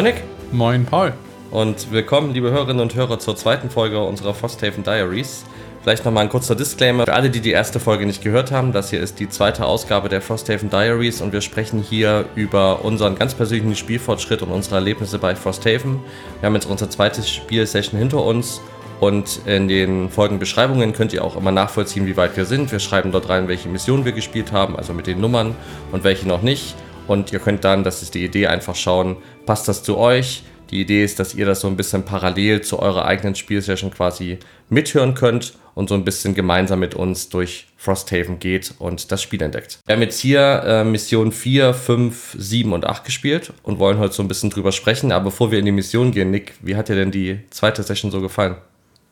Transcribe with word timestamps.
Moin 0.00 0.14
Nick. 0.14 0.22
Moin 0.50 0.86
Paul. 0.86 1.12
Und 1.50 1.92
willkommen, 1.92 2.32
liebe 2.32 2.50
Hörerinnen 2.50 2.80
und 2.80 2.94
Hörer, 2.94 3.18
zur 3.18 3.36
zweiten 3.36 3.68
Folge 3.68 4.02
unserer 4.02 4.32
Frosthaven 4.32 4.82
Diaries. 4.82 5.44
Vielleicht 5.82 6.06
nochmal 6.06 6.22
ein 6.22 6.30
kurzer 6.30 6.54
Disclaimer 6.54 7.04
für 7.04 7.12
alle, 7.12 7.28
die 7.28 7.40
die 7.40 7.50
erste 7.50 7.80
Folge 7.80 8.06
nicht 8.06 8.24
gehört 8.24 8.50
haben. 8.50 8.72
Das 8.72 8.88
hier 8.88 8.98
ist 8.98 9.20
die 9.20 9.28
zweite 9.28 9.66
Ausgabe 9.66 10.08
der 10.08 10.22
Frosthaven 10.22 10.70
Diaries 10.70 11.20
und 11.20 11.34
wir 11.34 11.42
sprechen 11.42 11.82
hier 11.82 12.24
über 12.34 12.82
unseren 12.82 13.14
ganz 13.14 13.34
persönlichen 13.34 13.76
Spielfortschritt 13.76 14.40
und 14.40 14.50
unsere 14.50 14.76
Erlebnisse 14.76 15.18
bei 15.18 15.36
Frosthaven. 15.36 16.00
Wir 16.40 16.46
haben 16.46 16.54
jetzt 16.54 16.64
unsere 16.64 16.88
zweite 16.88 17.22
Spielsession 17.22 17.98
hinter 18.00 18.24
uns 18.24 18.62
und 19.00 19.42
in 19.44 19.68
den 19.68 20.08
Folgenbeschreibungen 20.08 20.94
könnt 20.94 21.12
ihr 21.12 21.22
auch 21.22 21.36
immer 21.36 21.52
nachvollziehen, 21.52 22.06
wie 22.06 22.16
weit 22.16 22.38
wir 22.38 22.46
sind. 22.46 22.72
Wir 22.72 22.80
schreiben 22.80 23.12
dort 23.12 23.28
rein, 23.28 23.48
welche 23.48 23.68
Missionen 23.68 24.06
wir 24.06 24.12
gespielt 24.12 24.50
haben, 24.50 24.76
also 24.76 24.94
mit 24.94 25.06
den 25.06 25.20
Nummern 25.20 25.54
und 25.92 26.04
welche 26.04 26.26
noch 26.26 26.40
nicht. 26.40 26.74
Und 27.06 27.32
ihr 27.32 27.38
könnt 27.38 27.64
dann, 27.64 27.84
das 27.84 28.02
ist 28.02 28.14
die 28.14 28.24
Idee, 28.24 28.46
einfach 28.46 28.76
schauen, 28.76 29.16
passt 29.46 29.68
das 29.68 29.82
zu 29.82 29.96
euch? 29.98 30.44
Die 30.70 30.80
Idee 30.80 31.02
ist, 31.02 31.18
dass 31.18 31.34
ihr 31.34 31.46
das 31.46 31.60
so 31.60 31.68
ein 31.68 31.76
bisschen 31.76 32.04
parallel 32.04 32.60
zu 32.60 32.78
eurer 32.78 33.04
eigenen 33.04 33.34
Spielsession 33.34 33.90
quasi 33.90 34.38
mithören 34.68 35.14
könnt 35.14 35.54
und 35.74 35.88
so 35.88 35.94
ein 35.94 36.04
bisschen 36.04 36.34
gemeinsam 36.34 36.78
mit 36.78 36.94
uns 36.94 37.28
durch 37.28 37.66
Frosthaven 37.76 38.38
geht 38.38 38.74
und 38.78 39.10
das 39.10 39.22
Spiel 39.22 39.42
entdeckt. 39.42 39.80
Wir 39.86 39.94
haben 39.94 40.02
jetzt 40.02 40.20
hier 40.20 40.62
äh, 40.64 40.84
Mission 40.84 41.32
4, 41.32 41.74
5, 41.74 42.36
7 42.38 42.72
und 42.72 42.86
8 42.86 43.04
gespielt 43.04 43.52
und 43.62 43.78
wollen 43.78 43.98
heute 43.98 44.14
so 44.14 44.22
ein 44.22 44.28
bisschen 44.28 44.50
drüber 44.50 44.70
sprechen. 44.70 45.10
Aber 45.10 45.26
bevor 45.26 45.50
wir 45.50 45.58
in 45.58 45.64
die 45.64 45.72
Mission 45.72 46.12
gehen, 46.12 46.30
Nick, 46.30 46.54
wie 46.60 46.76
hat 46.76 46.88
dir 46.88 46.94
denn 46.94 47.10
die 47.10 47.40
zweite 47.50 47.82
Session 47.82 48.10
so 48.10 48.20
gefallen? 48.20 48.56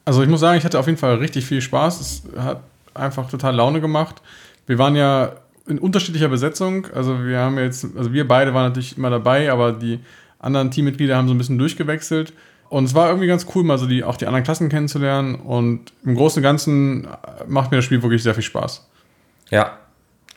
Also 0.05 0.23
ich 0.23 0.29
muss 0.29 0.41
sagen, 0.41 0.59
ich 0.59 0.65
hatte 0.65 0.79
auf 0.79 0.87
jeden 0.87 0.99
Fall 0.99 1.17
richtig 1.17 1.45
viel 1.45 1.61
Spaß. 1.61 2.01
Es 2.01 2.23
hat 2.39 2.61
einfach 2.95 3.29
total 3.29 3.57
Laune 3.57 3.81
gemacht. 3.81 4.23
Wir 4.67 4.79
waren 4.79 4.95
ja 4.95 5.33
in 5.69 5.79
unterschiedlicher 5.79 6.29
Besetzung. 6.29 6.87
Also 6.95 7.25
wir 7.25 7.39
haben 7.39 7.59
jetzt, 7.59 7.87
also 7.97 8.13
wir 8.13 8.27
beide 8.27 8.55
waren 8.55 8.69
natürlich 8.69 8.97
immer 8.97 9.11
dabei, 9.11 9.51
aber 9.51 9.73
die 9.73 10.01
anderen 10.39 10.71
Teammitglieder 10.71 11.17
haben 11.17 11.29
so 11.29 11.35
ein 11.35 11.39
bisschen 11.39 11.59
durchgewechselt. 11.59 12.33
Und 12.69 12.85
es 12.85 12.95
war 12.95 13.09
irgendwie 13.09 13.27
ganz 13.27 13.47
cool, 13.55 13.65
mal 13.65 13.79
so 13.79 13.87
die, 13.87 14.05
auch 14.05 14.17
die 14.17 14.27
anderen 14.27 14.45
Klassen 14.45 14.69
kennenzulernen. 14.69 15.37
Und 15.37 15.93
im 16.05 16.15
Großen 16.15 16.41
und 16.41 16.43
Ganzen 16.43 17.09
macht 17.47 17.71
mir 17.71 17.79
das 17.79 17.85
Spiel 17.85 18.03
wirklich 18.03 18.23
sehr 18.23 18.35
viel 18.35 18.43
Spaß. 18.43 18.87
Ja. 19.51 19.79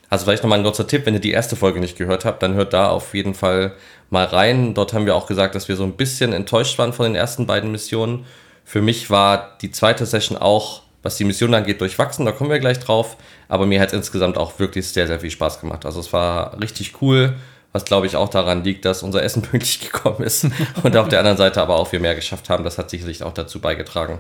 Also 0.10 0.26
vielleicht 0.26 0.44
nochmal 0.44 0.60
ein 0.60 0.66
kurzer 0.66 0.88
Tipp, 0.88 1.06
wenn 1.06 1.14
ihr 1.14 1.22
die 1.22 1.32
erste 1.32 1.56
Folge 1.56 1.80
nicht 1.80 1.98
gehört 1.98 2.26
habt, 2.26 2.44
dann 2.44 2.54
hört 2.54 2.74
da 2.74 2.90
auf 2.90 3.14
jeden 3.14 3.34
Fall 3.34 3.76
mal 4.10 4.26
rein. 4.26 4.74
Dort 4.74 4.92
haben 4.92 5.06
wir 5.06 5.16
auch 5.16 5.26
gesagt, 5.26 5.56
dass 5.56 5.70
wir 5.70 5.78
so 5.78 5.84
ein 5.84 5.94
bisschen 5.94 6.34
enttäuscht 6.34 6.78
waren 6.78 6.92
von 6.92 7.06
den 7.06 7.16
ersten 7.16 7.48
beiden 7.48 7.72
Missionen. 7.72 8.26
Für 8.66 8.82
mich 8.82 9.10
war 9.10 9.58
die 9.62 9.72
zweite 9.72 10.06
Session 10.06 10.38
auch, 10.38 10.82
was 11.04 11.18
die 11.18 11.24
Mission 11.24 11.54
angeht, 11.54 11.82
durchwachsen, 11.82 12.26
da 12.26 12.32
kommen 12.32 12.50
wir 12.50 12.60
gleich 12.60 12.80
drauf. 12.80 13.18
Aber 13.48 13.66
mir 13.66 13.82
hat 13.82 13.90
es 13.90 13.94
insgesamt 13.94 14.38
auch 14.38 14.60
wirklich 14.60 14.88
sehr, 14.88 15.08
sehr 15.08 15.20
viel 15.20 15.32
Spaß 15.32 15.60
gemacht. 15.60 15.86
Also 15.86 16.00
es 16.00 16.14
war 16.14 16.60
richtig 16.62 17.02
cool 17.02 17.36
was 17.72 17.86
glaube 17.86 18.08
ich 18.08 18.16
auch 18.16 18.30
daran 18.30 18.64
liegt, 18.64 18.86
dass 18.86 19.04
unser 19.04 19.24
Essen 19.24 19.42
pünktlich 19.42 19.80
gekommen 19.80 20.24
ist 20.24 20.48
und 20.84 20.96
auf 20.98 21.08
der 21.08 21.20
anderen 21.20 21.38
Seite 21.38 21.62
aber 21.62 21.76
auch 21.76 21.92
wir 21.92 22.00
mehr 22.00 22.16
geschafft 22.16 22.50
haben. 22.50 22.64
Das 22.64 22.78
hat 22.78 22.90
sicherlich 22.90 23.24
auch 23.24 23.34
dazu 23.34 23.60
beigetragen. 23.60 24.20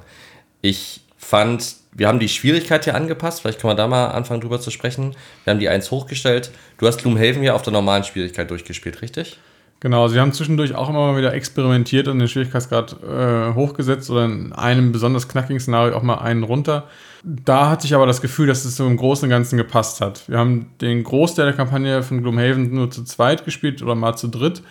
Ich 0.61 1.02
fand, 1.17 1.75
wir 1.91 2.07
haben 2.07 2.19
die 2.19 2.29
Schwierigkeit 2.29 2.83
hier 2.83 2.95
angepasst, 2.95 3.41
vielleicht 3.41 3.59
können 3.59 3.71
wir 3.71 3.75
da 3.75 3.87
mal 3.87 4.07
anfangen 4.07 4.41
drüber 4.41 4.59
zu 4.59 4.71
sprechen. 4.71 5.15
Wir 5.43 5.52
haben 5.52 5.59
die 5.59 5.69
1 5.69 5.91
hochgestellt. 5.91 6.52
Du 6.77 6.87
hast 6.87 7.02
Gloomhaven 7.02 7.43
ja 7.43 7.53
auf 7.53 7.61
der 7.61 7.73
normalen 7.73 8.03
Schwierigkeit 8.03 8.49
durchgespielt, 8.49 9.02
richtig? 9.02 9.37
Genau, 9.81 10.08
sie 10.08 10.19
haben 10.19 10.31
zwischendurch 10.31 10.75
auch 10.75 10.89
immer 10.89 11.11
mal 11.11 11.17
wieder 11.17 11.33
experimentiert 11.33 12.08
und 12.08 12.19
den 12.19 12.27
Schwierigkeitsgrad 12.27 12.97
äh, 13.02 13.55
hochgesetzt 13.55 14.11
oder 14.11 14.25
in 14.25 14.53
einem 14.53 14.92
besonders 14.92 15.27
knackigen 15.27 15.59
Szenario 15.59 15.97
auch 15.97 16.03
mal 16.03 16.19
einen 16.19 16.43
runter. 16.43 16.87
Da 17.23 17.67
hatte 17.71 17.87
ich 17.87 17.95
aber 17.95 18.05
das 18.05 18.21
Gefühl, 18.21 18.45
dass 18.45 18.64
es 18.64 18.77
so 18.77 18.86
im 18.86 18.95
Großen 18.95 19.25
und 19.25 19.31
Ganzen 19.31 19.58
gepasst 19.58 19.99
hat. 19.99 20.30
Wir 20.30 20.37
haben 20.37 20.67
den 20.81 21.03
Großteil 21.03 21.47
der 21.47 21.55
Kampagne 21.55 22.03
von 22.03 22.21
Gloomhaven 22.21 22.71
nur 22.71 22.91
zu 22.91 23.03
zweit 23.03 23.43
gespielt 23.43 23.81
oder 23.81 23.95
mal 23.95 24.15
zu 24.15 24.27
dritt. 24.27 24.61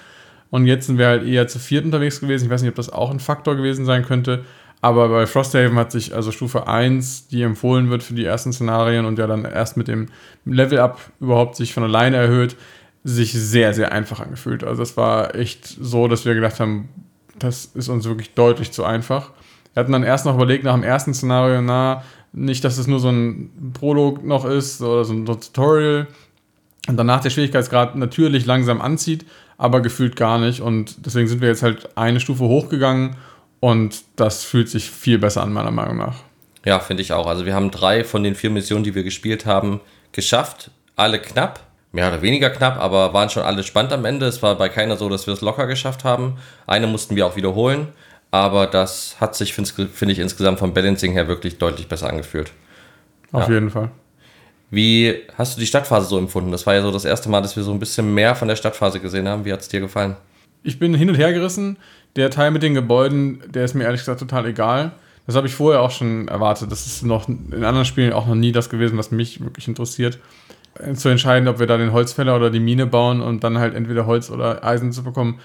Und 0.51 0.67
jetzt 0.67 0.87
sind 0.87 0.99
wir 0.99 1.09
halt 1.09 1.27
eher 1.27 1.49
zu 1.49 1.59
viert 1.59 1.85
unterwegs 1.85 2.21
gewesen. 2.21 2.45
Ich 2.45 2.51
weiß 2.51 2.63
nicht, 2.63 2.71
ob 2.71 2.77
das 2.77 2.91
auch 2.91 3.11
ein 3.11 3.21
Faktor 3.21 3.57
gewesen 3.57 3.87
sein 3.87 4.05
könnte. 4.05 4.45
Aber 4.81 5.09
bei 5.09 5.27
Frosthaven 5.27 5.77
hat 5.77 5.91
sich 5.91 6.15
also 6.15 6.31
Stufe 6.31 6.69
1, 6.69 7.29
die 7.29 7.43
empfohlen 7.43 7.91
wird 7.91 8.03
für 8.05 8.15
die 8.15 8.25
ersten 8.25 8.53
Szenarien 8.53 9.05
und 9.05 9.19
ja 9.19 9.27
dann 9.27 9.45
erst 9.45 9.77
mit 9.77 9.89
dem 9.89 10.07
Level-Up 10.45 11.01
überhaupt 11.21 11.57
sich 11.57 11.75
von 11.75 11.83
alleine 11.83 12.17
erhöht, 12.17 12.57
sich 13.05 13.33
sehr, 13.33 13.73
sehr 13.75 13.93
einfach 13.93 14.21
angefühlt. 14.21 14.65
Also 14.65 14.83
es 14.83 14.97
war 14.97 15.35
echt 15.35 15.67
so, 15.67 16.09
dass 16.09 16.25
wir 16.25 16.35
gedacht 16.35 16.61
haben, 16.61 16.89
das 17.39 17.67
ist 17.67 17.89
uns 17.89 18.05
wirklich 18.05 18.35
deutlich 18.35 18.73
zu 18.73 18.85
einfach. 18.85 19.31
Wir 19.73 19.81
hatten 19.81 19.93
dann 19.93 20.03
erst 20.03 20.27
noch 20.27 20.35
überlegt 20.35 20.65
nach 20.65 20.75
dem 20.75 20.83
ersten 20.83 21.15
Szenario, 21.15 21.63
na, 21.63 22.03
nicht, 22.33 22.65
dass 22.65 22.79
es 22.79 22.87
nur 22.87 23.01
so 23.01 23.09
ein 23.09 23.73
Prolog 23.73 24.25
noch 24.25 24.45
ist 24.45 24.83
oder 24.83 25.05
so 25.05 25.13
ein 25.13 25.27
Tutorial 25.27 26.07
und 26.89 26.97
danach 26.97 27.21
der 27.21 27.31
Schwierigkeitsgrad 27.31 27.97
natürlich 27.97 28.47
langsam 28.47 28.81
anzieht, 28.81 29.27
aber 29.59 29.81
gefühlt 29.81 30.17
gar 30.17 30.39
nicht. 30.39 30.61
Und 30.61 31.07
deswegen 31.07 31.29
sind 31.29 31.41
wir 31.41 31.49
jetzt 31.49 31.63
halt 31.63 31.97
eine 31.97 32.21
Stufe 32.21 32.45
hochgegangen 32.45 33.17
und 33.61 34.03
das 34.17 34.45
fühlt 34.45 34.69
sich 34.69 34.91
viel 34.91 35.19
besser 35.19 35.43
an, 35.43 35.53
meiner 35.53 35.71
Meinung 35.71 35.97
nach. 35.97 36.17
Ja, 36.65 36.79
finde 36.79 37.03
ich 37.03 37.13
auch. 37.13 37.27
Also 37.27 37.47
wir 37.47 37.55
haben 37.55 37.71
drei 37.71 38.05
von 38.05 38.23
den 38.23 38.35
vier 38.35 38.51
Missionen, 38.51 38.85
die 38.85 38.95
wir 38.95 39.03
gespielt 39.03 39.47
haben, 39.47 39.81
geschafft. 40.13 40.71
Alle 40.97 41.19
knapp 41.21 41.70
mehr 41.93 42.09
oder 42.09 42.23
weniger 42.23 42.51
knapp, 42.51 42.79
aber 42.79 43.13
waren 43.13 43.31
schon 43.31 43.43
alle 43.43 43.63
spannend 43.63 43.93
am 43.93 44.05
Ende. 44.05 44.27
Es 44.27 44.43
war 44.43 44.57
bei 44.57 44.69
keiner 44.69 44.97
so, 44.97 45.09
dass 45.09 45.27
wir 45.27 45.35
es 45.35 45.41
locker 45.41 45.67
geschafft 45.67 46.05
haben. 46.05 46.37
Eine 46.67 46.87
mussten 46.87 47.17
wir 47.17 47.27
auch 47.27 47.37
wiederholen, 47.37 47.89
aber 48.31 48.67
das 48.67 49.17
hat 49.21 49.35
sich, 49.35 49.55
finde 49.55 50.13
ich, 50.13 50.19
insgesamt 50.19 50.59
vom 50.59 50.73
Balancing 50.73 51.13
her 51.13 51.29
wirklich 51.29 51.59
deutlich 51.59 51.89
besser 51.89 52.09
angefühlt. 52.09 52.53
Auf 53.33 53.49
ja. 53.49 53.55
jeden 53.55 53.71
Fall. 53.71 53.91
Wie 54.71 55.17
hast 55.37 55.57
du 55.57 55.61
die 55.61 55.67
Stadtphase 55.67 56.07
so 56.07 56.17
empfunden? 56.17 56.53
Das 56.53 56.65
war 56.65 56.75
ja 56.75 56.83
so 56.83 56.93
das 56.93 57.05
erste 57.05 57.29
Mal, 57.29 57.43
dass 57.43 57.57
wir 57.57 57.65
so 57.65 57.73
ein 57.73 57.81
bisschen 57.81 58.15
mehr 58.15 58.37
von 58.37 58.47
der 58.47 58.55
Stadtphase 58.55 59.01
gesehen 59.01 59.27
haben. 59.27 59.45
Wie 59.45 59.53
hat 59.53 59.61
es 59.61 59.69
dir 59.69 59.81
gefallen? 59.81 60.17
Ich 60.63 60.79
bin 60.79 60.95
hin 60.95 61.09
und 61.09 61.17
her 61.17 61.33
gerissen. 61.33 61.77
Der 62.15 62.31
Teil 62.31 62.53
mit 62.53 62.63
den 62.63 62.75
Gebäuden, 62.75 63.43
der 63.49 63.65
ist 63.65 63.75
mir 63.75 63.85
ehrlich 63.85 64.03
gesagt 64.03 64.21
total 64.21 64.47
egal. 64.47 64.93
Das 65.27 65.35
habe 65.35 65.49
ich 65.49 65.55
vorher 65.55 65.81
auch 65.81 65.91
schon 65.91 66.29
erwartet. 66.29 66.71
Das 66.71 66.87
ist 66.87 67.03
noch 67.03 67.29
in 67.29 67.65
anderen 67.65 67.85
Spielen 67.85 68.13
auch 68.13 68.27
noch 68.27 68.35
nie 68.35 68.53
das 68.53 68.71
gewesen, 68.71 68.97
was 68.97 69.11
mich 69.11 69.43
wirklich 69.43 69.67
interessiert 69.67 70.19
zu 70.95 71.09
entscheiden, 71.09 71.49
ob 71.49 71.59
wir 71.59 71.67
da 71.67 71.77
den 71.77 71.93
Holzfäller 71.93 72.37
oder 72.37 72.51
die 72.51 72.61
Mine 72.61 72.87
bauen 72.87 73.21
und 73.21 73.45
dann 73.45 73.59
halt 73.59 73.75
entweder 73.75 74.07
Holz 74.07 74.31
oder 74.31 74.65
Eisen 74.65 74.93
zu 74.93 75.03
bekommen. 75.03 75.41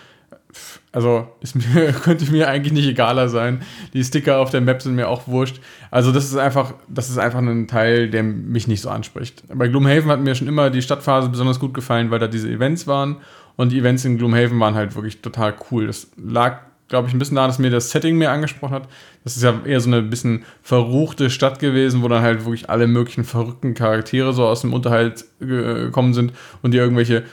Also 0.91 1.27
mir, 1.53 1.91
könnte 2.03 2.31
mir 2.31 2.47
eigentlich 2.47 2.73
nicht 2.73 2.87
egaler 2.87 3.27
sein. 3.27 3.61
Die 3.93 4.03
Sticker 4.03 4.39
auf 4.39 4.49
der 4.49 4.61
Map 4.61 4.81
sind 4.81 4.95
mir 4.95 5.09
auch 5.09 5.27
wurscht. 5.27 5.59
Also 5.91 6.11
das 6.11 6.25
ist 6.25 6.37
einfach, 6.37 6.73
das 6.87 7.09
ist 7.09 7.17
einfach 7.17 7.39
ein 7.39 7.67
Teil, 7.67 8.09
der 8.09 8.23
mich 8.23 8.67
nicht 8.67 8.81
so 8.81 8.89
anspricht. 8.89 9.43
Bei 9.53 9.67
Gloomhaven 9.67 10.09
hat 10.09 10.21
mir 10.21 10.35
schon 10.35 10.47
immer 10.47 10.69
die 10.69 10.81
Stadtphase 10.81 11.29
besonders 11.29 11.59
gut 11.59 11.73
gefallen, 11.73 12.11
weil 12.11 12.19
da 12.19 12.27
diese 12.27 12.49
Events 12.49 12.87
waren. 12.87 13.17
Und 13.57 13.71
die 13.71 13.79
Events 13.79 14.05
in 14.05 14.17
Gloomhaven 14.17 14.59
waren 14.59 14.75
halt 14.75 14.95
wirklich 14.95 15.21
total 15.21 15.53
cool. 15.71 15.87
Das 15.87 16.07
lag 16.17 16.59
glaube 16.87 17.07
ich, 17.07 17.13
ein 17.13 17.19
bisschen 17.19 17.35
daran, 17.35 17.49
dass 17.49 17.59
mir 17.59 17.71
das 17.71 17.89
Setting 17.89 18.17
mehr 18.17 18.31
angesprochen 18.31 18.73
hat. 18.73 18.87
Das 19.23 19.35
ist 19.35 19.43
ja 19.43 19.59
eher 19.65 19.79
so 19.79 19.89
eine 19.89 20.01
bisschen 20.01 20.43
verruchte 20.61 21.29
Stadt 21.29 21.59
gewesen, 21.59 22.03
wo 22.03 22.07
dann 22.07 22.21
halt 22.21 22.45
wirklich 22.45 22.69
alle 22.69 22.87
möglichen 22.87 23.23
verrückten 23.23 23.73
Charaktere 23.73 24.33
so 24.33 24.45
aus 24.45 24.61
dem 24.61 24.73
Unterhalt 24.73 25.25
gekommen 25.39 26.13
sind 26.13 26.33
und 26.61 26.73
die 26.73 26.77
irgendwelche 26.77 27.23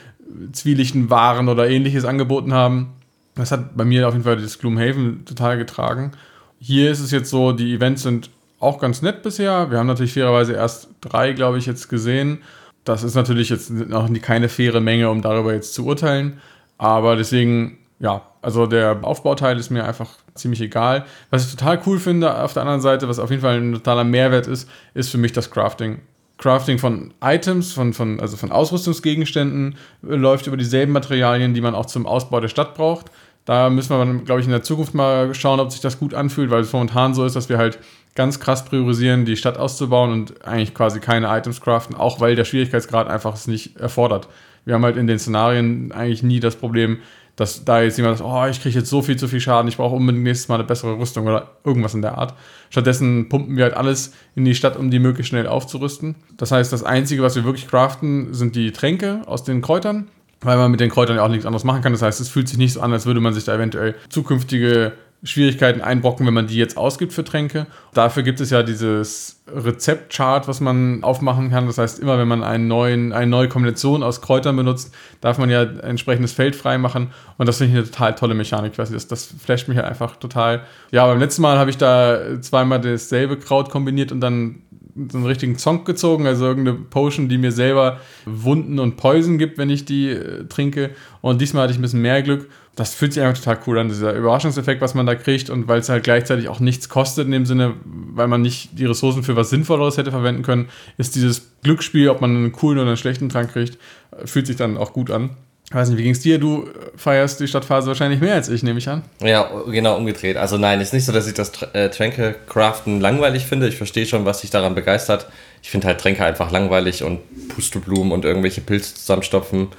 zwielichten 0.51 1.09
Waren 1.09 1.49
oder 1.49 1.69
ähnliches 1.69 2.05
angeboten 2.05 2.53
haben. 2.53 2.93
Das 3.35 3.51
hat 3.51 3.77
bei 3.77 3.85
mir 3.85 4.07
auf 4.07 4.13
jeden 4.13 4.25
Fall 4.25 4.37
das 4.37 4.59
Gloomhaven 4.59 5.25
total 5.25 5.57
getragen. 5.57 6.11
Hier 6.59 6.91
ist 6.91 6.99
es 6.99 7.11
jetzt 7.11 7.29
so, 7.29 7.51
die 7.51 7.73
Events 7.73 8.03
sind 8.03 8.29
auch 8.59 8.79
ganz 8.79 9.01
nett 9.01 9.21
bisher. 9.21 9.69
Wir 9.69 9.77
haben 9.77 9.87
natürlich 9.87 10.13
fairerweise 10.13 10.53
erst 10.53 10.89
drei, 11.01 11.33
glaube 11.33 11.57
ich, 11.57 11.65
jetzt 11.65 11.89
gesehen. 11.89 12.39
Das 12.85 13.03
ist 13.03 13.15
natürlich 13.15 13.49
jetzt 13.49 13.69
noch 13.69 14.09
keine 14.21 14.49
faire 14.49 14.79
Menge, 14.79 15.09
um 15.09 15.21
darüber 15.21 15.53
jetzt 15.53 15.73
zu 15.73 15.85
urteilen. 15.85 16.39
Aber 16.77 17.15
deswegen 17.15 17.77
ja, 17.99 18.21
also 18.43 18.67
der 18.67 18.99
Aufbauteil 19.03 19.57
ist 19.57 19.69
mir 19.69 19.85
einfach 19.85 20.09
ziemlich 20.35 20.61
egal. 20.61 21.05
Was 21.29 21.45
ich 21.45 21.55
total 21.55 21.79
cool 21.85 21.99
finde 21.99 22.43
auf 22.43 22.53
der 22.53 22.63
anderen 22.63 22.81
Seite, 22.81 23.07
was 23.07 23.19
auf 23.19 23.29
jeden 23.29 23.41
Fall 23.41 23.57
ein 23.57 23.73
totaler 23.73 24.03
Mehrwert 24.03 24.47
ist, 24.47 24.69
ist 24.93 25.09
für 25.09 25.17
mich 25.17 25.31
das 25.31 25.49
Crafting. 25.49 25.99
Crafting 26.37 26.77
von 26.77 27.13
Items, 27.23 27.71
von, 27.71 27.93
von, 27.93 28.19
also 28.19 28.35
von 28.37 28.51
Ausrüstungsgegenständen, 28.51 29.75
äh, 30.03 30.15
läuft 30.15 30.47
über 30.47 30.57
dieselben 30.57 30.91
Materialien, 30.91 31.53
die 31.53 31.61
man 31.61 31.73
auch 31.73 31.85
zum 31.85 32.05
Ausbau 32.05 32.39
der 32.41 32.49
Stadt 32.49 32.75
braucht. 32.75 33.11
Da 33.45 33.69
müssen 33.69 33.89
wir, 33.89 34.23
glaube 34.23 34.41
ich, 34.41 34.45
in 34.45 34.51
der 34.51 34.63
Zukunft 34.63 34.93
mal 34.93 35.33
schauen, 35.33 35.59
ob 35.59 35.71
sich 35.71 35.81
das 35.81 35.99
gut 35.99 36.13
anfühlt, 36.13 36.49
weil 36.49 36.61
es 36.61 36.71
momentan 36.71 37.13
so 37.13 37.25
ist, 37.25 37.35
dass 37.35 37.49
wir 37.49 37.57
halt 37.57 37.77
ganz 38.15 38.39
krass 38.39 38.65
priorisieren, 38.65 39.25
die 39.25 39.37
Stadt 39.37 39.57
auszubauen 39.57 40.11
und 40.11 40.45
eigentlich 40.45 40.73
quasi 40.73 40.99
keine 40.99 41.27
Items 41.27 41.59
craften, 41.61 41.95
auch 41.95 42.19
weil 42.19 42.35
der 42.35 42.45
Schwierigkeitsgrad 42.45 43.07
einfach 43.07 43.33
es 43.33 43.47
nicht 43.47 43.77
erfordert. 43.77 44.27
Wir 44.65 44.75
haben 44.75 44.83
halt 44.85 44.97
in 44.97 45.07
den 45.07 45.19
Szenarien 45.19 45.91
eigentlich 45.91 46.23
nie 46.23 46.39
das 46.39 46.55
Problem, 46.55 46.99
dass 47.35 47.65
da 47.65 47.81
jetzt 47.81 47.97
jemand 47.97 48.17
sagt, 48.17 48.29
oh, 48.29 48.45
ich 48.45 48.61
kriege 48.61 48.77
jetzt 48.77 48.89
so 48.89 49.01
viel 49.01 49.17
zu 49.17 49.27
viel 49.27 49.39
Schaden, 49.39 49.67
ich 49.67 49.77
brauche 49.77 49.95
unbedingt 49.95 50.23
nächstes 50.23 50.49
Mal 50.49 50.55
eine 50.55 50.63
bessere 50.65 50.97
Rüstung 50.97 51.25
oder 51.25 51.51
irgendwas 51.63 51.93
in 51.95 52.01
der 52.01 52.17
Art. 52.17 52.35
Stattdessen 52.69 53.27
pumpen 53.29 53.57
wir 53.57 53.63
halt 53.65 53.73
alles 53.73 54.13
in 54.35 54.45
die 54.45 54.55
Stadt, 54.55 54.77
um 54.77 54.91
die 54.91 54.99
möglichst 54.99 55.29
schnell 55.29 55.47
aufzurüsten. 55.47 56.15
Das 56.37 56.51
heißt, 56.51 56.71
das 56.71 56.83
Einzige, 56.83 57.23
was 57.23 57.35
wir 57.35 57.43
wirklich 57.43 57.67
craften, 57.67 58.33
sind 58.33 58.55
die 58.55 58.71
Tränke 58.71 59.21
aus 59.25 59.43
den 59.43 59.61
Kräutern, 59.61 60.09
weil 60.41 60.57
man 60.57 60.69
mit 60.69 60.79
den 60.79 60.89
Kräutern 60.89 61.15
ja 61.15 61.23
auch 61.23 61.29
nichts 61.29 61.45
anderes 61.45 61.63
machen 61.63 61.81
kann. 61.81 61.93
Das 61.93 62.01
heißt, 62.01 62.21
es 62.21 62.29
fühlt 62.29 62.47
sich 62.47 62.57
nicht 62.57 62.73
so 62.73 62.81
an, 62.81 62.93
als 62.93 63.05
würde 63.05 63.19
man 63.19 63.33
sich 63.33 63.45
da 63.45 63.55
eventuell 63.55 63.95
zukünftige 64.09 64.93
Schwierigkeiten 65.23 65.79
einbrocken, 65.81 66.25
wenn 66.25 66.33
man 66.33 66.47
die 66.47 66.57
jetzt 66.57 66.77
ausgibt 66.77 67.13
für 67.13 67.23
Tränke. 67.23 67.65
Dafür 67.93 68.23
gibt 68.23 68.41
es 68.41 68.49
ja 68.49 68.61
dieses 68.61 69.41
Rezeptchart, 69.47 70.49
was 70.49 70.59
man 70.59 71.03
aufmachen 71.03 71.49
kann. 71.49 71.65
Das 71.67 71.77
heißt, 71.77 71.99
immer 71.99 72.17
wenn 72.17 72.27
man 72.27 72.43
einen 72.43 72.67
neuen, 72.67 73.13
eine 73.13 73.27
neue 73.27 73.47
Kombination 73.47 74.03
aus 74.03 74.21
Kräutern 74.21 74.57
benutzt, 74.57 74.93
darf 75.21 75.37
man 75.37 75.49
ja 75.49 75.61
ein 75.61 75.79
entsprechendes 75.79 76.33
Feld 76.33 76.57
freimachen. 76.57 77.11
Und 77.37 77.47
das 77.47 77.57
finde 77.57 77.71
ich 77.71 77.77
eine 77.77 77.89
total 77.89 78.15
tolle 78.15 78.33
Mechanik. 78.33 78.77
Nicht, 78.77 78.93
das, 78.93 79.07
das 79.07 79.25
flasht 79.25 79.69
mich 79.69 79.77
halt 79.77 79.87
einfach 79.87 80.17
total. 80.17 80.63
Ja, 80.91 81.07
beim 81.07 81.19
letzten 81.19 81.41
Mal 81.41 81.57
habe 81.57 81.69
ich 81.69 81.77
da 81.77 82.41
zweimal 82.41 82.81
dasselbe 82.81 83.37
Kraut 83.37 83.69
kombiniert 83.69 84.11
und 84.11 84.19
dann 84.19 84.61
so 85.09 85.17
einen 85.17 85.25
richtigen 85.25 85.57
Zonk 85.57 85.85
gezogen, 85.85 86.27
also 86.27 86.45
irgendeine 86.45 86.77
Potion, 86.77 87.27
die 87.27 87.37
mir 87.37 87.51
selber 87.51 87.99
Wunden 88.25 88.79
und 88.79 88.95
Poison 88.95 89.37
gibt, 89.37 89.57
wenn 89.57 89.69
ich 89.69 89.85
die 89.85 90.09
äh, 90.09 90.45
trinke. 90.45 90.91
Und 91.21 91.41
diesmal 91.41 91.63
hatte 91.63 91.73
ich 91.73 91.79
ein 91.79 91.81
bisschen 91.81 92.01
mehr 92.01 92.21
Glück. 92.21 92.49
Das 92.75 92.95
fühlt 92.95 93.13
sich 93.13 93.21
einfach 93.21 93.39
total 93.39 93.59
cool 93.67 93.77
an, 93.77 93.87
dieser 93.87 94.13
Überraschungseffekt, 94.13 94.81
was 94.81 94.95
man 94.95 95.05
da 95.05 95.15
kriegt. 95.15 95.49
Und 95.49 95.67
weil 95.67 95.79
es 95.79 95.89
halt 95.89 96.03
gleichzeitig 96.03 96.47
auch 96.47 96.59
nichts 96.59 96.89
kostet 96.89 97.25
in 97.25 97.31
dem 97.31 97.45
Sinne, 97.45 97.75
weil 97.85 98.27
man 98.27 98.41
nicht 98.41 98.69
die 98.79 98.85
Ressourcen 98.85 99.23
für 99.23 99.35
was 99.35 99.49
Sinnvolleres 99.51 99.97
hätte 99.97 100.11
verwenden 100.11 100.41
können, 100.41 100.69
ist 100.97 101.15
dieses 101.15 101.49
Glücksspiel, 101.61 102.09
ob 102.09 102.21
man 102.21 102.35
einen 102.35 102.51
coolen 102.51 102.79
oder 102.79 102.87
einen 102.87 102.97
schlechten 102.97 103.29
Trank 103.29 103.53
kriegt, 103.53 103.77
äh, 104.11 104.25
fühlt 104.25 104.47
sich 104.47 104.55
dann 104.55 104.77
auch 104.77 104.93
gut 104.93 105.11
an. 105.11 105.31
Ich 105.69 105.75
weiß 105.75 105.89
nicht, 105.89 105.97
wie 105.97 106.03
ging 106.03 106.11
es 106.11 106.19
dir? 106.19 106.37
Du 106.37 106.67
feierst 106.95 107.39
die 107.39 107.47
Stadtphase 107.47 107.87
wahrscheinlich 107.87 108.19
mehr 108.19 108.35
als 108.35 108.49
ich, 108.49 108.61
nehme 108.63 108.77
ich 108.77 108.89
an. 108.89 109.01
Ja, 109.21 109.49
genau 109.65 109.97
umgedreht. 109.97 110.37
Also 110.37 110.57
nein, 110.57 110.79
es 110.79 110.89
ist 110.89 110.93
nicht 110.93 111.05
so, 111.05 111.11
dass 111.11 111.25
ich 111.25 111.33
das 111.33 111.51
äh, 111.73 111.89
Tränke-Craften 111.89 112.99
langweilig 112.99 113.45
finde. 113.45 113.67
Ich 113.67 113.77
verstehe 113.77 114.05
schon, 114.05 114.25
was 114.25 114.41
dich 114.41 114.51
daran 114.51 114.75
begeistert. 114.75 115.27
Ich 115.63 115.71
finde 115.71 115.87
halt 115.87 115.99
Tränke 115.99 116.25
einfach 116.25 116.51
langweilig 116.51 117.03
und 117.03 117.21
Pusteblumen 117.47 118.11
und 118.11 118.25
irgendwelche 118.25 118.61
Pilze 118.61 118.93
zusammenstopfen 118.93 119.69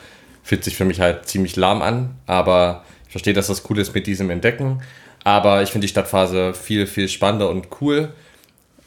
fühlt 0.44 0.62
sich 0.62 0.76
für 0.76 0.84
mich 0.84 1.00
halt 1.00 1.26
ziemlich 1.26 1.56
lahm 1.56 1.82
an. 1.82 2.14
Aber 2.26 2.84
ich 3.06 3.12
verstehe, 3.12 3.34
dass 3.34 3.48
das 3.48 3.68
cool 3.68 3.78
ist 3.80 3.94
mit 3.94 4.06
diesem 4.06 4.30
Entdecken. 4.30 4.82
Aber 5.24 5.62
ich 5.62 5.70
finde 5.70 5.86
die 5.86 5.90
Stadtphase 5.90 6.54
viel, 6.54 6.86
viel 6.86 7.08
spannender 7.08 7.48
und 7.48 7.68
cool. 7.80 8.10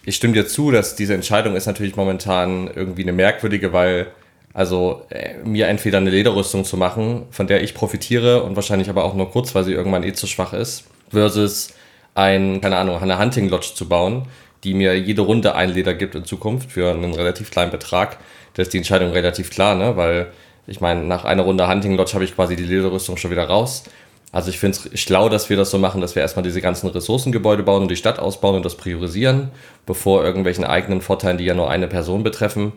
Ich 0.06 0.16
stimme 0.16 0.34
dir 0.34 0.48
zu, 0.48 0.72
dass 0.72 0.96
diese 0.96 1.16
Entscheidung 1.16 1.56
ist 1.56 1.66
natürlich 1.66 1.98
momentan 1.98 2.70
irgendwie 2.74 3.02
eine 3.02 3.12
merkwürdige, 3.12 3.74
weil 3.74 4.08
also 4.54 5.04
äh, 5.10 5.36
mir 5.44 5.68
entweder 5.68 5.98
eine 5.98 6.10
Lederrüstung 6.10 6.64
zu 6.64 6.78
machen, 6.78 7.26
von 7.32 7.48
der 7.48 7.62
ich 7.62 7.74
profitiere 7.74 8.44
und 8.44 8.56
wahrscheinlich 8.56 8.90
aber 8.90 9.04
auch 9.04 9.14
nur 9.14 9.30
kurz, 9.30 9.54
weil 9.54 9.64
sie 9.64 9.74
irgendwann 9.74 10.04
eh 10.04 10.14
zu 10.14 10.26
schwach 10.26 10.54
ist, 10.54 10.86
versus 11.10 11.74
ein, 12.16 12.62
keine 12.62 12.78
Ahnung, 12.78 13.00
eine 13.00 13.20
Hunting 13.20 13.50
Lodge 13.50 13.74
zu 13.76 13.88
bauen, 13.88 14.28
die 14.64 14.74
mir 14.74 14.98
jede 14.98 15.22
Runde 15.22 15.54
ein 15.54 15.70
Leder 15.70 15.94
gibt 15.94 16.16
in 16.16 16.26
Zukunft 16.26 16.72
für 16.72 16.90
einen 16.90 17.14
relativ 17.14 17.52
kleinen 17.52 17.72
Betrag. 17.72 18.18
Da 18.56 18.64
ist 18.64 18.74
die 18.74 18.78
Entscheidung 18.78 19.12
relativ 19.12 19.52
klar, 19.52 19.76
ne? 19.76 19.96
weil 19.96 20.32
ich 20.68 20.82
meine, 20.82 21.04
nach 21.04 21.26
einer 21.26 21.44
Runde 21.44 21.68
Hunting 21.68 21.96
Lodge 21.96 22.14
habe 22.14 22.24
ich 22.24 22.36
quasi 22.36 22.56
die 22.56 22.64
Lederrüstung 22.64 23.18
schon 23.18 23.32
wieder 23.32 23.46
raus. 23.46 23.84
Also 24.32 24.50
ich 24.50 24.60
finde 24.60 24.78
es 24.94 25.00
schlau, 25.00 25.30
dass 25.30 25.50
wir 25.50 25.58
das 25.58 25.72
so 25.72 25.78
machen, 25.78 26.02
dass 26.02 26.16
wir 26.16 26.22
erstmal 26.22 26.44
diese 26.44 26.62
ganzen 26.62 26.88
Ressourcengebäude 26.88 27.64
bauen 27.64 27.84
und 27.84 27.90
die 27.90 27.96
Stadt 27.96 28.20
ausbauen 28.20 28.56
und 28.56 28.66
das 28.66 28.76
priorisieren, 28.76 29.50
bevor 29.86 30.24
irgendwelchen 30.24 30.66
eigenen 30.66 31.02
Vorteilen, 31.02 31.38
die 31.38 31.46
ja 31.46 31.54
nur 31.54 31.70
eine 31.70 31.88
Person 31.88 32.24
betreffen, 32.24 32.74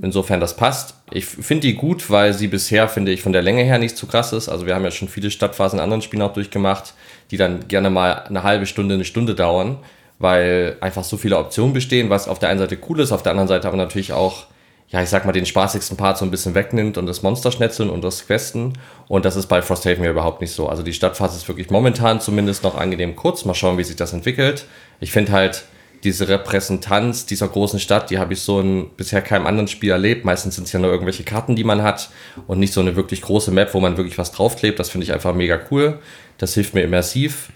Insofern 0.00 0.40
das 0.40 0.56
passt. 0.56 0.94
Ich 1.10 1.26
finde 1.26 1.62
die 1.62 1.74
gut, 1.74 2.08
weil 2.10 2.32
sie 2.32 2.46
bisher, 2.46 2.88
finde 2.88 3.10
ich, 3.10 3.22
von 3.22 3.32
der 3.32 3.42
Länge 3.42 3.64
her 3.64 3.78
nicht 3.78 3.96
zu 3.96 4.06
krass 4.06 4.32
ist. 4.32 4.48
Also 4.48 4.66
wir 4.66 4.74
haben 4.74 4.84
ja 4.84 4.90
schon 4.90 5.08
viele 5.08 5.30
Stadtphasen 5.30 5.78
in 5.78 5.82
anderen 5.82 6.02
Spielen 6.02 6.22
auch 6.22 6.32
durchgemacht, 6.32 6.94
die 7.30 7.36
dann 7.36 7.66
gerne 7.66 7.90
mal 7.90 8.24
eine 8.28 8.44
halbe 8.44 8.66
Stunde, 8.66 8.94
eine 8.94 9.04
Stunde 9.04 9.34
dauern, 9.34 9.78
weil 10.18 10.76
einfach 10.80 11.04
so 11.04 11.16
viele 11.16 11.36
Optionen 11.36 11.72
bestehen, 11.72 12.10
was 12.10 12.28
auf 12.28 12.38
der 12.38 12.48
einen 12.48 12.60
Seite 12.60 12.78
cool 12.88 13.00
ist, 13.00 13.12
auf 13.12 13.22
der 13.22 13.32
anderen 13.32 13.48
Seite 13.48 13.66
aber 13.66 13.76
natürlich 13.76 14.12
auch, 14.12 14.46
ja, 14.90 15.02
ich 15.02 15.10
sag 15.10 15.26
mal, 15.26 15.32
den 15.32 15.44
spaßigsten 15.44 15.96
Part 15.98 16.16
so 16.16 16.24
ein 16.24 16.30
bisschen 16.30 16.54
wegnimmt 16.54 16.96
und 16.96 17.06
das 17.06 17.22
Monsterschnetzeln 17.22 17.90
und 17.90 18.02
das 18.02 18.26
Questen. 18.26 18.72
Und 19.06 19.26
das 19.26 19.36
ist 19.36 19.46
bei 19.46 19.60
Frosthaven 19.60 20.02
ja 20.02 20.10
überhaupt 20.10 20.40
nicht 20.40 20.52
so. 20.52 20.68
Also 20.68 20.82
die 20.82 20.94
Stadtphase 20.94 21.36
ist 21.36 21.46
wirklich 21.46 21.68
momentan 21.70 22.20
zumindest 22.20 22.64
noch 22.64 22.76
angenehm 22.76 23.14
kurz. 23.14 23.44
Mal 23.44 23.54
schauen, 23.54 23.76
wie 23.76 23.84
sich 23.84 23.96
das 23.96 24.14
entwickelt. 24.14 24.64
Ich 25.00 25.12
finde 25.12 25.32
halt, 25.32 25.64
diese 26.04 26.28
Repräsentanz 26.28 27.26
dieser 27.26 27.48
großen 27.48 27.80
Stadt, 27.80 28.10
die 28.10 28.18
habe 28.18 28.32
ich 28.32 28.40
so 28.40 28.60
in 28.60 28.88
bisher 28.96 29.20
keinem 29.20 29.46
anderen 29.46 29.68
Spiel 29.68 29.90
erlebt. 29.90 30.24
Meistens 30.24 30.54
sind 30.54 30.64
es 30.64 30.72
ja 30.72 30.78
nur 30.78 30.90
irgendwelche 30.90 31.24
Karten, 31.24 31.56
die 31.56 31.64
man 31.64 31.82
hat 31.82 32.10
und 32.46 32.58
nicht 32.58 32.72
so 32.72 32.80
eine 32.80 32.96
wirklich 32.96 33.20
große 33.20 33.50
Map, 33.50 33.74
wo 33.74 33.80
man 33.80 33.96
wirklich 33.96 34.16
was 34.16 34.32
draufklebt. 34.32 34.78
Das 34.78 34.90
finde 34.90 35.04
ich 35.04 35.12
einfach 35.12 35.34
mega 35.34 35.58
cool. 35.70 35.98
Das 36.38 36.54
hilft 36.54 36.74
mir 36.74 36.82
immersiv. 36.82 37.50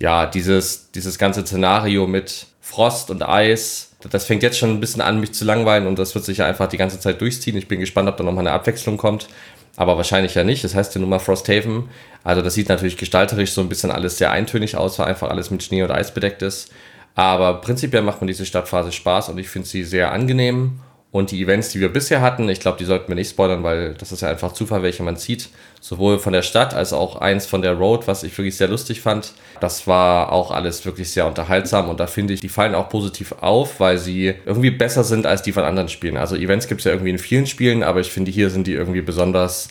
Ja, 0.00 0.26
dieses, 0.26 0.90
dieses 0.90 1.18
ganze 1.18 1.42
Szenario 1.42 2.06
mit 2.06 2.46
Frost 2.60 3.10
und 3.10 3.22
Eis, 3.22 3.93
das 4.10 4.26
fängt 4.26 4.42
jetzt 4.42 4.58
schon 4.58 4.70
ein 4.70 4.80
bisschen 4.80 5.00
an, 5.00 5.20
mich 5.20 5.32
zu 5.32 5.44
langweilen 5.44 5.86
und 5.86 5.98
das 5.98 6.14
wird 6.14 6.24
sich 6.24 6.38
ja 6.38 6.46
einfach 6.46 6.68
die 6.68 6.76
ganze 6.76 7.00
Zeit 7.00 7.20
durchziehen. 7.20 7.56
Ich 7.56 7.68
bin 7.68 7.80
gespannt, 7.80 8.08
ob 8.08 8.16
da 8.16 8.24
nochmal 8.24 8.46
eine 8.46 8.54
Abwechslung 8.54 8.96
kommt. 8.96 9.28
Aber 9.76 9.96
wahrscheinlich 9.96 10.34
ja 10.34 10.44
nicht. 10.44 10.62
Das 10.62 10.74
heißt 10.74 10.94
ja 10.94 11.00
nun 11.00 11.10
mal 11.10 11.18
Frosthaven. 11.18 11.88
Also 12.22 12.42
das 12.42 12.54
sieht 12.54 12.68
natürlich 12.68 12.96
gestalterisch 12.96 13.52
so 13.52 13.60
ein 13.60 13.68
bisschen 13.68 13.90
alles 13.90 14.18
sehr 14.18 14.30
eintönig 14.30 14.76
aus, 14.76 14.98
weil 14.98 15.06
einfach 15.06 15.30
alles 15.30 15.50
mit 15.50 15.62
Schnee 15.62 15.82
und 15.82 15.90
Eis 15.90 16.14
bedeckt 16.14 16.42
ist. 16.42 16.70
Aber 17.14 17.60
prinzipiell 17.60 18.02
macht 18.02 18.20
mir 18.20 18.26
diese 18.26 18.46
Stadtphase 18.46 18.92
Spaß 18.92 19.28
und 19.28 19.38
ich 19.38 19.48
finde 19.48 19.68
sie 19.68 19.84
sehr 19.84 20.12
angenehm. 20.12 20.80
Und 21.14 21.30
die 21.30 21.40
Events, 21.40 21.68
die 21.68 21.78
wir 21.78 21.92
bisher 21.92 22.20
hatten, 22.22 22.48
ich 22.48 22.58
glaube, 22.58 22.76
die 22.76 22.84
sollten 22.84 23.06
wir 23.06 23.14
nicht 23.14 23.30
spoilern, 23.30 23.62
weil 23.62 23.94
das 23.94 24.10
ist 24.10 24.22
ja 24.22 24.28
einfach 24.28 24.50
Zufall, 24.50 24.82
welche 24.82 25.04
man 25.04 25.16
zieht. 25.16 25.48
Sowohl 25.80 26.18
von 26.18 26.32
der 26.32 26.42
Stadt 26.42 26.74
als 26.74 26.92
auch 26.92 27.20
eins 27.20 27.46
von 27.46 27.62
der 27.62 27.74
Road, 27.74 28.08
was 28.08 28.24
ich 28.24 28.36
wirklich 28.36 28.56
sehr 28.56 28.66
lustig 28.66 29.00
fand. 29.00 29.32
Das 29.60 29.86
war 29.86 30.32
auch 30.32 30.50
alles 30.50 30.84
wirklich 30.84 31.12
sehr 31.12 31.28
unterhaltsam 31.28 31.88
und 31.88 32.00
da 32.00 32.08
finde 32.08 32.34
ich, 32.34 32.40
die 32.40 32.48
fallen 32.48 32.74
auch 32.74 32.88
positiv 32.88 33.30
auf, 33.42 33.78
weil 33.78 33.98
sie 33.98 34.34
irgendwie 34.44 34.72
besser 34.72 35.04
sind 35.04 35.24
als 35.24 35.42
die 35.42 35.52
von 35.52 35.62
anderen 35.62 35.88
Spielen. 35.88 36.16
Also 36.16 36.34
Events 36.34 36.66
gibt 36.66 36.80
es 36.80 36.84
ja 36.86 36.90
irgendwie 36.90 37.10
in 37.10 37.18
vielen 37.18 37.46
Spielen, 37.46 37.84
aber 37.84 38.00
ich 38.00 38.10
finde, 38.10 38.32
hier 38.32 38.50
sind 38.50 38.66
die 38.66 38.72
irgendwie 38.72 39.02
besonders 39.02 39.68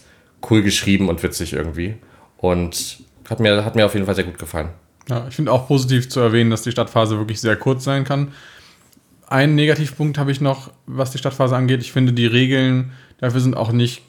cool 0.50 0.62
geschrieben 0.62 1.10
und 1.10 1.24
witzig 1.24 1.52
irgendwie. 1.52 1.96
Und 2.38 3.00
hat 3.30 3.42
mir, 3.42 3.66
hat 3.66 3.76
mir 3.76 3.86
auf 3.86 3.96
jeden 3.96 4.06
Fall 4.06 4.16
sehr 4.16 4.24
gut 4.24 4.40
gefallen. 4.40 4.70
Ja, 5.10 5.26
ich 5.28 5.36
finde 5.36 5.52
auch 5.52 5.68
positiv 5.68 6.08
zu 6.08 6.22
erwähnen, 6.22 6.52
dass 6.52 6.62
die 6.62 6.72
Stadtphase 6.72 7.18
wirklich 7.18 7.42
sehr 7.42 7.58
kurz 7.58 7.84
sein 7.84 8.06
kann. 8.06 8.32
Einen 9.34 9.56
Negativpunkt 9.56 10.20
habe 10.20 10.32
ich 10.32 10.42
noch, 10.42 10.70
was 10.86 11.10
die 11.10 11.18
Stadtphase 11.18 11.56
angeht. 11.56 11.82
Ich 11.82 11.92
finde, 11.92 12.14
die 12.14 12.28
Regeln 12.28 12.92
dafür 13.18 13.40
sind 13.40 13.58
auch 13.58 13.72
nicht 13.72 14.04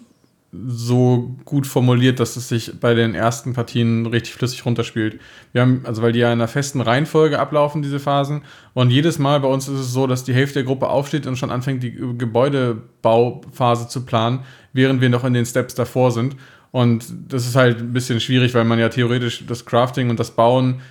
so 0.52 1.34
gut 1.46 1.66
formuliert, 1.66 2.20
dass 2.20 2.36
es 2.36 2.50
sich 2.50 2.78
bei 2.78 2.92
den 2.92 3.14
ersten 3.14 3.54
Partien 3.54 4.04
richtig 4.04 4.34
flüssig 4.34 4.66
runterspielt. 4.66 5.18
Wir 5.52 5.62
haben, 5.62 5.80
also 5.84 6.02
weil 6.02 6.12
die 6.12 6.18
ja 6.18 6.26
in 6.26 6.34
einer 6.34 6.46
festen 6.46 6.82
Reihenfolge 6.82 7.38
ablaufen, 7.38 7.80
diese 7.80 8.00
Phasen. 8.00 8.42
Und 8.74 8.90
jedes 8.90 9.18
Mal 9.18 9.40
bei 9.40 9.48
uns 9.48 9.66
ist 9.66 9.80
es 9.80 9.94
so, 9.94 10.06
dass 10.06 10.24
die 10.24 10.34
Hälfte 10.34 10.56
der 10.56 10.64
Gruppe 10.64 10.90
aufsteht 10.90 11.26
und 11.26 11.38
schon 11.38 11.50
anfängt, 11.50 11.82
die 11.82 11.94
Gebäudebauphase 11.94 13.88
zu 13.88 14.04
planen, 14.04 14.40
während 14.74 15.00
wir 15.00 15.08
noch 15.08 15.24
in 15.24 15.32
den 15.32 15.46
Steps 15.46 15.74
davor 15.74 16.12
sind. 16.12 16.36
Und 16.70 17.06
das 17.28 17.46
ist 17.46 17.56
halt 17.56 17.78
ein 17.78 17.94
bisschen 17.94 18.20
schwierig, 18.20 18.52
weil 18.52 18.64
man 18.64 18.78
ja 18.78 18.90
theoretisch 18.90 19.46
das 19.46 19.64
Crafting 19.64 20.10
und 20.10 20.20
das 20.20 20.32
Bauen 20.32 20.82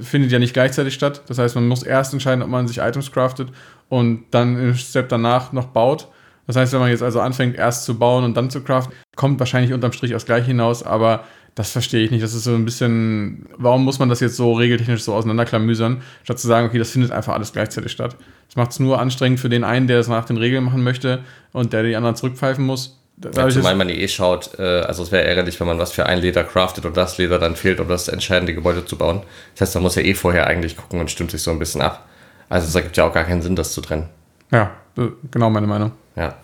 findet 0.00 0.32
ja 0.32 0.38
nicht 0.38 0.54
gleichzeitig 0.54 0.94
statt. 0.94 1.22
Das 1.28 1.38
heißt, 1.38 1.54
man 1.54 1.68
muss 1.68 1.82
erst 1.82 2.12
entscheiden, 2.12 2.42
ob 2.42 2.48
man 2.48 2.66
sich 2.66 2.78
Items 2.78 3.12
craftet 3.12 3.48
und 3.88 4.24
dann 4.30 4.58
im 4.58 4.74
Step 4.74 5.08
danach 5.08 5.52
noch 5.52 5.66
baut. 5.66 6.08
Das 6.46 6.56
heißt, 6.56 6.72
wenn 6.72 6.80
man 6.80 6.90
jetzt 6.90 7.02
also 7.02 7.20
anfängt, 7.20 7.56
erst 7.56 7.84
zu 7.84 7.98
bauen 7.98 8.24
und 8.24 8.36
dann 8.36 8.50
zu 8.50 8.62
craften, 8.62 8.94
kommt 9.16 9.38
wahrscheinlich 9.38 9.72
unterm 9.72 9.92
Strich 9.92 10.14
aufs 10.14 10.26
Gleiche 10.26 10.48
hinaus, 10.48 10.82
aber 10.82 11.24
das 11.54 11.70
verstehe 11.70 12.04
ich 12.04 12.10
nicht. 12.10 12.24
Das 12.24 12.34
ist 12.34 12.44
so 12.44 12.54
ein 12.54 12.64
bisschen, 12.64 13.46
warum 13.56 13.84
muss 13.84 13.98
man 13.98 14.08
das 14.08 14.20
jetzt 14.20 14.36
so 14.36 14.54
regeltechnisch 14.54 15.02
so 15.02 15.14
auseinanderklamüsern, 15.14 16.02
statt 16.24 16.38
zu 16.38 16.48
sagen, 16.48 16.66
okay, 16.66 16.78
das 16.78 16.90
findet 16.90 17.12
einfach 17.12 17.34
alles 17.34 17.52
gleichzeitig 17.52 17.92
statt. 17.92 18.16
Das 18.48 18.56
macht 18.56 18.72
es 18.72 18.80
nur 18.80 18.98
anstrengend 19.00 19.38
für 19.38 19.48
den 19.48 19.62
einen, 19.62 19.86
der 19.86 20.00
es 20.00 20.08
nach 20.08 20.24
den 20.24 20.38
Regeln 20.38 20.64
machen 20.64 20.82
möchte 20.82 21.20
und 21.52 21.72
der 21.72 21.82
die 21.82 21.94
anderen 21.94 22.16
zurückpfeifen 22.16 22.64
muss. 22.64 23.01
Ja, 23.24 23.48
zumal 23.48 23.74
man 23.76 23.88
eh 23.88 24.08
schaut, 24.08 24.58
äh, 24.58 24.80
also 24.80 25.02
es 25.02 25.12
wäre 25.12 25.24
ärgerlich, 25.24 25.58
wenn 25.60 25.66
man 25.66 25.78
was 25.78 25.92
für 25.92 26.06
ein 26.06 26.18
Leder 26.18 26.44
craftet 26.44 26.84
und 26.84 26.96
das 26.96 27.18
Leder 27.18 27.38
dann 27.38 27.56
fehlt, 27.56 27.80
um 27.80 27.88
das 27.88 28.08
entscheidende 28.08 28.54
Gebäude 28.54 28.84
zu 28.84 28.96
bauen. 28.96 29.22
Das 29.54 29.68
heißt, 29.68 29.74
man 29.76 29.84
muss 29.84 29.94
ja 29.94 30.02
eh 30.02 30.14
vorher 30.14 30.46
eigentlich 30.46 30.76
gucken 30.76 31.00
und 31.00 31.10
stimmt 31.10 31.30
sich 31.30 31.42
so 31.42 31.50
ein 31.50 31.58
bisschen 31.58 31.82
ab. 31.82 32.06
Also 32.48 32.68
es 32.68 32.74
ergibt 32.74 32.96
ja 32.96 33.04
auch 33.04 33.14
gar 33.14 33.24
keinen 33.24 33.42
Sinn, 33.42 33.56
das 33.56 33.72
zu 33.72 33.80
trennen. 33.80 34.08
Ja, 34.50 34.72
äh, 34.98 35.08
genau 35.30 35.50
meine 35.50 35.66
Meinung. 35.66 35.92
Ja. 36.16 36.36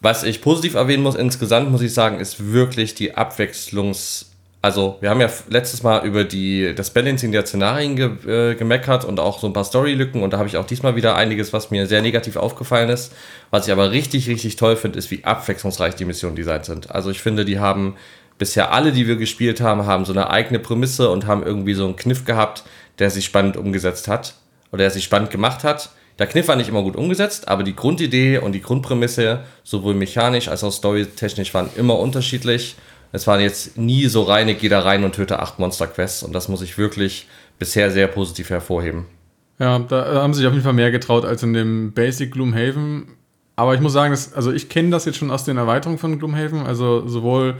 Was 0.00 0.22
ich 0.22 0.40
positiv 0.42 0.74
erwähnen 0.74 1.02
muss 1.02 1.16
insgesamt, 1.16 1.70
muss 1.70 1.82
ich 1.82 1.92
sagen, 1.92 2.20
ist 2.20 2.52
wirklich 2.52 2.94
die 2.94 3.16
Abwechslungs- 3.16 4.26
also 4.60 4.98
wir 5.00 5.10
haben 5.10 5.20
ja 5.20 5.30
letztes 5.48 5.82
Mal 5.82 6.04
über 6.04 6.24
die, 6.24 6.74
das 6.74 6.90
Balancing 6.90 7.30
der 7.30 7.46
Szenarien 7.46 7.94
ge, 7.94 8.10
äh, 8.26 8.54
gemeckert 8.56 9.04
und 9.04 9.20
auch 9.20 9.38
so 9.38 9.46
ein 9.46 9.52
paar 9.52 9.64
Storylücken 9.64 10.22
und 10.22 10.32
da 10.32 10.38
habe 10.38 10.48
ich 10.48 10.56
auch 10.56 10.66
diesmal 10.66 10.96
wieder 10.96 11.14
einiges, 11.14 11.52
was 11.52 11.70
mir 11.70 11.86
sehr 11.86 12.02
negativ 12.02 12.36
aufgefallen 12.36 12.88
ist. 12.88 13.12
Was 13.50 13.66
ich 13.66 13.72
aber 13.72 13.92
richtig, 13.92 14.28
richtig 14.28 14.56
toll 14.56 14.76
finde, 14.76 14.98
ist, 14.98 15.10
wie 15.12 15.24
abwechslungsreich 15.24 15.94
die 15.94 16.04
Missionen 16.04 16.34
designt 16.34 16.64
sind. 16.64 16.90
Also 16.90 17.10
ich 17.10 17.20
finde, 17.20 17.44
die 17.44 17.60
haben 17.60 17.94
bisher 18.36 18.72
alle, 18.72 18.90
die 18.90 19.06
wir 19.06 19.16
gespielt 19.16 19.60
haben, 19.60 19.86
haben 19.86 20.04
so 20.04 20.12
eine 20.12 20.30
eigene 20.30 20.58
Prämisse 20.58 21.10
und 21.10 21.26
haben 21.26 21.44
irgendwie 21.44 21.74
so 21.74 21.84
einen 21.84 21.96
Kniff 21.96 22.24
gehabt, 22.24 22.64
der 22.98 23.10
sich 23.10 23.24
spannend 23.24 23.56
umgesetzt 23.56 24.08
hat 24.08 24.34
oder 24.72 24.82
der 24.82 24.90
sich 24.90 25.04
spannend 25.04 25.30
gemacht 25.30 25.62
hat. 25.62 25.90
Der 26.18 26.26
Kniff 26.26 26.48
war 26.48 26.56
nicht 26.56 26.68
immer 26.68 26.82
gut 26.82 26.96
umgesetzt, 26.96 27.46
aber 27.46 27.62
die 27.62 27.76
Grundidee 27.76 28.38
und 28.38 28.52
die 28.52 28.62
Grundprämisse, 28.62 29.44
sowohl 29.62 29.94
mechanisch 29.94 30.48
als 30.48 30.64
auch 30.64 30.72
storytechnisch, 30.72 31.54
waren 31.54 31.70
immer 31.76 31.96
unterschiedlich 31.96 32.74
es 33.12 33.26
waren 33.26 33.40
jetzt 33.40 33.76
nie 33.76 34.06
so 34.06 34.22
reine, 34.22 34.54
geh 34.54 34.68
da 34.68 34.80
rein 34.80 35.04
und 35.04 35.14
töte 35.14 35.40
acht 35.40 35.58
Monster-Quests 35.58 36.22
und 36.22 36.32
das 36.32 36.48
muss 36.48 36.62
ich 36.62 36.78
wirklich 36.78 37.26
bisher 37.58 37.90
sehr 37.90 38.06
positiv 38.06 38.50
hervorheben. 38.50 39.06
Ja, 39.58 39.78
da 39.78 40.22
haben 40.22 40.34
sie 40.34 40.38
sich 40.38 40.46
auf 40.46 40.52
jeden 40.52 40.64
Fall 40.64 40.72
mehr 40.72 40.90
getraut 40.90 41.24
als 41.24 41.42
in 41.42 41.52
dem 41.52 41.92
Basic 41.92 42.32
Gloomhaven. 42.32 43.08
Aber 43.56 43.74
ich 43.74 43.80
muss 43.80 43.92
sagen, 43.92 44.12
dass, 44.12 44.32
also 44.34 44.52
ich 44.52 44.68
kenne 44.68 44.90
das 44.90 45.04
jetzt 45.04 45.18
schon 45.18 45.32
aus 45.32 45.44
den 45.44 45.56
Erweiterungen 45.56 45.98
von 45.98 46.16
Gloomhaven. 46.18 46.64
Also 46.64 47.08
sowohl 47.08 47.56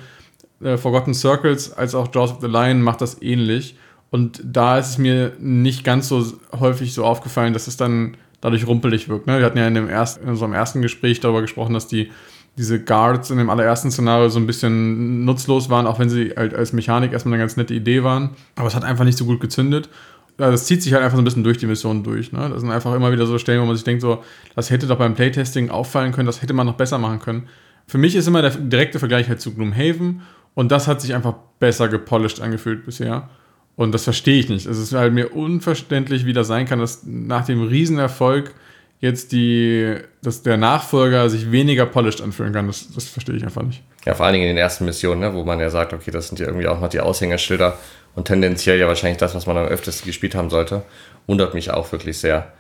äh, 0.63 0.77
Forgotten 0.77 1.13
Circles 1.13 1.73
als 1.73 1.97
auch 1.97 2.15
Jaws 2.15 2.31
of 2.31 2.41
the 2.41 2.47
Lion 2.47 2.83
macht 2.83 3.01
das 3.01 3.21
ähnlich. 3.21 3.75
Und 4.11 4.41
da 4.45 4.79
ist 4.79 4.91
es 4.91 4.99
mir 4.99 5.33
nicht 5.41 5.83
ganz 5.83 6.09
so 6.09 6.25
häufig 6.59 6.95
so 6.95 7.05
aufgefallen, 7.05 7.53
dass 7.53 7.67
es 7.67 7.77
dann 7.77 8.17
dadurch 8.41 8.67
rumpelig 8.67 9.09
wirkt. 9.09 9.27
Ne? 9.27 9.39
Wir 9.39 9.47
hatten 9.47 9.59
ja 9.59 9.67
in, 9.67 9.75
dem 9.75 9.89
ersten, 9.89 10.23
in 10.23 10.31
unserem 10.31 10.53
ersten 10.53 10.83
Gespräch 10.83 11.19
darüber 11.19 11.43
gesprochen, 11.43 11.75
dass 11.75 11.89
die 11.89 12.13
diese 12.59 12.83
Guards 12.83 13.31
in 13.31 13.39
dem 13.39 13.49
allerersten 13.49 13.91
Szenario 13.91 14.29
so 14.29 14.39
ein 14.39 14.47
bisschen 14.47 15.25
nutzlos 15.25 15.71
waren, 15.71 15.87
auch 15.87 15.99
wenn 15.99 16.11
sie 16.11 16.33
halt 16.37 16.55
als 16.55 16.73
Mechanik 16.73 17.13
erstmal 17.13 17.35
eine 17.35 17.43
ganz 17.43 17.57
nette 17.57 17.73
Idee 17.73 18.03
waren. 18.03 18.31
Aber 18.57 18.67
es 18.67 18.75
hat 18.75 18.85
einfach 18.85 19.05
nicht 19.05 19.17
so 19.17 19.25
gut 19.25 19.41
gezündet. 19.41 19.89
Das 20.37 20.67
zieht 20.67 20.83
sich 20.83 20.93
halt 20.93 21.03
einfach 21.03 21.17
so 21.17 21.23
ein 21.23 21.25
bisschen 21.25 21.45
durch 21.45 21.59
die 21.59 21.67
Mission 21.67 22.03
durch. 22.03 22.33
Ne? 22.33 22.49
Das 22.51 22.61
sind 22.61 22.71
einfach 22.71 22.95
immer 22.95 23.13
wieder 23.13 23.27
so 23.27 23.39
Stellen, 23.39 23.63
wo 23.63 23.67
man 23.67 23.77
sich 23.77 23.85
denkt, 23.85 24.03
so, 24.03 24.23
das 24.55 24.71
hätte 24.71 24.87
doch 24.87 24.99
beim 24.99 25.15
Playtesting 25.15 25.71
auffallen 25.71 26.13
können, 26.13 26.27
das 26.27 26.43
hätte 26.43 26.53
man 26.53 26.67
noch 26.67 26.77
besser 26.77 26.99
machen 26.99 27.21
können. 27.21 27.49
Für 27.87 27.99
mich 27.99 28.15
ist 28.15 28.27
immer 28.27 28.43
der 28.43 28.51
direkte 28.51 28.99
Vergleich 28.99 29.29
halt 29.29 29.41
zu 29.41 29.55
Gloomhaven 29.55 30.21
und 30.55 30.71
das 30.71 30.89
hat 30.89 31.01
sich 31.01 31.15
einfach 31.15 31.35
besser 31.59 31.89
gepolished 31.89 32.41
angefühlt 32.41 32.85
bisher. 32.85 33.31
Und 33.77 33.93
das 33.93 34.05
verstehe 34.05 34.41
ich 34.41 34.49
nicht. 34.49 34.67
Es 34.67 34.79
ist 34.79 34.93
halt 34.93 35.13
mir 35.13 35.33
unverständlich, 35.35 36.27
wie 36.27 36.33
das 36.33 36.49
sein 36.49 36.67
kann, 36.67 36.81
dass 36.81 37.05
nach 37.05 37.47
dem 37.47 37.63
Riesenerfolg 37.63 38.53
jetzt 39.01 39.33
die, 39.33 39.97
dass 40.23 40.43
der 40.43 40.57
Nachfolger 40.57 41.31
sich 41.31 41.53
weniger 41.53 41.87
polished 41.87 42.21
anfühlen 42.21 42.53
kann. 42.53 42.67
Das, 42.67 42.93
das 42.93 43.07
verstehe 43.07 43.37
ich 43.37 43.45
einfach 43.45 43.63
nicht. 43.63 43.83
Ja, 44.05 44.15
vor 44.15 44.27
allen 44.27 44.35
Dingen 44.35 44.47
in 44.47 44.57
den 44.57 44.63
ersten 44.63 44.85
Missionen, 44.85 45.21
ne, 45.21 45.35
wo 45.35 45.45
man 45.45 45.61
ja 45.61 45.71
sagt, 45.71 45.93
okay, 45.93 46.11
das 46.11 46.29
sind 46.29 46.41
ja 46.41 46.47
irgendwie 46.47 46.67
auch 46.67 46.81
noch 46.81 46.89
die 46.89 47.01
Aushängerschilder 47.01 47.79
und 48.15 48.27
tendenziell 48.27 48.79
ja 48.79 48.87
wahrscheinlich 48.89 49.19
das, 49.19 49.35
was 49.35 49.47
man 49.47 49.57
am 49.57 49.67
öftesten 49.67 50.07
gespielt 50.07 50.35
haben 50.35 50.51
sollte. 50.51 50.83
Wundert 51.27 51.55
mich 51.55 51.71
auch 51.71 51.91
wirklich 51.93 52.19
sehr. 52.19 52.53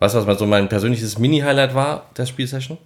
Weißt 0.00 0.14
du, 0.14 0.18
was 0.18 0.26
mal 0.26 0.38
so 0.38 0.46
mein 0.46 0.68
persönliches 0.68 1.18
Mini-Highlight 1.18 1.74
war 1.74 2.10
der 2.16 2.26
Spielsession? 2.26 2.78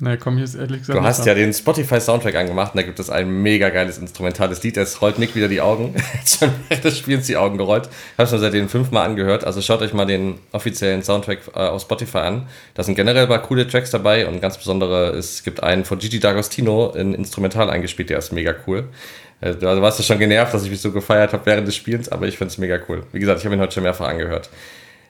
Nee, 0.00 0.16
komm, 0.16 0.36
hier 0.36 0.44
ist 0.44 0.54
ehrlich 0.54 0.80
gesagt. 0.80 0.98
Du 0.98 1.02
hast 1.02 1.26
ja 1.26 1.34
den 1.34 1.52
Spotify-Soundtrack 1.52 2.34
angemacht 2.34 2.74
und 2.74 2.78
da 2.78 2.82
gibt 2.82 2.98
es 2.98 3.10
ein 3.10 3.42
mega 3.42 3.68
geiles 3.68 3.98
instrumentales 3.98 4.62
Lied. 4.62 4.76
Es 4.78 5.02
rollt 5.02 5.18
Nick 5.18 5.34
wieder 5.34 5.48
die 5.48 5.60
Augen. 5.60 5.94
schon 6.26 6.50
während 6.68 6.84
des 6.84 6.98
Spiels 6.98 7.26
die 7.26 7.36
Augen 7.36 7.58
gerollt. 7.58 7.86
Ich 7.86 8.12
habe 8.18 8.24
es 8.24 8.30
schon 8.30 8.40
seitdem 8.40 8.68
fünfmal 8.68 9.06
angehört. 9.06 9.44
Also 9.44 9.60
schaut 9.60 9.82
euch 9.82 9.92
mal 9.92 10.06
den 10.06 10.38
offiziellen 10.52 11.02
Soundtrack 11.02 11.40
äh, 11.54 11.58
auf 11.58 11.82
Spotify 11.82 12.18
an. 12.18 12.48
Da 12.74 12.82
sind 12.82 12.94
generell 12.94 13.26
paar 13.26 13.42
coole 13.42 13.66
Tracks 13.66 13.90
dabei 13.90 14.26
und 14.26 14.40
ganz 14.40 14.56
besondere, 14.56 15.10
es 15.10 15.42
gibt 15.42 15.62
einen 15.62 15.84
von 15.84 15.98
Gigi 15.98 16.18
D'Agostino 16.18 16.94
in 16.96 17.14
Instrumental 17.14 17.68
eingespielt, 17.68 18.10
der 18.10 18.18
ist 18.18 18.32
mega 18.32 18.54
cool. 18.66 18.84
Äh, 19.40 19.54
du 19.54 19.82
warst 19.82 19.98
ja 19.98 20.04
schon 20.04 20.18
genervt, 20.18 20.54
dass 20.54 20.64
ich 20.64 20.70
mich 20.70 20.80
so 20.80 20.92
gefeiert 20.92 21.32
habe 21.32 21.44
während 21.46 21.66
des 21.66 21.76
Spiels, 21.76 22.10
aber 22.10 22.26
ich 22.26 22.38
finde 22.38 22.52
es 22.52 22.58
mega 22.58 22.78
cool. 22.88 23.04
Wie 23.12 23.20
gesagt, 23.20 23.40
ich 23.40 23.44
habe 23.44 23.54
ihn 23.54 23.60
heute 23.60 23.74
schon 23.74 23.82
mehrfach 23.82 24.08
angehört. 24.08 24.50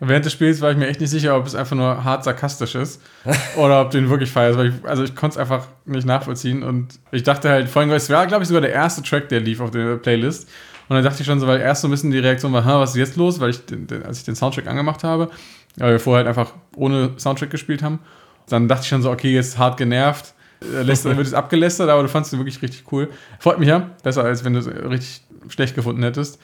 Während 0.02 0.24
des 0.24 0.32
Spiels 0.32 0.62
war 0.62 0.70
ich 0.70 0.78
mir 0.78 0.86
echt 0.86 1.00
nicht 1.00 1.10
sicher, 1.10 1.36
ob 1.36 1.46
es 1.46 1.54
einfach 1.54 1.76
nur 1.76 2.02
hart 2.02 2.24
sarkastisch 2.24 2.74
ist 2.74 3.02
oder 3.56 3.82
ob 3.82 3.90
du 3.90 3.98
ihn 3.98 4.08
wirklich 4.08 4.30
feierst. 4.30 4.58
Ich, 4.58 4.72
also 4.88 5.04
ich 5.04 5.14
konnte 5.14 5.34
es 5.34 5.38
einfach 5.38 5.66
nicht 5.84 6.06
nachvollziehen 6.06 6.62
und 6.62 6.98
ich 7.12 7.22
dachte 7.22 7.50
halt, 7.50 7.68
vorhin, 7.68 7.90
es 7.90 8.08
war, 8.08 8.26
glaube 8.26 8.42
ich, 8.42 8.48
sogar 8.48 8.62
der 8.62 8.72
erste 8.72 9.02
Track, 9.02 9.28
der 9.28 9.40
lief 9.40 9.60
auf 9.60 9.70
der 9.70 9.96
Playlist. 9.96 10.48
Und 10.88 10.96
dann 10.96 11.04
dachte 11.04 11.20
ich 11.20 11.26
schon 11.26 11.38
so, 11.38 11.46
weil 11.46 11.60
erst 11.60 11.82
so 11.82 11.88
ein 11.88 11.90
bisschen 11.90 12.10
die 12.10 12.18
Reaktion 12.18 12.52
war, 12.52 12.64
was 12.64 12.90
ist 12.90 12.96
jetzt 12.96 13.16
los? 13.16 13.40
Weil 13.40 13.50
ich, 13.50 13.64
den, 13.66 13.86
den, 13.86 14.02
als 14.02 14.18
ich 14.18 14.24
den 14.24 14.34
Soundtrack 14.34 14.66
angemacht 14.66 15.04
habe, 15.04 15.30
weil 15.76 15.92
wir 15.92 16.00
vorher 16.00 16.24
halt 16.24 16.28
einfach 16.28 16.54
ohne 16.74 17.12
Soundtrack 17.18 17.50
gespielt 17.50 17.82
haben, 17.82 18.00
dann 18.48 18.68
dachte 18.68 18.82
ich 18.82 18.88
schon 18.88 19.02
so, 19.02 19.10
okay, 19.10 19.32
jetzt 19.32 19.58
hart 19.58 19.76
genervt. 19.76 20.32
Lässt, 20.60 21.06
dann 21.06 21.16
wird 21.16 21.26
es 21.26 21.32
abgelästert, 21.32 21.88
aber 21.88 22.02
du 22.02 22.08
fandest 22.08 22.32
ihn 22.32 22.38
wirklich 22.38 22.60
richtig 22.60 22.84
cool. 22.92 23.08
Freut 23.38 23.58
mich 23.58 23.68
ja. 23.68 23.90
Besser, 24.02 24.24
als 24.24 24.44
wenn 24.44 24.54
du 24.54 24.58
es 24.58 24.66
richtig 24.66 25.22
schlecht 25.48 25.74
gefunden 25.74 26.02
hättest 26.02 26.38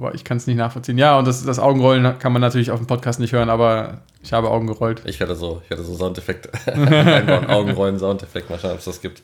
aber 0.00 0.14
ich 0.14 0.24
kann 0.24 0.38
es 0.38 0.46
nicht 0.46 0.56
nachvollziehen. 0.56 0.96
Ja, 0.96 1.18
und 1.18 1.26
das, 1.26 1.44
das 1.44 1.58
Augenrollen 1.58 2.18
kann 2.18 2.32
man 2.32 2.40
natürlich 2.40 2.70
auf 2.70 2.80
dem 2.80 2.86
Podcast 2.86 3.20
nicht 3.20 3.32
hören, 3.32 3.50
aber 3.50 3.98
ich 4.22 4.32
habe 4.32 4.50
Augen 4.50 4.66
gerollt. 4.66 5.02
Ich 5.04 5.20
werde 5.20 5.34
so, 5.34 5.60
ich 5.62 5.70
werde 5.70 5.82
so 5.82 5.94
Soundeffekte 5.94 6.50
einbauen, 6.72 7.46
Augenrollen, 7.46 7.98
Soundeffekt, 7.98 8.48
mal 8.48 8.58
schauen, 8.58 8.72
ob 8.72 8.78
es 8.78 8.86
das 8.86 9.02
gibt. 9.02 9.22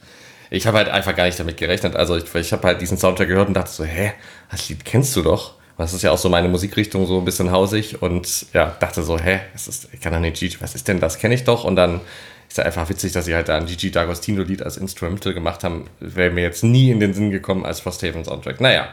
Ich 0.51 0.67
habe 0.67 0.77
halt 0.77 0.89
einfach 0.89 1.17
gar 1.17 1.25
nicht 1.25 1.41
damit 1.41 1.57
gerechnet. 1.57 1.97
Also 1.97 2.17
ich, 2.17 2.33
ich 2.35 2.53
habe 2.53 2.69
halt 2.69 2.81
diesen 2.81 2.99
Soundtrack 2.99 3.29
gehört 3.29 3.49
und 3.49 3.55
dachte 3.55 3.71
so, 3.71 3.85
hä, 3.85 4.13
das 4.51 4.69
Lied 4.69 4.85
kennst 4.85 5.17
du 5.17 5.23
doch. 5.23 5.55
Das 5.79 5.93
ist 5.93 6.03
ja 6.03 6.11
auch 6.11 6.19
so 6.19 6.29
meine 6.29 6.49
Musikrichtung, 6.49 7.07
so 7.07 7.19
ein 7.19 7.25
bisschen 7.25 7.51
hausig. 7.51 8.03
Und 8.03 8.47
ja, 8.53 8.77
dachte 8.79 9.03
so, 9.03 9.19
hä, 9.19 9.41
das 9.55 9.69
ist, 9.69 9.89
ich 9.93 10.01
kann 10.01 10.13
doch 10.13 10.21
nicht 10.21 10.39
Gigi, 10.39 10.59
was 10.61 10.75
ist 10.75 10.87
denn 10.89 11.01
das? 11.01 11.19
Kenne 11.19 11.35
ich 11.35 11.45
doch. 11.45 11.65
Und 11.65 11.77
dann 11.77 12.01
ist 12.49 12.59
ja 12.59 12.65
einfach 12.65 12.89
witzig, 12.91 13.13
dass 13.13 13.25
sie 13.25 13.35
halt 13.35 13.49
da 13.49 13.57
ein 13.57 13.67
Gigi 13.67 13.89
D'Agostino-Lied 13.89 14.63
als 14.63 14.77
Instrumental 14.77 15.33
gemacht 15.33 15.65
haben. 15.65 15.87
Wäre 16.01 16.31
mir 16.31 16.43
jetzt 16.43 16.65
nie 16.65 16.91
in 16.91 17.01
den 17.01 17.15
Sinn 17.15 17.31
gekommen 17.31 17.65
als 17.65 17.81
Frosthaven 17.81 18.25
Soundtrack. 18.25 18.61
Naja, 18.61 18.89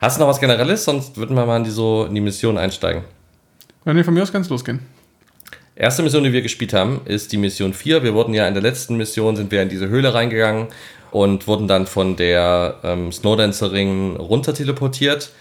Hast 0.00 0.16
du 0.16 0.20
noch 0.20 0.28
was 0.28 0.40
Generelles? 0.40 0.84
Sonst 0.84 1.16
würden 1.16 1.36
wir 1.36 1.46
mal 1.46 1.56
in 1.56 1.64
die, 1.64 1.70
so, 1.70 2.04
in 2.04 2.14
die 2.14 2.20
Mission 2.20 2.58
einsteigen. 2.58 3.02
Ja, 3.84 3.94
nee, 3.94 4.04
von 4.04 4.12
mir 4.12 4.22
aus 4.22 4.32
kann 4.32 4.42
es 4.42 4.48
losgehen. 4.48 4.80
Erste 5.74 6.02
Mission, 6.02 6.24
die 6.24 6.32
wir 6.32 6.42
gespielt 6.42 6.72
haben, 6.72 7.02
ist 7.04 7.32
die 7.32 7.36
Mission 7.36 7.72
4. 7.72 8.02
Wir 8.02 8.14
wurden 8.14 8.34
ja 8.34 8.48
in 8.48 8.54
der 8.54 8.62
letzten 8.62 8.96
Mission, 8.96 9.36
sind 9.36 9.50
wir 9.50 9.62
in 9.62 9.68
diese 9.68 9.88
Höhle 9.88 10.14
reingegangen 10.14 10.68
und 11.10 11.46
wurden 11.46 11.68
dann 11.68 11.86
von 11.86 12.16
der 12.16 12.76
ähm, 12.82 13.12
Snowdancerin 13.12 14.16
runter 14.16 14.54
teleportiert. 14.54 15.32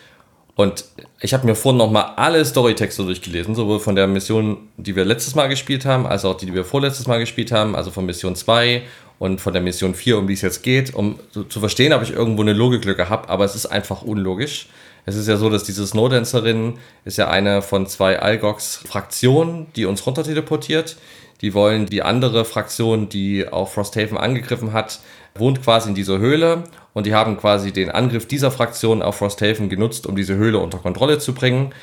Und 0.55 0.85
ich 1.19 1.33
habe 1.33 1.45
mir 1.45 1.55
vorhin 1.55 1.77
nochmal 1.77 2.13
alle 2.15 2.43
Storytexte 2.45 3.03
durchgelesen, 3.03 3.55
sowohl 3.55 3.79
von 3.79 3.95
der 3.95 4.07
Mission, 4.07 4.69
die 4.77 4.95
wir 4.95 5.03
letztes 5.03 5.35
Mal 5.35 5.47
gespielt 5.47 5.85
haben, 5.85 6.05
als 6.05 6.23
auch 6.23 6.37
die, 6.37 6.45
die 6.45 6.53
wir 6.53 6.63
vorletztes 6.63 7.07
Mal 7.07 7.19
gespielt 7.19 7.51
haben, 7.51 7.75
also 7.75 7.91
von 7.91 8.05
Mission 8.05 8.35
2 8.35 8.83
und 9.19 9.41
von 9.41 9.53
der 9.53 9.61
Mission 9.61 9.95
4, 9.95 10.17
um 10.17 10.27
die 10.27 10.33
es 10.33 10.41
jetzt 10.41 10.63
geht, 10.63 10.93
um 10.93 11.19
zu 11.31 11.59
verstehen, 11.59 11.93
ob 11.93 12.03
ich 12.03 12.11
irgendwo 12.11 12.41
eine 12.41 12.53
Logiklücke 12.53 13.09
habe, 13.09 13.29
aber 13.29 13.45
es 13.45 13.55
ist 13.55 13.67
einfach 13.67 14.01
unlogisch. 14.01 14.67
Es 15.05 15.15
ist 15.15 15.27
ja 15.27 15.37
so, 15.37 15.49
dass 15.49 15.63
diese 15.63 15.85
Snowdancerin 15.85 16.79
ist 17.05 17.17
ja 17.17 17.29
eine 17.29 17.61
von 17.61 17.85
zwei 17.87 18.19
Algox-Fraktionen, 18.19 19.67
die 19.75 19.85
uns 19.85 20.05
runter 20.05 20.23
teleportiert. 20.23 20.97
Die 21.41 21.53
wollen 21.53 21.85
die 21.85 22.01
andere 22.01 22.43
Fraktion, 22.43 23.07
die 23.09 23.47
auch 23.47 23.69
Frosthaven 23.69 24.17
angegriffen 24.17 24.73
hat, 24.73 24.99
wohnt 25.35 25.61
quasi 25.61 25.89
in 25.89 25.95
dieser 25.95 26.17
Höhle 26.17 26.63
und 26.93 27.05
die 27.05 27.13
haben 27.13 27.37
quasi 27.37 27.71
den 27.71 27.91
Angriff 27.91 28.25
dieser 28.27 28.51
Fraktion 28.51 29.01
auf 29.01 29.17
Frosthaven 29.17 29.69
genutzt, 29.69 30.07
um 30.07 30.15
diese 30.15 30.35
Höhle 30.35 30.59
unter 30.59 30.77
Kontrolle 30.77 31.19
zu 31.19 31.33
bringen. 31.33 31.73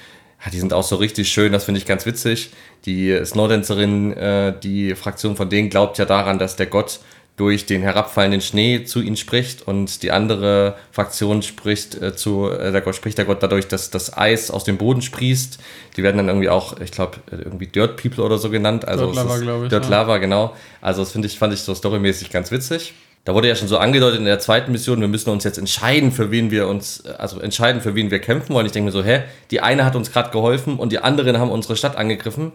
Ja, 0.45 0.51
die 0.51 0.59
sind 0.59 0.73
auch 0.73 0.83
so 0.83 0.97
richtig 0.97 1.29
schön, 1.29 1.53
das 1.53 1.65
finde 1.65 1.79
ich 1.79 1.87
ganz 1.87 2.07
witzig. 2.07 2.51
Die 2.87 3.25
Snowdancerin, 3.25 4.13
äh, 4.15 4.59
die 4.59 4.97
Fraktion 4.97 5.37
von 5.37 5.49
denen 5.49 5.71
glaubt 5.71 5.99
ja 5.99 6.07
daran, 6.07 6.39
dass 6.39 6.57
der 6.57 6.67
Gott 6.67 6.99
durch 7.37 7.65
den 7.65 7.83
herabfallenden 7.83 8.43
Schnee 8.43 8.85
zu 8.85 9.01
ihnen 9.01 9.17
spricht 9.17 9.67
und 9.67 10.03
die 10.03 10.11
andere 10.11 10.77
Fraktion 10.91 11.43
spricht 11.43 12.01
äh, 12.01 12.15
zu 12.15 12.51
äh, 12.51 12.71
der 12.71 12.83
Gott 12.83 12.95
spricht 12.95 13.17
der 13.17 13.25
Gott 13.25 13.43
dadurch, 13.43 13.69
dass 13.69 13.91
das 13.91 14.17
Eis 14.17 14.51
aus 14.51 14.65
dem 14.65 14.77
Boden 14.77 15.01
sprießt. 15.01 15.59
Die 15.97 16.03
werden 16.03 16.19
dann 16.19 16.29
irgendwie 16.29 16.51
auch, 16.51 16.79
ich 16.81 16.91
glaube, 16.91 17.19
irgendwie 17.31 17.67
Dirt 17.67 18.01
People 18.01 18.23
oder 18.23 18.39
so 18.39 18.51
genannt. 18.51 18.87
Also 18.87 19.07
Dirt 19.07 19.17
Lava, 19.17 19.39
glaube 19.39 19.65
ich. 19.65 19.71
Dirt 19.71 19.85
ja. 19.85 19.91
Lava, 19.91 20.19
genau. 20.19 20.55
Also 20.83 21.03
das 21.03 21.13
finde 21.13 21.27
ich, 21.27 21.39
fand 21.39 21.55
ich 21.55 21.63
so 21.63 21.75
storymäßig 21.75 22.31
ganz 22.31 22.51
witzig. 22.51 22.93
Da 23.25 23.35
wurde 23.35 23.49
ja 23.49 23.55
schon 23.55 23.69
so 23.69 23.79
angedeutet 23.79 24.19
in 24.19 24.25
der 24.25 24.41
zweiten 24.41 24.73
Mission, 24.73 25.01
wir 25.01 25.07
müssen 25.07 25.31
uns 25.31 25.45
jetzt 25.45 25.57
entscheiden, 25.57 26.11
für 26.11 26.33
wen 26.33 26.51
wir 26.51 26.67
uns, 26.67 27.07
also 27.07 27.39
entscheiden, 27.39 27.81
für 27.81 27.95
wen 27.95 28.11
wir 28.11 28.19
kämpfen 28.19 28.53
wollen. 28.53 28.67
Ich 28.67 28.73
denke 28.73 28.87
mir 28.87 28.93
so, 28.93 29.05
hä, 29.05 29.23
die 29.53 29.61
eine 29.61 29.85
hat 29.85 29.95
uns 29.95 30.11
gerade 30.11 30.31
geholfen 30.31 30.77
und 30.77 30.91
die 30.91 30.99
anderen 30.99 31.39
haben 31.39 31.51
unsere 31.51 31.77
Stadt 31.77 31.97
angegriffen. 31.97 32.51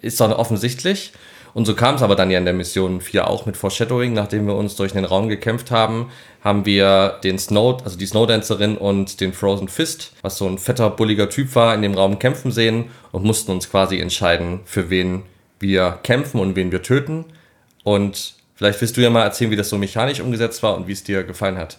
Ist 0.00 0.20
doch 0.20 0.36
offensichtlich. 0.36 1.12
Und 1.54 1.66
so 1.66 1.74
kam 1.74 1.94
es 1.94 2.02
aber 2.02 2.14
dann 2.14 2.30
ja 2.30 2.38
in 2.38 2.44
der 2.44 2.54
Mission 2.54 3.00
4 3.00 3.28
auch 3.28 3.46
mit 3.46 3.56
Foreshadowing. 3.56 4.12
Nachdem 4.12 4.46
wir 4.46 4.54
uns 4.54 4.76
durch 4.76 4.92
den 4.92 5.04
Raum 5.04 5.28
gekämpft 5.28 5.70
haben, 5.70 6.10
haben 6.42 6.64
wir 6.64 7.18
den 7.24 7.38
Snow, 7.38 7.82
also 7.84 7.98
die 7.98 8.06
Snowdancerin 8.06 8.76
und 8.76 9.20
den 9.20 9.32
Frozen 9.32 9.68
Fist, 9.68 10.12
was 10.22 10.38
so 10.38 10.46
ein 10.46 10.58
fetter, 10.58 10.90
bulliger 10.90 11.28
Typ 11.28 11.54
war, 11.54 11.74
in 11.74 11.82
dem 11.82 11.94
Raum 11.94 12.18
kämpfen 12.18 12.52
sehen 12.52 12.86
und 13.12 13.24
mussten 13.24 13.52
uns 13.52 13.70
quasi 13.70 13.98
entscheiden, 13.98 14.60
für 14.64 14.90
wen 14.90 15.22
wir 15.60 15.98
kämpfen 16.02 16.40
und 16.40 16.56
wen 16.56 16.70
wir 16.70 16.82
töten. 16.82 17.24
Und 17.84 18.34
vielleicht 18.54 18.80
willst 18.80 18.96
du 18.96 19.00
ja 19.00 19.10
mal 19.10 19.22
erzählen, 19.22 19.50
wie 19.50 19.56
das 19.56 19.68
so 19.68 19.78
mechanisch 19.78 20.20
umgesetzt 20.20 20.62
war 20.62 20.76
und 20.76 20.86
wie 20.86 20.92
es 20.92 21.02
dir 21.02 21.24
gefallen 21.24 21.58
hat. 21.58 21.78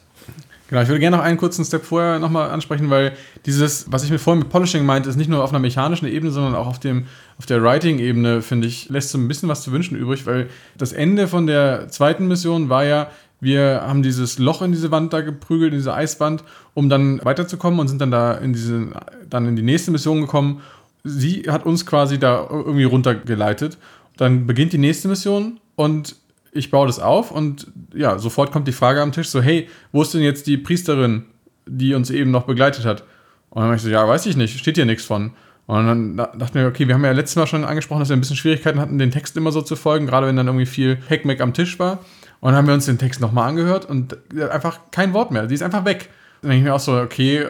Genau, 0.69 0.83
ich 0.83 0.87
würde 0.87 0.99
gerne 0.99 1.17
noch 1.17 1.23
einen 1.23 1.37
kurzen 1.37 1.65
Step 1.65 1.83
vorher 1.83 2.19
nochmal 2.19 2.51
ansprechen, 2.51 2.91
weil 2.91 3.13
dieses, 3.47 3.91
was 3.91 4.03
ich 4.03 4.11
mir 4.11 4.19
vorhin 4.19 4.39
mit 4.39 4.49
Polishing 4.49 4.85
meinte, 4.85 5.09
ist 5.09 5.15
nicht 5.15 5.29
nur 5.29 5.43
auf 5.43 5.49
einer 5.49 5.57
mechanischen 5.57 6.07
Ebene, 6.07 6.31
sondern 6.31 6.53
auch 6.53 6.67
auf, 6.67 6.79
dem, 6.79 7.07
auf 7.39 7.45
der 7.45 7.63
Writing-Ebene, 7.63 8.41
finde 8.41 8.67
ich, 8.67 8.89
lässt 8.89 9.11
so 9.11 9.17
ein 9.17 9.27
bisschen 9.29 9.47
was 9.47 9.63
zu 9.63 9.71
wünschen 9.71 9.97
übrig, 9.97 10.25
weil 10.25 10.49
das 10.77 10.91
Ende 10.91 11.27
von 11.27 11.47
der 11.47 11.87
zweiten 11.87 12.27
Mission 12.27 12.67
war 12.67 12.83
ja, 12.83 13.09
wir 13.39 13.81
haben 13.81 14.03
dieses 14.03 14.37
Loch 14.37 14.61
in 14.61 14.73
diese 14.73 14.91
Wand 14.91 15.13
da 15.13 15.21
geprügelt, 15.21 15.71
in 15.71 15.79
diese 15.79 15.93
Eiswand, 15.93 16.43
um 16.73 16.89
dann 16.89 17.23
weiterzukommen 17.23 17.79
und 17.79 17.87
sind 17.87 18.01
dann 18.01 18.11
da 18.11 18.33
in 18.33 18.51
diese, 18.51 18.89
dann 19.29 19.47
in 19.47 19.55
die 19.55 19.61
nächste 19.61 19.91
Mission 19.91 20.19
gekommen. 20.19 20.61
Sie 21.05 21.43
hat 21.47 21.65
uns 21.65 21.85
quasi 21.85 22.19
da 22.19 22.45
irgendwie 22.49 22.83
runtergeleitet. 22.83 23.77
Dann 24.17 24.45
beginnt 24.45 24.73
die 24.73 24.77
nächste 24.77 25.07
Mission 25.07 25.61
und 25.77 26.17
ich 26.51 26.71
baue 26.71 26.87
das 26.87 26.99
auf 26.99 27.31
und 27.31 27.67
ja, 27.93 28.19
sofort 28.19 28.51
kommt 28.51 28.67
die 28.67 28.73
Frage 28.73 29.01
am 29.01 29.13
Tisch 29.13 29.29
so, 29.29 29.41
hey, 29.41 29.69
wo 29.93 30.01
ist 30.01 30.13
denn 30.13 30.21
jetzt 30.21 30.45
die 30.45 30.57
Priesterin, 30.57 31.23
die 31.65 31.93
uns 31.93 32.09
eben 32.09 32.31
noch 32.31 32.43
begleitet 32.43 32.83
hat? 32.83 33.03
Und 33.49 33.61
dann 33.61 33.65
habe 33.65 33.75
ich 33.77 33.81
so, 33.81 33.89
ja, 33.89 34.05
weiß 34.05 34.25
ich 34.25 34.35
nicht, 34.35 34.59
steht 34.59 34.75
hier 34.75 34.85
nichts 34.85 35.05
von. 35.05 35.31
Und 35.69 35.85
dann 35.85 36.17
dachte 36.17 36.45
ich 36.45 36.53
mir, 36.55 36.65
okay, 36.65 36.87
wir 36.87 36.95
haben 36.95 37.05
ja 37.05 37.11
letztes 37.11 37.35
Mal 37.35 37.45
schon 37.45 37.63
angesprochen, 37.63 37.99
dass 37.99 38.09
wir 38.09 38.17
ein 38.17 38.19
bisschen 38.19 38.35
Schwierigkeiten 38.35 38.79
hatten, 38.79 38.97
den 38.97 39.11
Text 39.11 39.37
immer 39.37 39.51
so 39.51 39.61
zu 39.61 39.75
folgen, 39.75 40.07
gerade 40.07 40.25
wenn 40.25 40.35
dann 40.35 40.47
irgendwie 40.47 40.65
viel 40.65 40.97
Heckmeck 41.07 41.41
am 41.41 41.53
Tisch 41.53 41.77
war. 41.77 41.99
Und 42.39 42.47
dann 42.49 42.55
haben 42.55 42.65
wir 42.65 42.73
uns 42.73 42.87
den 42.87 42.97
Text 42.97 43.21
nochmal 43.21 43.49
angehört 43.49 43.85
und 43.85 44.17
einfach 44.49 44.79
kein 44.89 45.13
Wort 45.13 45.29
mehr. 45.29 45.45
Die 45.45 45.53
ist 45.53 45.61
einfach 45.61 45.85
weg. 45.85 46.09
Dann 46.41 46.49
denke 46.49 46.63
ich 46.63 46.67
mir 46.67 46.73
auch 46.73 46.79
so, 46.79 46.99
okay, 46.99 47.49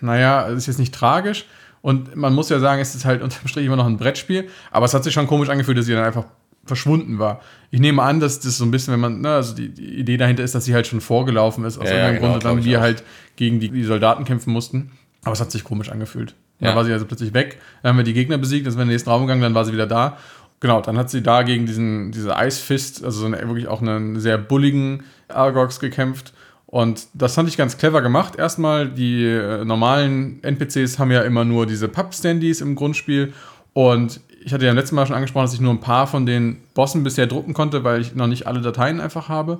naja, 0.00 0.44
ist 0.44 0.68
jetzt 0.68 0.78
nicht 0.78 0.94
tragisch. 0.94 1.44
Und 1.82 2.16
man 2.16 2.32
muss 2.32 2.48
ja 2.48 2.60
sagen, 2.60 2.80
es 2.80 2.94
ist 2.94 3.04
halt 3.04 3.20
unterm 3.22 3.46
Strich 3.46 3.66
immer 3.66 3.76
noch 3.76 3.86
ein 3.86 3.98
Brettspiel. 3.98 4.48
Aber 4.70 4.86
es 4.86 4.94
hat 4.94 5.04
sich 5.04 5.12
schon 5.12 5.26
komisch 5.26 5.50
angefühlt, 5.50 5.76
dass 5.76 5.84
sie 5.84 5.92
dann 5.92 6.04
einfach 6.04 6.24
verschwunden 6.64 7.18
war. 7.18 7.42
Ich 7.70 7.80
nehme 7.80 8.02
an, 8.02 8.20
dass 8.20 8.40
das 8.40 8.56
so 8.56 8.64
ein 8.64 8.70
bisschen, 8.70 8.94
wenn 8.94 9.00
man, 9.00 9.20
ne, 9.20 9.34
also 9.34 9.54
die, 9.54 9.68
die 9.68 9.98
Idee 9.98 10.16
dahinter 10.16 10.44
ist, 10.44 10.54
dass 10.54 10.64
sie 10.64 10.72
halt 10.72 10.86
schon 10.86 11.02
vorgelaufen 11.02 11.66
ist, 11.66 11.76
aus 11.76 11.84
ja, 11.84 11.90
irgendeinem 11.90 12.14
ja, 12.14 12.20
genau, 12.20 12.32
Grund, 12.32 12.44
dann 12.46 12.64
wir 12.64 12.80
halt 12.80 13.04
gegen 13.36 13.60
die, 13.60 13.68
die 13.68 13.84
Soldaten 13.84 14.24
kämpfen 14.24 14.50
mussten. 14.50 14.92
Aber 15.24 15.34
es 15.34 15.42
hat 15.42 15.50
sich 15.50 15.62
komisch 15.62 15.90
angefühlt. 15.90 16.34
Ja. 16.60 16.68
Dann 16.68 16.76
war 16.76 16.84
sie 16.84 16.92
also 16.92 17.06
plötzlich 17.06 17.34
weg. 17.34 17.58
Dann 17.82 17.90
haben 17.90 17.96
wir 17.96 18.04
die 18.04 18.12
Gegner 18.12 18.38
besiegt, 18.38 18.66
dann 18.66 18.72
sind 18.72 18.78
wir 18.78 18.82
in 18.82 18.88
den 18.88 18.94
nächsten 18.94 19.10
Raum 19.10 19.22
gegangen, 19.22 19.42
dann 19.42 19.54
war 19.54 19.64
sie 19.64 19.72
wieder 19.72 19.86
da. 19.86 20.18
Genau, 20.60 20.82
dann 20.82 20.98
hat 20.98 21.08
sie 21.08 21.22
da 21.22 21.42
gegen 21.42 21.64
diesen, 21.64 22.12
diese 22.12 22.36
Eisfist, 22.36 23.02
also 23.02 23.20
so 23.20 23.26
eine, 23.26 23.38
wirklich 23.38 23.66
auch 23.66 23.80
einen 23.80 24.20
sehr 24.20 24.36
bulligen 24.36 25.04
Argox 25.28 25.80
gekämpft. 25.80 26.34
Und 26.66 27.08
das 27.14 27.34
fand 27.34 27.48
ich 27.48 27.56
ganz 27.56 27.78
clever 27.78 28.02
gemacht. 28.02 28.36
Erstmal, 28.36 28.88
die 28.88 29.24
äh, 29.24 29.64
normalen 29.64 30.42
NPCs 30.42 30.98
haben 30.98 31.10
ja 31.10 31.22
immer 31.22 31.44
nur 31.44 31.66
diese 31.66 31.88
Pub-Standys 31.88 32.60
im 32.60 32.76
Grundspiel. 32.76 33.32
Und 33.72 34.20
ich 34.44 34.52
hatte 34.52 34.66
ja 34.66 34.70
im 34.70 34.76
letzten 34.76 34.94
Mal 34.96 35.06
schon 35.06 35.16
angesprochen, 35.16 35.46
dass 35.46 35.54
ich 35.54 35.60
nur 35.60 35.72
ein 35.72 35.80
paar 35.80 36.06
von 36.06 36.26
den 36.26 36.58
Bossen 36.74 37.02
bisher 37.02 37.26
drucken 37.26 37.54
konnte, 37.54 37.82
weil 37.82 38.00
ich 38.00 38.14
noch 38.14 38.26
nicht 38.26 38.46
alle 38.46 38.60
Dateien 38.60 39.00
einfach 39.00 39.28
habe. 39.28 39.58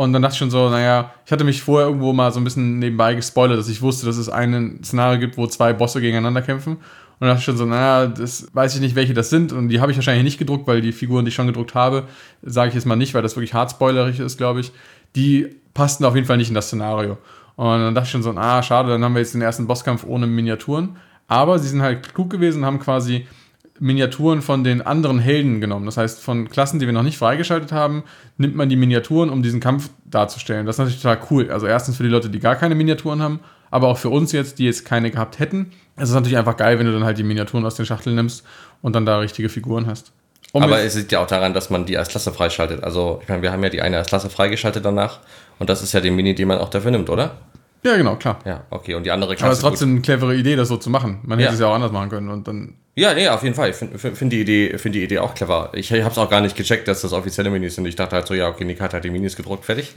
Und 0.00 0.12
dann 0.12 0.22
dachte 0.22 0.34
ich 0.34 0.38
schon 0.38 0.52
so, 0.52 0.70
naja, 0.70 1.12
ich 1.26 1.32
hatte 1.32 1.42
mich 1.42 1.60
vorher 1.60 1.88
irgendwo 1.88 2.12
mal 2.12 2.30
so 2.30 2.38
ein 2.38 2.44
bisschen 2.44 2.78
nebenbei 2.78 3.14
gespoilert, 3.14 3.58
dass 3.58 3.68
ich 3.68 3.82
wusste, 3.82 4.06
dass 4.06 4.16
es 4.16 4.28
ein 4.28 4.78
Szenario 4.84 5.18
gibt, 5.18 5.36
wo 5.36 5.44
zwei 5.48 5.72
Bosse 5.72 6.00
gegeneinander 6.00 6.40
kämpfen. 6.40 6.74
Und 6.74 6.82
dann 7.18 7.30
dachte 7.30 7.40
ich 7.40 7.44
schon 7.46 7.56
so, 7.56 7.64
naja, 7.64 8.06
das 8.06 8.46
weiß 8.52 8.76
ich 8.76 8.80
nicht, 8.80 8.94
welche 8.94 9.12
das 9.12 9.28
sind. 9.28 9.52
Und 9.52 9.70
die 9.70 9.80
habe 9.80 9.90
ich 9.90 9.98
wahrscheinlich 9.98 10.22
nicht 10.22 10.38
gedruckt, 10.38 10.68
weil 10.68 10.82
die 10.82 10.92
Figuren, 10.92 11.24
die 11.24 11.30
ich 11.30 11.34
schon 11.34 11.48
gedruckt 11.48 11.74
habe, 11.74 12.04
sage 12.42 12.68
ich 12.68 12.76
jetzt 12.76 12.84
mal 12.84 12.94
nicht, 12.94 13.12
weil 13.12 13.22
das 13.22 13.34
wirklich 13.34 13.54
hart 13.54 13.72
spoilerig 13.72 14.20
ist, 14.20 14.38
glaube 14.38 14.60
ich. 14.60 14.70
Die 15.16 15.48
passten 15.74 16.04
auf 16.04 16.14
jeden 16.14 16.28
Fall 16.28 16.36
nicht 16.36 16.48
in 16.48 16.54
das 16.54 16.68
Szenario. 16.68 17.18
Und 17.56 17.66
dann 17.66 17.92
dachte 17.92 18.06
ich 18.06 18.12
schon 18.12 18.22
so, 18.22 18.30
ah, 18.36 18.62
schade, 18.62 18.90
dann 18.90 19.02
haben 19.02 19.14
wir 19.14 19.20
jetzt 19.20 19.34
den 19.34 19.42
ersten 19.42 19.66
Bosskampf 19.66 20.04
ohne 20.06 20.28
Miniaturen. 20.28 20.96
Aber 21.26 21.58
sie 21.58 21.66
sind 21.66 21.82
halt 21.82 22.14
klug 22.14 22.30
gewesen 22.30 22.58
und 22.58 22.66
haben 22.66 22.78
quasi 22.78 23.26
Miniaturen 23.80 24.42
von 24.42 24.64
den 24.64 24.82
anderen 24.82 25.18
Helden 25.18 25.60
genommen. 25.60 25.86
Das 25.86 25.96
heißt, 25.96 26.20
von 26.20 26.48
Klassen, 26.48 26.78
die 26.80 26.86
wir 26.86 26.92
noch 26.92 27.02
nicht 27.02 27.18
freigeschaltet 27.18 27.72
haben, 27.72 28.04
nimmt 28.36 28.56
man 28.56 28.68
die 28.68 28.76
Miniaturen, 28.76 29.30
um 29.30 29.42
diesen 29.42 29.60
Kampf 29.60 29.90
darzustellen. 30.04 30.66
Das 30.66 30.76
ist 30.76 30.78
natürlich 30.78 31.02
total 31.02 31.18
cool. 31.30 31.50
Also 31.50 31.66
erstens 31.66 31.96
für 31.96 32.02
die 32.02 32.08
Leute, 32.08 32.30
die 32.30 32.40
gar 32.40 32.56
keine 32.56 32.74
Miniaturen 32.74 33.22
haben, 33.22 33.40
aber 33.70 33.88
auch 33.88 33.98
für 33.98 34.08
uns 34.08 34.32
jetzt, 34.32 34.58
die 34.58 34.64
jetzt 34.64 34.84
keine 34.84 35.10
gehabt 35.10 35.38
hätten. 35.38 35.72
Es 35.96 36.08
ist 36.08 36.14
natürlich 36.14 36.38
einfach 36.38 36.56
geil, 36.56 36.78
wenn 36.78 36.86
du 36.86 36.92
dann 36.92 37.04
halt 37.04 37.18
die 37.18 37.22
Miniaturen 37.22 37.64
aus 37.64 37.74
den 37.74 37.86
Schachteln 37.86 38.16
nimmst 38.16 38.44
und 38.82 38.94
dann 38.94 39.06
da 39.06 39.18
richtige 39.18 39.48
Figuren 39.48 39.86
hast. 39.86 40.12
Um 40.52 40.62
aber 40.62 40.80
es 40.80 40.94
liegt 40.94 41.12
ja 41.12 41.20
auch 41.20 41.26
daran, 41.26 41.52
dass 41.52 41.68
man 41.68 41.84
die 41.84 41.98
als 41.98 42.08
Klasse 42.08 42.32
freischaltet. 42.32 42.82
Also, 42.82 43.20
ich 43.22 43.28
meine, 43.28 43.42
wir 43.42 43.52
haben 43.52 43.62
ja 43.62 43.68
die 43.68 43.82
eine 43.82 43.98
als 43.98 44.08
Klasse 44.08 44.30
freigeschaltet 44.30 44.84
danach. 44.84 45.20
Und 45.58 45.68
das 45.68 45.82
ist 45.82 45.92
ja 45.92 46.00
die 46.00 46.10
Mini, 46.10 46.34
die 46.34 46.46
man 46.46 46.58
auch 46.58 46.70
dafür 46.70 46.90
nimmt, 46.90 47.10
oder? 47.10 47.36
Ja, 47.84 47.96
genau, 47.96 48.16
klar. 48.16 48.38
Ja, 48.44 48.64
okay. 48.70 48.94
Und 48.94 49.04
die 49.04 49.10
andere 49.10 49.34
Klasse. 49.34 49.44
Aber 49.44 49.52
es 49.52 49.58
ist 49.58 49.64
trotzdem 49.64 49.88
gut. 49.88 49.96
eine 49.96 50.02
clevere 50.02 50.36
Idee, 50.36 50.56
das 50.56 50.68
so 50.68 50.76
zu 50.78 50.90
machen. 50.90 51.20
Man 51.22 51.38
hätte 51.38 51.50
ja. 51.50 51.54
es 51.54 51.60
ja 51.60 51.66
auch 51.66 51.74
anders 51.74 51.92
machen 51.92 52.08
können 52.08 52.28
und 52.28 52.48
dann 52.48 52.74
ja, 52.98 53.14
nee, 53.14 53.28
auf 53.28 53.44
jeden 53.44 53.54
Fall. 53.54 53.70
Ich 53.70 53.76
finde 53.76 53.96
find 53.96 54.32
die, 54.32 54.40
Idee, 54.40 54.76
find 54.76 54.92
die 54.92 55.04
Idee 55.04 55.20
auch 55.20 55.32
clever. 55.32 55.70
Ich 55.72 55.92
habe 55.92 56.10
es 56.10 56.18
auch 56.18 56.28
gar 56.28 56.40
nicht 56.40 56.56
gecheckt, 56.56 56.88
dass 56.88 57.02
das 57.02 57.12
offizielle 57.12 57.48
Minis 57.48 57.76
sind. 57.76 57.86
Ich 57.86 57.94
dachte 57.94 58.16
halt 58.16 58.26
so, 58.26 58.34
ja, 58.34 58.48
okay, 58.48 58.64
Nick 58.64 58.80
hat 58.80 58.92
halt 58.92 59.04
die 59.04 59.10
Minis 59.10 59.36
gedruckt, 59.36 59.64
fertig. 59.64 59.92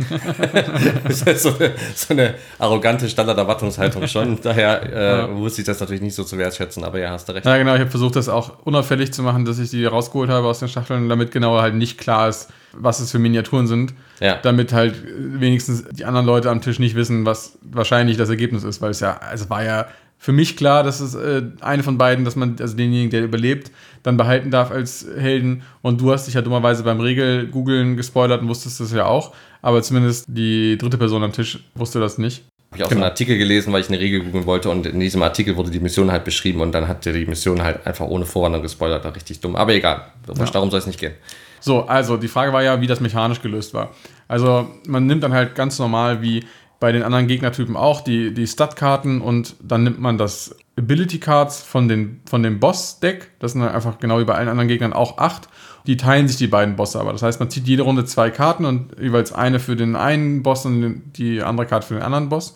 das 1.04 1.14
ist 1.22 1.26
halt 1.26 1.40
so 1.40 1.56
eine, 1.58 1.72
so 1.96 2.14
eine 2.14 2.36
arrogante 2.60 3.10
Standarderwartungshaltung 3.10 4.08
schon. 4.08 4.40
Daher 4.42 4.84
äh, 4.84 5.18
ja. 5.18 5.36
wusste 5.36 5.62
ich 5.62 5.66
das 5.66 5.80
natürlich 5.80 6.04
nicht 6.04 6.14
so 6.14 6.24
zu 6.24 6.38
wertschätzen, 6.38 6.84
aber 6.84 7.00
ja, 7.00 7.10
hast 7.10 7.28
du 7.28 7.34
recht. 7.34 7.46
Ja, 7.46 7.58
genau. 7.58 7.74
Ich 7.74 7.80
habe 7.80 7.90
versucht, 7.90 8.16
das 8.16 8.30
auch 8.30 8.60
unauffällig 8.66 9.12
zu 9.12 9.24
machen, 9.24 9.46
dass 9.46 9.58
ich 9.58 9.72
die 9.72 9.84
rausgeholt 9.84 10.30
habe 10.30 10.46
aus 10.46 10.60
den 10.60 10.70
Stacheln, 10.70 11.10
damit 11.10 11.32
genau 11.32 11.60
halt 11.60 11.74
nicht 11.74 11.98
klar 11.98 12.30
ist, 12.30 12.50
was 12.74 13.00
es 13.00 13.10
für 13.10 13.20
Miniaturen 13.20 13.66
sind. 13.66 13.96
Ja. 14.20 14.38
Damit 14.44 14.74
halt 14.74 14.96
wenigstens 15.18 15.86
die 15.90 16.06
anderen 16.06 16.28
Leute 16.28 16.52
am 16.52 16.62
Tisch 16.62 16.78
nicht 16.78 16.96
wissen, 16.96 17.26
was 17.26 17.58
wahrscheinlich 17.64 18.18
das 18.18 18.30
Ergebnis 18.30 18.64
ist, 18.64 18.80
weil 18.80 18.92
es 18.92 19.00
ja, 19.00 19.18
also 19.18 19.50
war 19.50 19.64
ja 19.64 19.88
für 20.24 20.34
mich 20.34 20.56
klar, 20.56 20.84
dass 20.84 21.00
es 21.00 21.16
äh, 21.16 21.42
eine 21.62 21.82
von 21.82 21.98
beiden, 21.98 22.26
dass 22.26 22.36
man, 22.36 22.56
also 22.60 22.78
denjenigen, 22.78 23.10
der 23.10 23.24
überlebt, 23.24 23.72
dann 24.04 24.18
behalten 24.18 24.52
darf 24.52 24.70
als 24.70 25.04
Helden. 25.18 25.64
Und 25.82 26.00
du 26.00 26.12
hast 26.12 26.28
dich 26.28 26.36
ja 26.36 26.44
dummerweise 26.44 26.84
beim 26.84 27.00
Regel-Googeln 27.00 27.98
gespoilert 27.98 28.40
und 28.40 28.48
wusstest 28.48 28.80
das 28.80 28.94
ja 28.94 29.06
auch. 29.06 29.34
Aber 29.64 29.82
zumindest 29.82 30.26
die 30.28 30.78
dritte 30.78 31.00
Person 31.00 31.24
am 31.24 31.32
Tisch 31.32 31.64
wusste 31.74 32.00
das 32.00 32.20
nicht. 32.20 32.44
Habe 32.70 32.78
ich 32.78 32.84
auch 32.84 32.90
genau. 32.90 33.00
so 33.00 33.06
einen 33.06 33.12
Artikel 33.12 33.36
gelesen, 33.40 33.74
weil 33.74 33.82
ich 33.82 33.90
eine 33.90 34.00
Regel 34.00 34.22
googeln 34.22 34.46
wollte 34.46 34.70
und 34.70 34.86
in 34.86 35.00
diesem 35.00 35.24
Artikel 35.24 35.58
wurde 35.58 35.72
die 35.72 35.80
Mission 35.80 36.12
halt 36.12 36.24
beschrieben 36.24 36.62
und 36.62 36.72
dann 36.72 36.88
hat 36.88 37.04
die 37.04 37.26
Mission 37.26 37.64
halt 37.64 37.88
einfach 37.88 38.06
ohne 38.06 38.26
Vorwarnung 38.26 38.62
gespoilert, 38.62 39.04
war 39.04 39.16
richtig 39.16 39.40
dumm. 39.40 39.56
Aber 39.56 39.74
egal, 39.74 40.06
ja. 40.28 40.46
darum 40.46 40.70
soll 40.70 40.82
es 40.82 40.86
nicht 40.86 41.00
gehen. 41.00 41.14
So, 41.60 41.82
also 41.88 42.18
die 42.18 42.28
Frage 42.28 42.54
war 42.54 42.62
ja, 42.62 42.80
wie 42.80 42.88
das 42.88 43.00
mechanisch 43.00 43.42
gelöst 43.42 43.74
war. 43.74 43.90
Also 44.28 44.70
man 44.88 45.08
nimmt 45.08 45.24
dann 45.24 45.34
halt 45.34 45.56
ganz 45.56 45.80
normal 45.80 46.22
wie 46.22 46.46
bei 46.82 46.92
den 46.92 47.04
anderen 47.04 47.28
Gegnertypen 47.28 47.78
auch 47.78 48.02
die, 48.02 48.34
die 48.34 48.48
Stat-Karten 48.48 49.22
und 49.22 49.56
dann 49.62 49.84
nimmt 49.84 50.02
man 50.02 50.18
das 50.18 50.56
Ability 50.76 51.20
Cards 51.20 51.62
von, 51.62 52.20
von 52.26 52.42
dem 52.42 52.60
Boss-Deck. 52.60 53.30
Das 53.38 53.52
sind 53.52 53.62
dann 53.62 53.70
einfach 53.70 54.00
genau 54.00 54.20
wie 54.20 54.26
bei 54.26 54.34
allen 54.34 54.50
anderen 54.50 54.68
Gegnern 54.68 54.92
auch 54.92 55.20
acht. 55.20 55.48
Die 55.86 55.96
teilen 55.96 56.28
sich 56.28 56.38
die 56.38 56.48
beiden 56.48 56.76
Bosse 56.76 57.00
aber. 57.00 57.12
Das 57.12 57.22
heißt, 57.22 57.40
man 57.40 57.52
zieht 57.52 57.68
jede 57.68 57.84
Runde 57.84 58.04
zwei 58.06 58.32
Karten 58.32 58.66
und 58.66 59.00
jeweils 59.00 59.32
eine 59.32 59.60
für 59.60 59.76
den 59.76 59.96
einen 59.96 60.42
Boss 60.42 60.66
und 60.66 61.04
die 61.18 61.44
andere 61.44 61.68
Karte 61.68 61.86
für 61.86 61.94
den 61.94 62.04
anderen 62.04 62.30
Boss. 62.30 62.56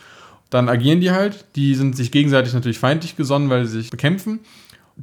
Dann 0.50 0.70
agieren 0.70 1.02
die 1.02 1.12
halt. 1.12 1.46
Die 1.56 1.76
sind 1.76 1.96
sich 1.96 2.12
gegenseitig 2.12 2.56
natürlich 2.56 2.80
feindlich 2.80 3.16
gesonnen, 3.16 3.52
weil 3.52 3.68
sie 3.68 3.78
sich 3.78 3.92
bekämpfen. 3.92 4.40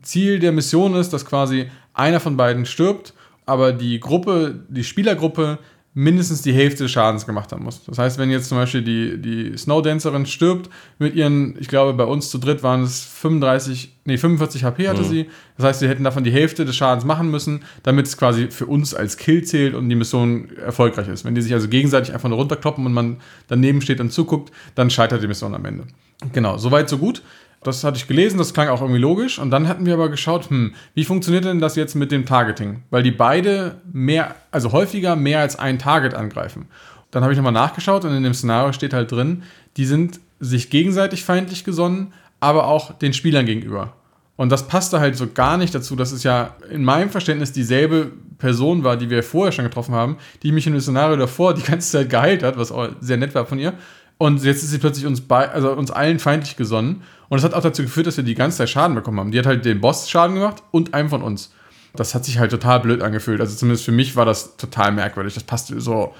Ziel 0.02 0.40
der 0.40 0.50
Mission 0.50 0.96
ist, 0.96 1.12
dass 1.12 1.24
quasi 1.24 1.70
einer 1.94 2.18
von 2.18 2.36
beiden 2.36 2.66
stirbt, 2.66 3.14
aber 3.46 3.72
die 3.72 4.00
Gruppe, 4.00 4.64
die 4.68 4.82
Spielergruppe 4.82 5.60
mindestens 5.94 6.40
die 6.40 6.54
Hälfte 6.54 6.84
des 6.84 6.90
Schadens 6.90 7.26
gemacht 7.26 7.52
haben 7.52 7.64
muss. 7.64 7.84
Das 7.84 7.98
heißt, 7.98 8.18
wenn 8.18 8.30
jetzt 8.30 8.48
zum 8.48 8.56
Beispiel 8.56 8.82
die, 8.82 9.20
die 9.20 9.56
Snowdancerin 9.56 10.24
stirbt, 10.24 10.70
mit 10.98 11.14
ihren, 11.14 11.54
ich 11.60 11.68
glaube, 11.68 11.92
bei 11.92 12.04
uns 12.04 12.30
zu 12.30 12.38
dritt 12.38 12.62
waren 12.62 12.82
es 12.82 13.04
35, 13.04 13.94
nee, 14.06 14.16
45 14.16 14.64
HP 14.64 14.88
hatte 14.88 15.02
mhm. 15.02 15.08
sie. 15.08 15.26
Das 15.58 15.66
heißt, 15.66 15.80
sie 15.80 15.88
hätten 15.88 16.04
davon 16.04 16.24
die 16.24 16.30
Hälfte 16.30 16.64
des 16.64 16.76
Schadens 16.76 17.04
machen 17.04 17.30
müssen, 17.30 17.64
damit 17.82 18.06
es 18.06 18.16
quasi 18.16 18.48
für 18.50 18.66
uns 18.66 18.94
als 18.94 19.18
Kill 19.18 19.44
zählt 19.44 19.74
und 19.74 19.90
die 19.90 19.94
Mission 19.94 20.48
erfolgreich 20.56 21.08
ist. 21.08 21.26
Wenn 21.26 21.34
die 21.34 21.42
sich 21.42 21.52
also 21.52 21.68
gegenseitig 21.68 22.14
einfach 22.14 22.30
nur 22.30 22.38
runterkloppen 22.38 22.86
und 22.86 22.94
man 22.94 23.18
daneben 23.48 23.82
steht 23.82 24.00
und 24.00 24.12
zuguckt, 24.12 24.50
dann 24.74 24.88
scheitert 24.88 25.22
die 25.22 25.28
Mission 25.28 25.54
am 25.54 25.64
Ende. 25.66 25.84
Genau, 26.32 26.56
soweit, 26.56 26.88
so 26.88 26.96
gut. 26.96 27.22
Das 27.64 27.84
hatte 27.84 27.96
ich 27.96 28.08
gelesen, 28.08 28.38
das 28.38 28.54
klang 28.54 28.68
auch 28.68 28.80
irgendwie 28.80 29.00
logisch. 29.00 29.38
Und 29.38 29.50
dann 29.50 29.68
hatten 29.68 29.86
wir 29.86 29.94
aber 29.94 30.08
geschaut, 30.08 30.50
hm, 30.50 30.74
wie 30.94 31.04
funktioniert 31.04 31.44
denn 31.44 31.60
das 31.60 31.76
jetzt 31.76 31.94
mit 31.94 32.10
dem 32.10 32.26
Targeting? 32.26 32.82
Weil 32.90 33.02
die 33.02 33.12
beide 33.12 33.76
mehr, 33.92 34.34
also 34.50 34.72
häufiger 34.72 35.14
mehr 35.14 35.40
als 35.40 35.58
ein 35.58 35.78
Target 35.78 36.14
angreifen. 36.14 36.66
Dann 37.12 37.22
habe 37.22 37.32
ich 37.32 37.36
nochmal 37.36 37.52
nachgeschaut 37.52 38.04
und 38.04 38.16
in 38.16 38.22
dem 38.22 38.34
Szenario 38.34 38.72
steht 38.72 38.94
halt 38.94 39.12
drin, 39.12 39.42
die 39.76 39.84
sind 39.84 40.18
sich 40.40 40.70
gegenseitig 40.70 41.22
feindlich 41.22 41.62
gesonnen, 41.62 42.12
aber 42.40 42.66
auch 42.66 42.98
den 42.98 43.12
Spielern 43.12 43.46
gegenüber. 43.46 43.92
Und 44.36 44.50
das 44.50 44.66
passte 44.66 44.98
halt 44.98 45.16
so 45.16 45.28
gar 45.32 45.56
nicht 45.56 45.74
dazu, 45.74 45.94
dass 45.94 46.10
es 46.10 46.24
ja 46.24 46.56
in 46.70 46.84
meinem 46.84 47.10
Verständnis 47.10 47.52
dieselbe 47.52 48.10
Person 48.38 48.82
war, 48.82 48.96
die 48.96 49.08
wir 49.08 49.22
vorher 49.22 49.52
schon 49.52 49.64
getroffen 49.64 49.94
haben, 49.94 50.16
die 50.42 50.50
mich 50.50 50.66
in 50.66 50.72
dem 50.72 50.80
Szenario 50.80 51.16
davor 51.16 51.54
die 51.54 51.62
ganze 51.62 51.92
Zeit 51.92 52.10
geheilt 52.10 52.42
hat, 52.42 52.56
was 52.56 52.72
auch 52.72 52.88
sehr 53.00 53.18
nett 53.18 53.34
war 53.34 53.46
von 53.46 53.58
ihr. 53.58 53.74
Und 54.18 54.42
jetzt 54.42 54.62
ist 54.62 54.70
sie 54.70 54.78
plötzlich 54.78 55.06
uns, 55.06 55.20
bei, 55.20 55.48
also 55.50 55.72
uns 55.72 55.90
allen 55.90 56.18
feindlich 56.18 56.56
gesonnen. 56.56 57.02
Und 57.32 57.38
das 57.38 57.44
hat 57.44 57.54
auch 57.54 57.62
dazu 57.62 57.80
geführt, 57.80 58.06
dass 58.06 58.18
wir 58.18 58.24
die 58.24 58.34
ganze 58.34 58.58
Zeit 58.58 58.68
Schaden 58.68 58.94
bekommen 58.94 59.18
haben. 59.18 59.30
Die 59.30 59.38
hat 59.38 59.46
halt 59.46 59.64
den 59.64 59.80
Boss 59.80 60.10
Schaden 60.10 60.34
gemacht 60.34 60.62
und 60.70 60.92
einem 60.92 61.08
von 61.08 61.22
uns. 61.22 61.50
Das 61.94 62.14
hat 62.14 62.26
sich 62.26 62.38
halt 62.38 62.50
total 62.50 62.80
blöd 62.80 63.00
angefühlt. 63.00 63.40
Also 63.40 63.56
zumindest 63.56 63.86
für 63.86 63.90
mich 63.90 64.16
war 64.16 64.26
das 64.26 64.58
total 64.58 64.92
merkwürdig. 64.92 65.32
Das 65.32 65.42
passt 65.42 65.72
so 65.74 66.12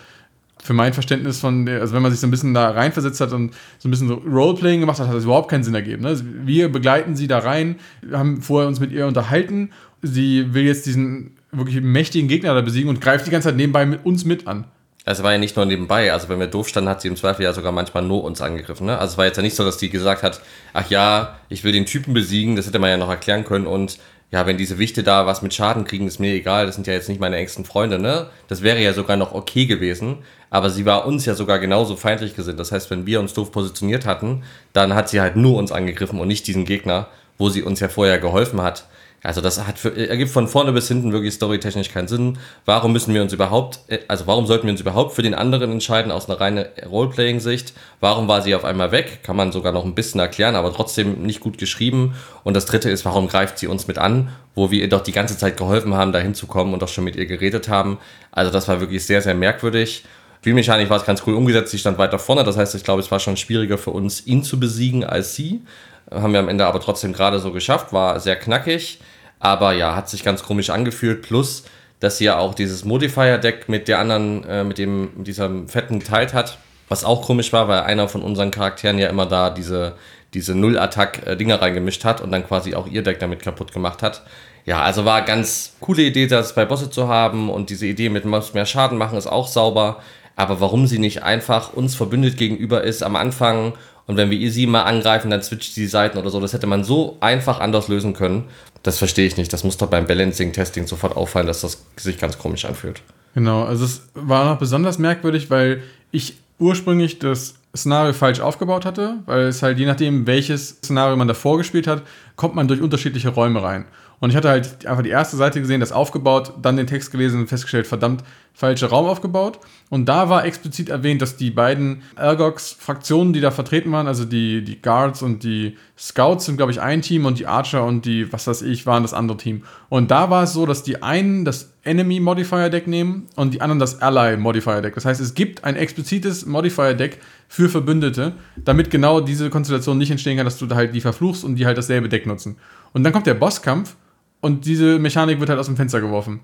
für 0.62 0.72
mein 0.72 0.94
Verständnis 0.94 1.38
von, 1.38 1.66
der, 1.66 1.83
also 1.83 1.92
wenn 1.92 2.01
man 2.01 2.12
sich 2.12 2.20
so 2.20 2.27
ein 2.27 2.31
bisschen 2.31 2.55
da 2.55 2.70
reinversetzt 2.70 3.20
hat 3.20 3.35
und 3.35 3.53
so 3.79 3.88
ein 3.88 3.90
bisschen 3.90 4.09
so 4.09 4.22
Roleplaying 4.27 4.81
gemacht 4.81 5.01
hat, 5.01 5.09
hat 5.09 5.14
das 5.14 5.25
überhaupt 5.25 5.51
keinen 5.51 5.64
Sinn 5.64 5.75
ergeben. 5.75 6.05
Ne? 6.05 6.09
Also 6.09 6.25
wir 6.25 6.72
begleiten 6.72 7.14
sie 7.14 7.29
da 7.29 7.40
rein, 7.40 7.77
haben 8.11 8.40
vorher 8.40 8.66
uns 8.66 8.81
mit 8.81 8.90
ihr 8.90 9.07
unterhalten. 9.07 9.68
Sie 10.01 10.55
will 10.55 10.64
jetzt 10.64 10.87
diesen 10.87 11.33
wirklich 11.51 11.79
mächtigen 11.83 12.27
Gegner 12.27 12.55
da 12.55 12.62
besiegen 12.62 12.88
und 12.88 13.03
greift 13.03 13.27
die 13.27 13.31
ganze 13.31 13.48
Zeit 13.48 13.57
nebenbei 13.57 13.85
mit 13.85 14.07
uns 14.07 14.25
mit 14.25 14.46
an. 14.46 14.64
Es 15.05 15.23
war 15.23 15.33
ja 15.33 15.38
nicht 15.38 15.57
nur 15.57 15.67
nebenbei, 15.67 16.12
also 16.12 16.29
wenn 16.29 16.38
wir 16.38 16.47
doof 16.47 16.69
standen, 16.69 16.88
hat 16.88 17.01
sie 17.01 17.09
im 17.09 17.17
Zweifel 17.17 17.43
ja 17.43 17.53
sogar 17.53 17.73
manchmal 17.73 18.05
nur 18.05 18.23
uns 18.23 18.41
angegriffen. 18.41 18.87
Ne? 18.87 18.99
Also 18.99 19.12
es 19.12 19.19
war 19.19 19.25
jetzt 19.25 19.37
ja 19.37 19.43
nicht 19.43 19.57
so, 19.57 19.65
dass 19.65 19.77
die 19.77 19.91
gesagt 19.91 20.23
hat, 20.23 20.41
ach 20.73 20.88
ja, 20.91 21.38
ich 21.49 21.65
will 21.65 21.73
den 21.73 21.87
Typen 21.87 22.15
besiegen, 22.15 22.55
das 22.55 22.67
hätte 22.67 22.79
man 22.79 22.91
ja 22.91 22.97
noch 22.97 23.11
erklären 23.11 23.45
können 23.45 23.67
und 23.67 23.99
ja, 24.33 24.47
wenn 24.47 24.57
diese 24.57 24.79
Wichte 24.79 25.03
da 25.03 25.27
was 25.27 25.43
mit 25.43 25.53
Schaden 25.53 25.85
kriegen, 25.85 26.07
ist 26.07 26.19
mir 26.19 26.33
egal, 26.33 26.65
das 26.65 26.77
sind 26.77 26.87
ja 26.87 26.95
jetzt 26.95 27.09
nicht 27.09 27.21
meine 27.21 27.37
engsten 27.37 27.67
Freunde, 27.67 27.99
ne? 27.99 28.29
Das 28.49 28.62
wäre 28.62 28.81
ja 28.81 28.95
sogar 28.95 29.19
noch 29.19 29.35
okay 29.35 29.67
gewesen, 29.67 30.19
aber 30.49 30.71
sie 30.71 30.87
war 30.87 31.07
uns 31.07 31.27
ja 31.27 31.35
sogar 31.35 31.59
genauso 31.59 31.97
feindlich 31.97 32.35
gesinnt. 32.35 32.59
Das 32.59 32.73
heißt, 32.73 32.91
wenn 32.91 33.05
wir 33.05 33.21
uns 33.21 33.35
doof 33.35 33.53
positioniert 33.53 34.07
hatten, 34.07 34.43
dann 34.73 34.95
hat 34.95 35.11
sie 35.11 35.21
halt 35.21 35.37
nur 35.37 35.59
uns 35.59 35.71
angegriffen 35.71 36.19
und 36.19 36.29
nicht 36.29 36.47
diesen 36.47 36.65
Gegner, 36.65 37.09
wo 37.37 37.51
sie 37.51 37.62
uns 37.62 37.81
ja 37.81 37.88
vorher 37.88 38.19
geholfen 38.19 38.62
hat. 38.62 38.87
Also 39.24 39.40
das 39.40 39.64
hat 39.64 39.78
für, 39.78 39.96
ergibt 39.96 40.32
von 40.32 40.48
vorne 40.48 40.72
bis 40.72 40.88
hinten 40.88 41.12
wirklich 41.12 41.35
storytechnisch 41.35 41.90
keinen 41.90 42.08
Sinn. 42.08 42.38
Warum 42.64 42.92
müssen 42.92 43.14
wir 43.14 43.22
uns 43.22 43.32
überhaupt, 43.32 43.78
äh, 43.87 44.00
also 44.08 44.26
warum 44.26 44.46
sollten 44.46 44.66
wir 44.66 44.72
uns 44.72 44.80
überhaupt 44.80 45.14
für 45.14 45.22
den 45.22 45.35
anderen 45.35 45.70
entscheiden 45.70 46.11
aus 46.11 46.28
einer 46.28 46.40
reinen 46.40 46.64
Roleplaying-Sicht? 46.90 47.72
Warum 48.00 48.26
war 48.26 48.42
sie 48.42 48.54
auf 48.54 48.64
einmal 48.64 48.90
weg? 48.90 49.20
Kann 49.22 49.37
man 49.37 49.52
sogar 49.52 49.72
noch 49.72 49.85
ein 49.85 49.94
bisschen 49.94 50.18
erklären, 50.18 50.56
aber 50.56 50.72
trotzdem 50.72 51.22
nicht 51.22 51.38
gut 51.38 51.56
geschrieben. 51.56 52.14
Und 52.42 52.54
das 52.54 52.66
dritte 52.66 52.90
ist, 52.90 53.04
warum 53.04 53.28
greift 53.28 53.58
sie 53.58 53.68
uns 53.68 53.87
mit 53.87 53.98
an, 53.98 54.30
wo 54.56 54.72
wir 54.72 54.80
ihr 54.80 54.88
doch 54.88 55.02
die 55.02 55.12
ganze 55.12 55.38
Zeit 55.38 55.56
geholfen 55.56 55.94
haben, 55.94 56.11
da 56.12 56.18
hinzukommen 56.18 56.74
und 56.74 56.82
doch 56.82 56.88
schon 56.88 57.04
mit 57.04 57.14
ihr 57.14 57.26
geredet 57.26 57.68
haben. 57.68 57.98
Also 58.32 58.50
das 58.50 58.66
war 58.66 58.80
wirklich 58.80 59.06
sehr, 59.06 59.22
sehr 59.22 59.35
merkwürdig. 59.35 60.04
Spielmechanik 60.40 60.90
war 60.90 60.96
es 60.96 61.04
ganz 61.04 61.22
cool 61.24 61.35
umgesetzt, 61.35 61.70
sie 61.70 61.78
stand 61.78 61.98
weiter 61.98 62.18
vorne. 62.18 62.42
Das 62.42 62.56
heißt, 62.56 62.74
ich 62.74 62.82
glaube, 62.82 63.00
es 63.00 63.12
war 63.12 63.20
schon 63.20 63.37
schwieriger 63.37 63.78
für 63.78 63.90
uns, 63.90 64.26
ihn 64.26 64.42
zu 64.42 64.58
besiegen 64.58 65.04
als 65.04 65.37
sie. 65.37 65.62
Haben 66.11 66.32
wir 66.32 66.40
am 66.40 66.48
Ende 66.48 66.66
aber 66.66 66.80
trotzdem 66.80 67.12
gerade 67.12 67.38
so 67.38 67.52
geschafft, 67.52 67.92
war 67.92 68.18
sehr 68.18 68.35
knackig. 68.35 68.98
Aber 69.42 69.72
ja, 69.72 69.96
hat 69.96 70.09
sich 70.09 70.22
ganz 70.22 70.44
komisch 70.44 70.70
angefühlt. 70.70 71.22
Plus, 71.22 71.64
dass 71.98 72.18
sie 72.18 72.26
ja 72.26 72.38
auch 72.38 72.55
dieses 72.55 72.85
Modifier-Deck 72.85 73.68
mit 73.68 73.88
der 73.88 73.98
anderen, 73.98 74.44
äh, 74.44 74.62
mit 74.62 74.78
dem, 74.78 75.11
mit 75.16 75.26
diesem 75.26 75.68
fetten 75.68 75.98
geteilt 75.98 76.33
hat. 76.33 76.59
Was 76.88 77.05
auch 77.05 77.22
komisch 77.22 77.52
war, 77.52 77.66
weil 77.66 77.81
einer 77.81 78.09
von 78.09 78.22
unseren 78.22 78.52
Charakteren 78.52 79.00
ja 79.00 79.09
immer 79.09 79.26
da 79.26 79.50
diese, 79.50 79.96
diese 80.33 80.55
Null-Attack-Dinger 80.55 81.61
reingemischt 81.61 82.05
hat 82.05 82.20
und 82.20 82.31
dann 82.31 82.46
quasi 82.46 82.76
auch 82.76 82.87
ihr 82.87 83.02
Deck 83.02 83.18
damit 83.18 83.42
kaputt 83.42 83.72
gemacht 83.72 84.00
hat. 84.02 84.22
Ja, 84.64 84.81
also 84.83 85.05
war 85.05 85.22
ganz 85.22 85.74
coole 85.81 86.02
Idee, 86.02 86.28
das 86.28 86.55
bei 86.55 86.64
Bosse 86.64 86.88
zu 86.88 87.09
haben 87.09 87.50
und 87.50 87.68
diese 87.68 87.87
Idee 87.87 88.11
mit 88.11 88.24
mehr 88.24 88.66
Schaden 88.66 88.96
machen 88.96 89.18
ist 89.18 89.26
auch 89.26 89.48
sauber. 89.48 90.02
Aber 90.37 90.61
warum 90.61 90.87
sie 90.87 91.00
nicht 91.00 91.24
einfach 91.24 91.72
uns 91.72 91.96
verbündet 91.96 92.37
gegenüber 92.37 92.85
ist 92.85 93.02
am 93.02 93.16
Anfang 93.16 93.72
und 94.12 94.18
wenn 94.18 94.31
wir 94.31 94.53
sie 94.53 94.66
mal 94.66 94.83
angreifen, 94.83 95.31
dann 95.31 95.42
switcht 95.42 95.75
die 95.75 95.87
Seiten 95.87 96.18
oder 96.18 96.29
so, 96.29 96.38
das 96.38 96.53
hätte 96.53 96.66
man 96.66 96.85
so 96.85 97.16
einfach 97.20 97.61
anders 97.61 97.88
lösen 97.88 98.12
können. 98.12 98.44
Das 98.83 98.98
verstehe 98.98 99.27
ich 99.27 99.38
nicht. 99.38 99.51
Das 99.55 99.64
muss 99.64 99.79
doch 99.79 99.87
beim 99.87 100.07
Balancing-Testing 100.07 100.87
sofort 100.87 101.16
auffallen, 101.16 101.46
dass 101.46 101.62
das 101.62 101.83
sich 101.96 102.18
ganz 102.18 102.37
komisch 102.37 102.66
anfühlt. 102.66 103.01
Genau, 103.35 103.64
also 103.64 103.87
es 103.87 104.03
war 104.12 104.44
noch 104.44 104.59
besonders 104.59 104.98
merkwürdig, 104.98 105.48
weil 105.48 105.83
ich 106.11 106.37
ursprünglich 106.59 107.20
das 107.20 107.55
Szenario 107.75 108.12
falsch 108.12 108.40
aufgebaut 108.40 108.85
hatte, 108.85 109.14
weil 109.25 109.44
es 109.46 109.62
halt 109.62 109.79
je 109.79 109.87
nachdem, 109.87 110.27
welches 110.27 110.68
Szenario 110.68 111.16
man 111.16 111.29
davor 111.29 111.57
gespielt 111.57 111.87
hat, 111.87 112.03
kommt 112.37 112.55
man 112.55 112.68
durch 112.68 112.83
unterschiedliche 112.83 113.31
Räume 113.31 113.62
rein. 113.62 113.87
Und 114.22 114.30
ich 114.30 114.37
hatte 114.37 114.50
halt 114.50 114.87
einfach 114.87 115.02
die 115.02 115.11
erste 115.11 115.37
Seite 115.37 115.61
gesehen, 115.61 115.80
das 115.80 115.90
aufgebaut, 115.90 116.52
dann 116.62 116.76
den 116.76 116.87
Text 116.87 117.11
gelesen 117.11 117.40
und 117.40 117.48
festgestellt, 117.48 117.88
verdammt, 117.88 118.22
falscher 118.54 118.87
Raum 118.87 119.06
aufgebaut. 119.06 119.58
Und 119.90 120.08
da 120.08 120.28
war 120.28 120.44
explizit 120.44 120.90
erwähnt, 120.90 121.20
dass 121.20 121.35
die 121.35 121.50
beiden 121.50 122.02
Ergox-Fraktionen, 122.14 123.32
die 123.32 123.40
da 123.40 123.50
vertreten 123.50 123.90
waren, 123.90 124.06
also 124.06 124.24
die, 124.24 124.62
die 124.62 124.80
Guards 124.80 125.22
und 125.22 125.42
die 125.42 125.76
Scouts 125.98 126.44
sind, 126.44 126.56
glaube 126.56 126.70
ich, 126.70 126.80
ein 126.80 127.02
Team 127.02 127.26
und 127.26 127.40
die 127.40 127.48
Archer 127.48 127.85
und 127.85 128.04
die, 128.04 128.32
was 128.32 128.46
weiß 128.46 128.62
ich, 128.62 128.87
waren 128.87 129.02
das 129.02 129.12
andere 129.12 129.38
Team. 129.38 129.64
Und 129.88 130.12
da 130.12 130.30
war 130.30 130.44
es 130.44 130.52
so, 130.52 130.66
dass 130.66 130.85
die 130.85 131.02
einen 131.02 131.44
das 131.44 131.72
Enemy 131.82 132.20
Modifier 132.20 132.70
Deck 132.70 132.87
nehmen 132.87 133.26
und 133.35 133.52
die 133.54 133.61
anderen 133.61 133.80
das 133.80 134.02
Ally 134.02 134.37
Modifier 134.37 134.82
Deck. 134.82 134.94
Das 134.94 135.04
heißt, 135.04 135.20
es 135.20 135.35
gibt 135.35 135.64
ein 135.64 135.74
explizites 135.74 136.46
Modifier 136.46 136.94
Deck 136.94 137.18
für 137.48 137.68
Verbündete, 137.68 138.35
damit 138.56 138.88
genau 138.88 139.20
diese 139.20 139.50
Konstellation 139.50 139.98
nicht 139.98 140.12
entstehen 140.12 140.37
kann, 140.37 140.46
dass 140.46 140.58
du 140.58 140.66
da 140.66 140.76
halt 140.76 140.94
die 140.94 141.00
verfluchst 141.00 141.42
und 141.42 141.56
die 141.56 141.66
halt 141.66 141.76
dasselbe 141.76 142.08
Deck 142.08 142.24
nutzen. 142.24 142.56
Und 142.92 143.02
dann 143.02 143.12
kommt 143.12 143.26
der 143.26 143.35
Bosskampf 143.35 143.96
und 144.42 144.66
diese 144.66 144.98
Mechanik 144.98 145.40
wird 145.40 145.48
halt 145.48 145.59
aus 145.59 145.66
dem 145.66 145.76
Fenster 145.76 146.00
geworfen. 146.00 146.40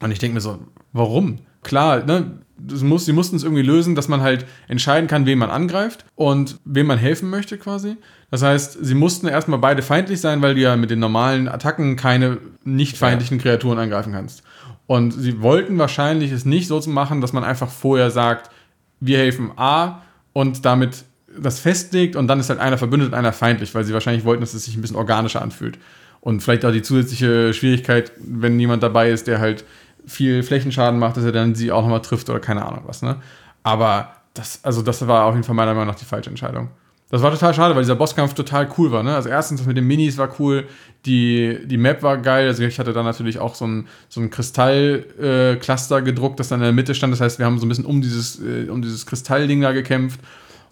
Und 0.00 0.10
ich 0.10 0.18
denke 0.18 0.34
mir 0.34 0.40
so, 0.40 0.58
warum? 0.92 1.38
Klar, 1.62 2.04
ne, 2.04 2.38
das 2.56 2.82
muss, 2.82 3.04
sie 3.04 3.12
mussten 3.12 3.36
es 3.36 3.44
irgendwie 3.44 3.62
lösen, 3.62 3.94
dass 3.94 4.08
man 4.08 4.20
halt 4.20 4.46
entscheiden 4.68 5.06
kann, 5.06 5.26
wen 5.26 5.38
man 5.38 5.50
angreift 5.50 6.04
und 6.16 6.58
wem 6.64 6.86
man 6.86 6.98
helfen 6.98 7.30
möchte 7.30 7.58
quasi. 7.58 7.96
Das 8.30 8.42
heißt, 8.42 8.78
sie 8.80 8.94
mussten 8.94 9.28
erstmal 9.28 9.58
beide 9.58 9.82
feindlich 9.82 10.20
sein, 10.20 10.42
weil 10.42 10.54
du 10.54 10.60
ja 10.60 10.76
mit 10.76 10.90
den 10.90 10.98
normalen 10.98 11.46
Attacken 11.46 11.96
keine 11.96 12.38
nicht 12.64 12.96
feindlichen 12.96 13.36
ja. 13.36 13.42
Kreaturen 13.42 13.78
angreifen 13.78 14.12
kannst. 14.12 14.42
Und 14.86 15.12
sie 15.12 15.42
wollten 15.42 15.78
wahrscheinlich 15.78 16.32
es 16.32 16.44
nicht 16.44 16.68
so 16.68 16.80
zu 16.80 16.90
machen, 16.90 17.20
dass 17.20 17.32
man 17.32 17.44
einfach 17.44 17.68
vorher 17.68 18.10
sagt, 18.10 18.50
wir 18.98 19.18
helfen 19.18 19.52
A 19.56 20.02
und 20.32 20.64
damit 20.64 21.04
das 21.38 21.60
festlegt 21.60 22.16
und 22.16 22.28
dann 22.28 22.40
ist 22.40 22.50
halt 22.50 22.60
einer 22.60 22.78
verbündet 22.78 23.08
und 23.08 23.14
einer 23.14 23.32
feindlich, 23.32 23.74
weil 23.74 23.84
sie 23.84 23.92
wahrscheinlich 23.92 24.24
wollten, 24.24 24.40
dass 24.40 24.54
es 24.54 24.64
sich 24.64 24.76
ein 24.76 24.80
bisschen 24.80 24.96
organischer 24.96 25.42
anfühlt. 25.42 25.78
Und 26.22 26.40
vielleicht 26.40 26.64
auch 26.64 26.72
die 26.72 26.82
zusätzliche 26.82 27.52
Schwierigkeit, 27.52 28.12
wenn 28.16 28.58
jemand 28.58 28.82
dabei 28.82 29.10
ist, 29.10 29.26
der 29.26 29.40
halt 29.40 29.64
viel 30.06 30.42
Flächenschaden 30.42 30.98
macht, 30.98 31.16
dass 31.16 31.24
er 31.24 31.32
dann 31.32 31.54
sie 31.54 31.72
auch 31.72 31.82
nochmal 31.82 32.00
trifft 32.00 32.30
oder 32.30 32.40
keine 32.40 32.64
Ahnung 32.64 32.84
was, 32.86 33.02
ne? 33.02 33.16
Aber 33.64 34.12
das, 34.34 34.60
also 34.62 34.82
das 34.82 35.06
war 35.06 35.24
auf 35.24 35.34
jeden 35.34 35.44
Fall 35.44 35.54
meiner 35.54 35.74
Meinung 35.74 35.88
nach 35.88 35.98
die 35.98 36.04
falsche 36.04 36.30
Entscheidung. 36.30 36.68
Das 37.10 37.20
war 37.20 37.30
total 37.30 37.52
schade, 37.52 37.74
weil 37.74 37.82
dieser 37.82 37.94
Bosskampf 37.94 38.32
total 38.32 38.70
cool 38.78 38.90
war. 38.90 39.02
Ne? 39.02 39.14
Also 39.14 39.28
erstens, 39.28 39.60
das 39.60 39.66
mit 39.66 39.76
den 39.76 39.86
Minis 39.86 40.16
war 40.16 40.30
cool, 40.38 40.66
die, 41.04 41.58
die 41.66 41.76
Map 41.76 42.02
war 42.02 42.16
geil. 42.16 42.46
Also 42.46 42.62
ich 42.62 42.78
hatte 42.78 42.94
da 42.94 43.02
natürlich 43.02 43.38
auch 43.38 43.54
so 43.54 43.66
ein, 43.66 43.86
so 44.08 44.22
ein 44.22 44.30
Kristall-Cluster 44.30 45.98
äh, 45.98 46.02
gedruckt, 46.02 46.40
das 46.40 46.48
dann 46.48 46.60
in 46.60 46.64
der 46.64 46.72
Mitte 46.72 46.94
stand. 46.94 47.12
Das 47.12 47.20
heißt, 47.20 47.38
wir 47.38 47.44
haben 47.44 47.58
so 47.58 47.66
ein 47.66 47.68
bisschen 47.68 47.84
um 47.84 48.00
dieses, 48.00 48.40
äh, 48.40 48.70
um 48.70 48.80
dieses 48.80 49.04
Kristallding 49.04 49.60
da 49.60 49.72
gekämpft. 49.72 50.20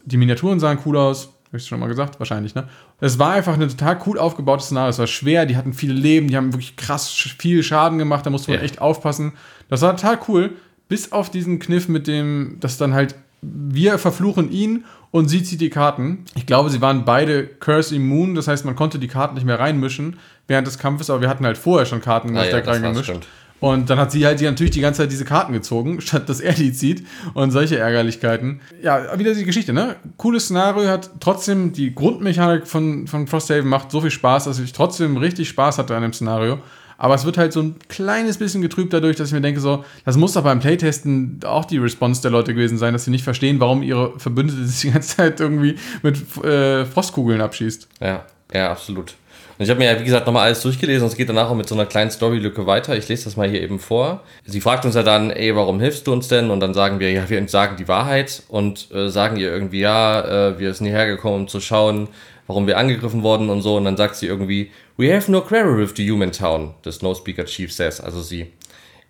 Die 0.06 0.16
Miniaturen 0.16 0.60
sahen 0.60 0.78
cool 0.86 0.96
aus. 0.96 1.28
Habe 1.50 1.58
ich 1.58 1.66
schon 1.66 1.80
mal 1.80 1.88
gesagt? 1.88 2.20
Wahrscheinlich, 2.20 2.54
ne? 2.54 2.68
Es 3.00 3.18
war 3.18 3.32
einfach 3.32 3.54
ein 3.54 3.68
total 3.68 4.00
cool 4.06 4.18
aufgebautes 4.18 4.66
Szenario. 4.66 4.90
Es 4.90 5.00
war 5.00 5.08
schwer, 5.08 5.46
die 5.46 5.56
hatten 5.56 5.72
viele 5.72 5.94
Leben, 5.94 6.28
die 6.28 6.36
haben 6.36 6.52
wirklich 6.52 6.76
krass 6.76 7.10
viel 7.10 7.64
Schaden 7.64 7.98
gemacht, 7.98 8.24
da 8.24 8.30
musste 8.30 8.52
man 8.52 8.60
ja. 8.60 8.64
echt 8.64 8.80
aufpassen. 8.80 9.32
Das 9.68 9.82
war 9.82 9.96
total 9.96 10.18
cool, 10.28 10.52
bis 10.88 11.10
auf 11.10 11.28
diesen 11.28 11.58
Kniff 11.58 11.88
mit 11.88 12.06
dem, 12.06 12.58
dass 12.60 12.78
dann 12.78 12.94
halt 12.94 13.16
wir 13.42 13.98
verfluchen 13.98 14.50
ihn 14.52 14.84
und 15.10 15.28
sie 15.28 15.42
zieht 15.42 15.60
die 15.60 15.70
Karten. 15.70 16.24
Ich 16.36 16.46
glaube, 16.46 16.70
sie 16.70 16.80
waren 16.80 17.04
beide 17.04 17.46
Curse 17.46 17.94
Immun, 17.94 18.34
das 18.34 18.48
heißt, 18.48 18.64
man 18.64 18.76
konnte 18.76 18.98
die 18.98 19.08
Karten 19.08 19.34
nicht 19.34 19.44
mehr 19.44 19.58
reinmischen 19.58 20.18
während 20.46 20.66
des 20.66 20.78
Kampfes, 20.78 21.10
aber 21.10 21.20
wir 21.22 21.28
hatten 21.28 21.46
halt 21.46 21.58
vorher 21.58 21.86
schon 21.86 22.00
Karten 22.00 22.36
ah, 22.36 22.44
ja, 22.44 22.58
reingemischt. 22.58 23.12
Und 23.60 23.90
dann 23.90 23.98
hat 23.98 24.10
sie 24.10 24.24
halt 24.24 24.40
natürlich 24.40 24.72
die 24.72 24.80
ganze 24.80 25.02
Zeit 25.02 25.12
diese 25.12 25.24
Karten 25.24 25.52
gezogen, 25.52 26.00
statt 26.00 26.28
dass 26.28 26.40
er 26.40 26.54
die 26.54 26.72
zieht 26.72 27.06
und 27.34 27.50
solche 27.50 27.78
Ärgerlichkeiten. 27.78 28.60
Ja, 28.82 29.18
wieder 29.18 29.34
die 29.34 29.44
Geschichte, 29.44 29.72
ne? 29.72 29.96
Cooles 30.16 30.46
Szenario, 30.46 30.88
hat 30.88 31.10
trotzdem 31.20 31.72
die 31.72 31.94
Grundmechanik 31.94 32.66
von, 32.66 33.06
von 33.06 33.26
Frosthaven 33.26 33.68
macht 33.68 33.90
so 33.90 34.00
viel 34.00 34.10
Spaß, 34.10 34.44
dass 34.44 34.58
ich 34.58 34.72
trotzdem 34.72 35.16
richtig 35.16 35.48
Spaß 35.50 35.78
hatte 35.78 35.94
an 35.94 36.02
dem 36.02 36.12
Szenario. 36.12 36.58
Aber 37.00 37.14
es 37.14 37.24
wird 37.24 37.38
halt 37.38 37.54
so 37.54 37.62
ein 37.62 37.76
kleines 37.88 38.36
bisschen 38.36 38.60
getrübt 38.60 38.92
dadurch, 38.92 39.16
dass 39.16 39.28
ich 39.28 39.32
mir 39.32 39.40
denke, 39.40 39.58
so, 39.58 39.86
das 40.04 40.18
muss 40.18 40.34
doch 40.34 40.42
beim 40.42 40.60
Playtesten 40.60 41.40
auch 41.46 41.64
die 41.64 41.78
Response 41.78 42.20
der 42.20 42.30
Leute 42.30 42.52
gewesen 42.52 42.76
sein, 42.76 42.92
dass 42.92 43.06
sie 43.06 43.10
nicht 43.10 43.24
verstehen, 43.24 43.58
warum 43.58 43.82
ihre 43.82 44.18
Verbündete 44.18 44.62
sich 44.66 44.82
die 44.82 44.92
ganze 44.92 45.16
Zeit 45.16 45.40
irgendwie 45.40 45.76
mit 46.02 46.18
äh, 46.44 46.84
Frostkugeln 46.84 47.40
abschießt. 47.40 47.88
Ja, 48.00 48.26
ja, 48.52 48.70
absolut. 48.70 49.14
Und 49.60 49.64
ich 49.64 49.70
habe 49.70 49.78
mir 49.78 49.92
ja, 49.92 50.00
wie 50.00 50.04
gesagt, 50.04 50.24
nochmal 50.24 50.46
alles 50.46 50.62
durchgelesen 50.62 51.02
und 51.02 51.08
es 51.10 51.18
geht 51.18 51.28
danach 51.28 51.50
auch 51.50 51.54
mit 51.54 51.68
so 51.68 51.74
einer 51.74 51.84
kleinen 51.84 52.10
Storylücke 52.10 52.64
weiter. 52.64 52.96
Ich 52.96 53.06
lese 53.10 53.24
das 53.24 53.36
mal 53.36 53.46
hier 53.46 53.60
eben 53.60 53.78
vor. 53.78 54.22
Sie 54.46 54.58
fragt 54.58 54.86
uns 54.86 54.94
ja 54.94 55.02
dann, 55.02 55.30
ey, 55.30 55.54
warum 55.54 55.80
hilfst 55.80 56.06
du 56.06 56.14
uns 56.14 56.28
denn? 56.28 56.48
Und 56.50 56.60
dann 56.60 56.72
sagen 56.72 56.98
wir, 56.98 57.12
ja, 57.12 57.28
wir 57.28 57.46
sagen 57.46 57.76
die 57.76 57.86
Wahrheit 57.86 58.42
und 58.48 58.90
äh, 58.90 59.10
sagen 59.10 59.36
ihr 59.36 59.52
irgendwie, 59.52 59.80
ja, 59.80 60.48
äh, 60.48 60.58
wir 60.58 60.72
sind 60.72 60.86
hierher 60.86 61.08
gekommen, 61.08 61.42
um 61.42 61.48
zu 61.48 61.60
schauen, 61.60 62.08
warum 62.46 62.66
wir 62.66 62.78
angegriffen 62.78 63.22
wurden 63.22 63.50
und 63.50 63.60
so. 63.60 63.76
Und 63.76 63.84
dann 63.84 63.98
sagt 63.98 64.16
sie 64.16 64.28
irgendwie, 64.28 64.70
we 64.96 65.14
have 65.14 65.30
no 65.30 65.42
quarrel 65.42 65.76
with 65.76 65.92
the 65.94 66.10
human 66.10 66.32
town, 66.32 66.72
the 66.82 66.90
Snow 66.90 67.14
Chief 67.44 67.70
says, 67.70 68.00
also 68.00 68.22
sie. 68.22 68.46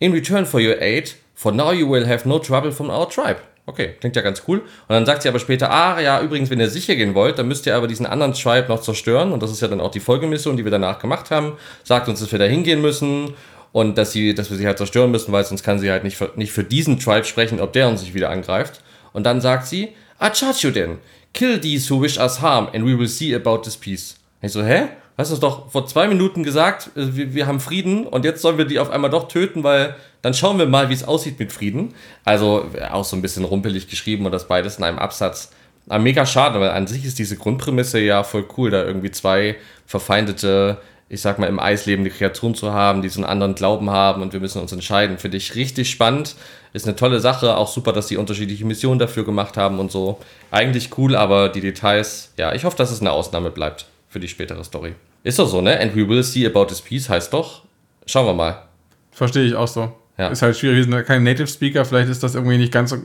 In 0.01 0.11
return 0.11 0.45
for 0.47 0.59
your 0.59 0.83
aid, 0.83 1.15
for 1.37 1.53
now 1.53 1.71
you 1.71 1.89
will 1.89 2.09
have 2.09 2.29
no 2.29 2.41
trouble 2.41 2.73
from 2.73 2.91
our 2.91 3.09
tribe. 3.09 3.39
Okay, 3.71 3.95
klingt 4.01 4.17
ja 4.17 4.23
ganz 4.23 4.43
cool. 4.49 4.59
Und 4.59 4.67
dann 4.89 5.07
sagt 5.07 5.23
sie 5.23 5.29
aber 5.29 5.39
später, 5.39 5.71
ah 5.71 6.01
ja, 6.01 6.21
übrigens, 6.21 6.51
wenn 6.51 6.59
ihr 6.59 6.69
sicher 6.69 6.97
gehen 6.97 7.15
wollt, 7.15 7.39
dann 7.39 7.47
müsst 7.47 7.67
ihr 7.67 7.77
aber 7.77 7.87
diesen 7.87 8.05
anderen 8.05 8.35
Tribe 8.35 8.67
noch 8.67 8.81
zerstören. 8.81 9.31
Und 9.31 9.45
das 9.45 9.53
ist 9.53 9.61
ja 9.61 9.69
dann 9.69 9.81
auch 9.81 9.93
die 9.93 10.01
Folgemission, 10.01 10.57
die 10.57 10.65
wir 10.65 10.73
danach 10.73 10.99
gemacht 10.99 11.31
haben. 11.31 11.53
Sagt 11.85 12.09
uns, 12.09 12.19
dass 12.19 12.33
wir 12.33 12.41
da 12.41 12.47
hingehen 12.47 12.83
müssen 12.83 13.35
und 13.71 13.97
dass, 13.97 14.11
sie, 14.11 14.35
dass 14.35 14.51
wir 14.51 14.57
sie 14.57 14.67
halt 14.67 14.79
zerstören 14.79 15.13
müssen, 15.13 15.31
weil 15.31 15.45
sonst 15.45 15.63
kann 15.63 15.79
sie 15.79 15.89
halt 15.89 16.03
nicht 16.03 16.17
für, 16.17 16.33
nicht 16.35 16.51
für 16.51 16.65
diesen 16.65 16.99
Tribe 16.99 17.25
sprechen, 17.25 17.61
ob 17.61 17.73
der 17.73 17.87
uns 17.87 18.01
sich 18.01 18.13
wieder 18.13 18.29
angreift. 18.29 18.81
Und 19.13 19.25
dann 19.25 19.41
sagt 19.41 19.69
sie, 19.69 19.91
you 20.59 20.71
then. 20.73 20.99
Kill 21.33 21.61
these 21.61 21.89
who 21.95 22.03
wish 22.03 22.19
us 22.19 22.41
harm 22.41 22.69
and 22.75 22.85
we 22.85 22.99
will 22.99 23.07
see 23.07 23.33
about 23.37 23.59
this 23.59 23.77
peace. 23.77 24.17
Ich 24.43 24.51
so, 24.51 24.65
hä? 24.65 24.89
Hast 25.21 25.31
du 25.31 25.35
es 25.35 25.41
doch 25.41 25.71
vor 25.71 25.87
zwei 25.87 26.09
Minuten 26.09 26.43
gesagt, 26.45 26.93
äh, 26.97 27.15
wir, 27.15 27.35
wir 27.35 27.47
haben 27.47 27.61
Frieden 27.61 28.07
und 28.07 28.25
jetzt 28.25 28.41
sollen 28.41 28.57
wir 28.57 28.65
die 28.65 28.79
auf 28.79 28.89
einmal 28.89 29.11
doch 29.11 29.29
töten, 29.29 29.63
weil 29.63 29.95
dann 30.23 30.33
schauen 30.33 30.59
wir 30.59 30.65
mal, 30.65 30.89
wie 30.89 30.95
es 30.95 31.05
aussieht 31.05 31.39
mit 31.39 31.53
Frieden. 31.53 31.95
Also 32.25 32.65
auch 32.91 33.05
so 33.05 33.17
ein 33.17 33.23
bisschen 33.23 33.45
rumpelig 33.45 33.89
geschrieben 33.89 34.25
und 34.25 34.33
das 34.33 34.49
beides 34.49 34.79
in 34.79 34.85
einem 34.85 34.99
Absatz. 34.99 35.53
Aber 35.91 35.99
mega 35.99 36.25
schade, 36.25 36.59
weil 36.59 36.71
an 36.71 36.87
sich 36.87 37.05
ist 37.05 37.19
diese 37.19 37.37
Grundprämisse 37.37 38.01
ja 38.01 38.23
voll 38.23 38.47
cool, 38.57 38.71
da 38.71 38.83
irgendwie 38.83 39.11
zwei 39.11 39.57
verfeindete, 39.87 40.79
ich 41.11 41.21
sag 41.21 41.39
mal, 41.39 41.49
im 41.49 41.61
Eis 41.61 41.85
lebende 41.85 42.11
Kreaturen 42.11 42.55
zu 42.55 42.73
haben, 42.73 43.03
die 43.03 43.11
so 43.11 43.21
einen 43.21 43.29
anderen 43.29 43.55
Glauben 43.55 43.91
haben 43.91 44.23
und 44.23 44.33
wir 44.33 44.41
müssen 44.41 44.63
uns 44.63 44.73
entscheiden. 44.73 45.19
Finde 45.19 45.37
ich 45.37 45.55
richtig 45.55 45.91
spannend. 45.91 46.35
Ist 46.73 46.87
eine 46.87 46.97
tolle 46.97 47.21
Sache. 47.21 47.59
Auch 47.59 47.69
super, 47.69 47.93
dass 47.93 48.07
die 48.07 48.17
unterschiedliche 48.17 48.65
Missionen 48.65 48.99
dafür 48.99 49.27
gemacht 49.27 49.59
haben 49.59 49.81
und 49.81 49.93
so. 49.93 50.19
Eigentlich 50.51 50.97
cool, 50.97 51.15
aber 51.15 51.51
die 51.51 51.61
Details, 51.61 52.33
ja, 52.39 52.55
ich 52.55 52.65
hoffe, 52.65 52.79
dass 52.79 52.91
es 52.91 53.03
eine 53.03 53.13
Ausnahme 53.13 53.51
bleibt 53.51 53.85
für 54.09 54.19
die 54.21 54.29
spätere 54.29 54.65
Story. 54.65 54.95
Ist 55.23 55.39
doch 55.39 55.49
so, 55.49 55.61
ne? 55.61 55.79
And 55.79 55.95
we 55.95 56.09
will 56.09 56.23
see 56.23 56.47
about 56.47 56.67
this 56.67 56.81
piece 56.81 57.09
heißt 57.09 57.33
doch. 57.33 57.63
Schauen 58.07 58.27
wir 58.27 58.35
mal. 58.35 58.63
Verstehe 59.11 59.45
ich 59.45 59.55
auch 59.55 59.69
so. 59.69 59.93
Ja. 60.19 60.29
Ist 60.29 60.43
halt 60.43 60.57
schwierig, 60.57 60.77
wir 60.77 60.85
sind 60.85 61.07
kein 61.07 61.23
Native 61.23 61.47
Speaker, 61.47 61.85
vielleicht 61.87 62.11
ist 62.11 62.23
das 62.23 62.35
irgendwie 62.35 62.59
nicht 62.59 62.73
ganz 62.73 62.91
so, 62.91 62.99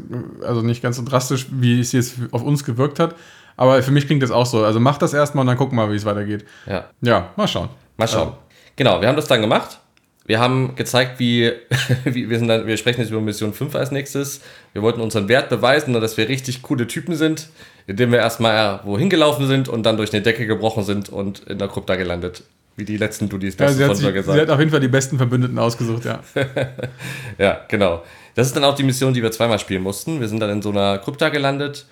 also 0.46 0.62
nicht 0.62 0.82
ganz 0.82 0.98
so 0.98 1.04
drastisch, 1.04 1.48
wie 1.50 1.80
es 1.80 1.94
jetzt 1.94 2.16
auf 2.32 2.44
uns 2.44 2.66
gewirkt 2.66 3.00
hat. 3.00 3.16
Aber 3.58 3.82
für 3.82 3.92
mich 3.92 4.06
klingt 4.06 4.22
das 4.22 4.32
auch 4.32 4.46
so. 4.46 4.66
Also 4.66 4.80
mach 4.80 4.98
das 4.98 5.14
erstmal 5.14 5.44
und 5.44 5.48
dann 5.48 5.58
gucken 5.58 5.78
wir 5.78 5.86
mal, 5.86 5.92
wie 5.94 5.96
es 5.96 6.04
weitergeht. 6.04 6.46
Ja. 6.66 6.90
Ja, 7.02 7.32
mal 7.38 7.48
schauen. 7.48 7.70
Mal 7.96 8.08
schauen. 8.08 8.28
Also. 8.28 8.38
Genau, 8.76 9.00
wir 9.00 9.08
haben 9.08 9.16
das 9.16 9.28
dann 9.28 9.40
gemacht. 9.42 9.80
Wir 10.26 10.40
haben 10.40 10.76
gezeigt, 10.76 11.20
wie, 11.20 11.54
wie 12.04 12.30
wir 12.30 12.40
sind 12.40 12.48
dann, 12.48 12.68
wir 12.68 12.76
sprechen 12.78 13.00
jetzt 13.02 13.12
über 13.12 13.22
Mission 13.22 13.54
5 13.54 13.76
als 13.76 13.92
nächstes. 13.92 14.42
Wir 14.74 14.82
wollten 14.82 15.00
unseren 15.00 15.30
Wert 15.30 15.50
beweisen 15.50 15.94
dass 15.94 16.18
wir 16.18 16.28
richtig 16.28 16.64
coole 16.64 16.88
Typen 16.88 17.16
sind, 17.16 17.50
indem 17.88 18.12
wir 18.12 18.20
erstmal 18.20 18.82
wohin 18.84 19.10
gelaufen 19.10 19.48
sind 19.48 19.70
und 19.70 19.84
dann 19.86 19.98
durch 19.98 20.14
eine 20.14 20.22
Decke 20.22 20.46
gebrochen 20.46 20.84
sind 20.84 21.10
und 21.10 21.40
in 21.48 21.58
der 21.58 21.68
Krypta 21.68 21.96
gelandet. 21.96 22.44
Wie 22.78 22.84
die 22.84 22.98
letzten 22.98 23.30
Dudis 23.30 23.56
das 23.56 23.78
ja, 23.80 23.94
sie, 23.94 24.06
hat 24.06 24.14
gesagt. 24.14 24.36
sie 24.36 24.42
hat 24.42 24.50
auf 24.50 24.60
jeden 24.60 24.72
Fall 24.72 24.82
die 24.82 24.90
besten 24.90 25.18
Verbündeten 25.18 25.58
ausgesucht, 25.58 26.04
ja. 26.04 26.20
ja, 27.38 27.62
genau. 27.70 28.04
Das 28.34 28.48
ist 28.48 28.56
dann 28.56 28.66
auch 28.66 28.76
die 28.76 28.84
Mission, 28.84 29.14
die 29.14 29.24
wir 29.24 29.32
zweimal 29.32 29.60
spielen 29.60 29.82
mussten. 29.82 30.20
Wir 30.20 30.28
sind 30.28 30.42
dann 30.42 30.50
in 30.50 30.62
so 30.62 30.72
einer 30.72 30.98
Krypta 30.98 31.30
gelandet. 31.30 31.86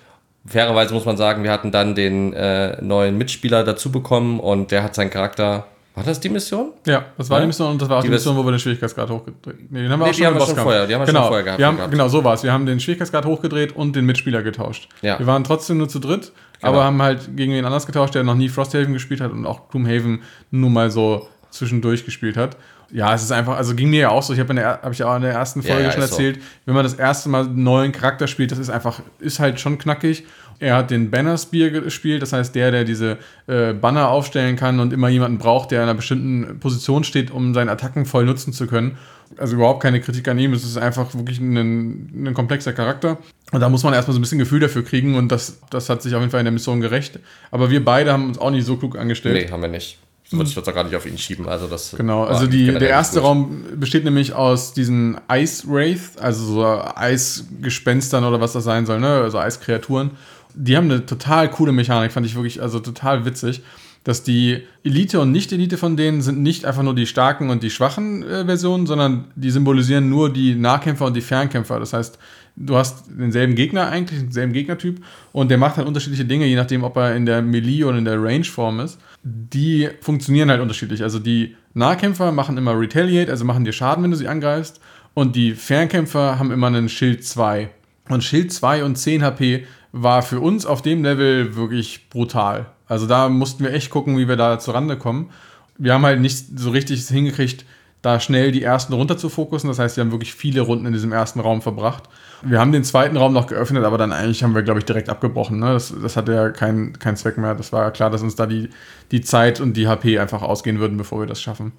Fairerweise 0.46 0.94
muss 0.94 1.06
man 1.06 1.16
sagen, 1.16 1.44
wir 1.44 1.52
hatten 1.52 1.72
dann 1.72 1.96
den 1.96 2.34
äh, 2.34 2.82
neuen 2.82 3.18
Mitspieler 3.18 3.64
dazu 3.64 3.94
bekommen 3.94 4.42
und 4.42 4.72
der 4.72 4.84
hat 4.84 4.94
seinen 4.94 5.10
Charakter 5.10 5.68
war 5.96 6.04
das 6.04 6.20
die 6.20 6.30
Mission? 6.30 6.72
Ja, 6.88 7.06
das 7.18 7.30
war 7.30 7.38
ja? 7.38 7.42
die 7.42 7.48
Mission 7.48 7.72
und 7.72 7.82
das 7.82 7.88
war 7.90 7.98
auch 7.98 8.02
die, 8.02 8.08
die 8.08 8.14
Mission, 8.14 8.36
wo 8.36 8.44
wir 8.44 8.52
den 8.52 8.60
Schwierigkeitsgrad 8.60 9.10
hochgedreht 9.10 9.56
haben. 9.56 9.68
Nee, 9.70 9.84
den 9.84 9.92
haben 9.92 10.00
wir 10.00 10.06
nee, 10.06 10.12
auch 10.12 10.16
schon, 10.16 10.26
haben 10.26 10.40
wir 10.40 10.46
schon 10.46 10.56
vorher, 10.56 10.88
die 10.88 10.94
haben 10.96 11.02
wir 11.02 11.06
genau, 11.06 11.20
schon 11.20 11.28
vorher 11.28 11.44
gehabt. 11.44 11.60
Wir 11.60 11.68
haben, 11.68 11.92
genau, 11.92 12.08
so 12.08 12.24
war 12.24 12.34
es. 12.34 12.44
Wir 12.44 12.52
haben 12.52 12.66
den 12.66 12.80
Schwierigkeitsgrad 12.80 13.26
hochgedreht 13.26 13.76
und 13.76 13.96
den 13.96 14.06
Mitspieler 14.06 14.42
getauscht. 14.42 14.90
Ja. 15.02 15.20
Wir 15.20 15.28
waren 15.28 15.44
trotzdem 15.44 15.78
nur 15.78 15.90
zu 15.90 16.00
dritt 16.00 16.32
aber 16.64 16.84
haben 16.84 17.02
halt 17.02 17.36
gegen 17.36 17.54
wen 17.54 17.66
anders 17.66 17.86
getauscht, 17.86 18.16
der 18.16 18.24
noch 18.24 18.36
nie 18.36 18.50
Frosthaven 18.50 18.94
gespielt 18.94 19.22
hat 19.22 19.32
und 19.32 19.46
auch 19.46 19.70
Gloomhaven 19.70 20.22
nur 20.52 20.70
mal 20.70 20.90
so 20.90 21.28
zwischendurch 21.50 22.06
gespielt 22.06 22.38
hat. 22.38 22.58
Ja, 22.92 23.14
es 23.14 23.24
ist 23.24 23.32
einfach, 23.32 23.58
also 23.58 23.76
ging 23.76 23.90
mir 23.90 24.02
ja 24.02 24.10
auch 24.10 24.22
so, 24.22 24.34
ich 24.34 24.40
habe 24.40 24.56
hab 24.64 24.92
ich 24.92 25.04
auch 25.04 25.16
in 25.16 25.24
der 25.24 25.34
ersten 25.34 25.64
Folge 25.64 25.80
Ja, 25.80 25.88
ja, 25.88 25.92
schon 25.92 26.04
ist 26.04 26.10
so. 26.10 26.16
erzählt, 26.16 26.40
wenn 26.66 26.76
man 26.76 26.84
das 26.84 26.94
erste 26.94 27.30
Mal 27.30 27.46
einen 27.46 27.64
neuen 27.64 27.92
Charakter 27.92 28.28
spielt, 28.28 28.52
das 28.52 28.60
ist 28.60 28.70
einfach, 28.70 29.02
ist 29.20 29.40
halt 29.40 29.60
schon 29.60 29.78
knackig. 29.78 30.26
Er 30.64 30.78
hat 30.78 30.92
den 30.92 31.12
Banner 31.12 31.38
Spear 31.38 31.72
gespielt, 31.72 32.22
das 32.22 32.32
heißt 32.32 32.56
der, 32.56 32.72
der 32.72 32.86
diese 32.86 33.18
äh, 33.48 33.74
Banner 33.74 34.08
aufstellen 34.08 34.56
kann 34.56 34.80
und 34.80 34.94
immer 34.94 35.10
jemanden 35.10 35.38
braucht, 35.38 35.72
der 35.72 35.80
in 35.80 35.90
einer 35.90 35.94
bestimmten 35.94 36.58
Position 36.62 37.04
steht, 37.04 37.32
um 37.32 37.54
seine 37.54 37.70
Attacken 37.70 38.06
voll 38.06 38.24
nutzen 38.24 38.54
zu 38.54 38.66
können. 38.66 38.98
Also 39.36 39.56
überhaupt 39.56 39.84
keine 39.84 40.00
Kritik 40.00 40.26
an 40.30 40.40
ihm, 40.40 40.54
es 40.54 40.64
ist 40.64 40.78
einfach 40.78 41.14
wirklich 41.16 41.40
ein, 41.40 42.28
ein 42.28 42.34
komplexer 42.34 42.72
Charakter. 42.72 43.18
Und 43.52 43.60
da 43.60 43.68
muss 43.68 43.84
man 43.84 43.94
erstmal 43.94 44.14
so 44.14 44.20
ein 44.20 44.22
bisschen 44.22 44.40
Gefühl 44.40 44.62
dafür 44.62 44.86
kriegen 44.86 45.16
und 45.16 45.34
das, 45.34 45.60
das 45.70 45.90
hat 45.90 46.02
sich 46.02 46.16
auf 46.16 46.22
jeden 46.22 46.32
Fall 46.32 46.40
in 46.40 46.46
der 46.46 46.54
Mission 46.54 46.80
gerecht. 46.80 47.20
Aber 47.52 47.70
wir 47.70 47.84
beide 47.84 48.14
haben 48.14 48.28
uns 48.28 48.38
auch 48.38 48.52
nicht 48.52 48.66
so 48.66 48.78
klug 48.78 48.98
angestellt. 48.98 49.36
Nee, 49.36 49.52
haben 49.52 49.62
wir 49.62 49.68
nicht. 49.68 49.98
Würde 50.32 50.50
ich 50.50 50.56
jetzt 50.56 50.68
auch 50.68 50.74
gar 50.74 50.86
nicht 50.86 50.96
auf 50.96 51.06
ihn 51.06 51.18
schieben. 51.18 51.48
Also 51.48 51.68
das 51.68 51.94
Genau, 51.98 52.24
also 52.24 52.48
die, 52.48 52.68
der 52.68 52.90
erste 52.90 53.20
gut. 53.20 53.28
Raum 53.28 53.64
besteht 53.76 54.06
nämlich 54.06 54.34
aus 54.34 54.74
diesen 54.74 55.18
Ice 55.30 55.68
Wraith, 55.68 56.18
also 56.20 56.46
so 56.46 56.66
Eisgespenstern 56.96 58.24
oder 58.24 58.40
was 58.40 58.54
das 58.54 58.64
sein 58.64 58.86
soll, 58.86 59.02
ne? 59.02 59.22
Also 59.22 59.40
Eiskreaturen. 59.40 60.12
Die 60.56 60.78
haben 60.78 60.90
eine 60.90 61.06
total 61.06 61.50
coole 61.50 61.72
Mechanik, 61.72 62.12
fand 62.12 62.26
ich 62.26 62.36
wirklich, 62.36 62.62
also 62.62 62.80
total 62.80 63.26
witzig. 63.26 63.62
Dass 64.04 64.22
die 64.22 64.64
Elite 64.84 65.22
und 65.22 65.32
Nicht-Elite 65.32 65.78
von 65.78 65.96
denen 65.96 66.22
sind 66.22 66.42
nicht 66.42 66.66
einfach 66.66 66.84
nur 66.84 66.94
die 66.94 67.06
starken 67.06 67.50
und 67.50 67.64
die 67.64 67.70
schwachen 67.70 68.24
äh, 68.24 68.44
Versionen, 68.46 68.86
sondern 68.86 69.26
die 69.36 69.50
symbolisieren 69.50 70.10
nur 70.10 70.32
die 70.32 70.56
Nahkämpfer 70.56 71.06
und 71.06 71.16
die 71.16 71.22
Fernkämpfer. 71.22 71.80
Das 71.80 71.94
heißt, 71.94 72.20
du 72.58 72.76
hast 72.76 73.06
denselben 73.08 73.56
Gegner 73.56 73.88
eigentlich, 73.88 74.20
denselben 74.20 74.52
Gegnertyp 74.52 75.02
und 75.32 75.50
der 75.50 75.58
macht 75.58 75.78
halt 75.78 75.88
unterschiedliche 75.88 76.26
Dinge, 76.26 76.46
je 76.46 76.56
nachdem, 76.56 76.84
ob 76.84 76.98
er 76.98 77.16
in 77.16 77.26
der 77.26 77.42
Melee 77.42 77.86
oder 77.86 77.98
in 77.98 78.06
der 78.06 78.22
Range-Form 78.22 78.82
ist. 78.82 79.00
Die 79.24 79.90
funktionieren 80.02 80.50
halt 80.50 80.62
unterschiedlich. 80.62 81.02
Also 81.02 81.20
die 81.20 81.56
Nahkämpfer 81.74 82.32
machen 82.34 82.58
immer 82.58 82.78
Retaliate, 82.78 83.32
also 83.32 83.46
machen 83.46 83.64
dir 83.64 83.74
Schaden, 83.74 84.04
wenn 84.04 84.12
du 84.12 84.18
sie 84.18 84.28
angreifst. 84.28 84.82
Und 85.14 85.36
die 85.36 85.54
Fernkämpfer 85.54 86.40
haben 86.40 86.52
immer 86.52 86.68
einen 86.68 86.90
Schild 86.90 87.24
2. 87.24 87.70
Und 88.10 88.24
Schild 88.24 88.52
2 88.52 88.84
und 88.84 88.98
10 88.98 89.24
HP 89.24 89.66
war 89.94 90.24
für 90.24 90.40
uns 90.40 90.66
auf 90.66 90.82
dem 90.82 91.04
Level 91.04 91.56
wirklich 91.56 92.10
brutal. 92.10 92.66
Also 92.88 93.06
da 93.08 93.30
mussten 93.30 93.64
wir 93.64 93.72
echt 93.74 93.92
gucken, 93.92 94.18
wie 94.18 94.28
wir 94.28 94.36
da 94.36 94.60
zur 94.60 94.74
Rande 94.74 94.98
kommen. 94.98 95.30
Wir 95.78 95.94
haben 95.94 96.06
halt 96.06 96.20
nicht 96.20 96.60
so 96.60 96.72
richtig 96.72 97.08
hingekriegt, 97.08 97.64
da 98.02 98.20
schnell 98.20 98.52
die 98.52 98.64
ersten 98.64 98.92
runter 98.94 99.18
zu 99.18 99.30
fokussen. 99.30 99.70
Das 99.70 99.80
heißt, 99.80 99.96
wir 99.96 100.04
haben 100.04 100.12
wirklich 100.12 100.34
viele 100.34 100.62
Runden 100.62 100.88
in 100.88 100.94
diesem 100.94 101.14
ersten 101.14 101.40
Raum 101.40 101.62
verbracht. 101.62 102.04
Wir 102.42 102.60
haben 102.60 102.72
den 102.72 102.84
zweiten 102.84 103.16
Raum 103.16 103.34
noch 103.34 103.48
geöffnet, 103.48 103.86
aber 103.86 103.98
dann 103.98 104.12
eigentlich 104.12 104.44
haben 104.44 104.56
wir, 104.56 104.64
glaube 104.64 104.80
ich, 104.80 104.86
direkt 104.86 105.10
abgebrochen. 105.10 105.60
Ne? 105.60 105.72
Das, 105.74 105.94
das 106.02 106.18
hatte 106.18 106.34
ja 106.34 106.50
keinen 106.50 106.98
keinen 107.00 107.16
Zweck 107.16 107.38
mehr. 107.38 107.56
Das 107.56 107.72
war 107.72 107.92
klar, 107.92 108.10
dass 108.10 108.22
uns 108.22 108.36
da 108.36 108.46
die, 108.46 108.70
die 109.12 109.22
Zeit 109.22 109.62
und 109.62 109.78
die 109.78 109.88
HP 109.88 110.20
einfach 110.20 110.42
ausgehen 110.42 110.80
würden, 110.80 110.98
bevor 110.98 111.22
wir 111.22 111.28
das 111.28 111.42
schaffen. 111.42 111.72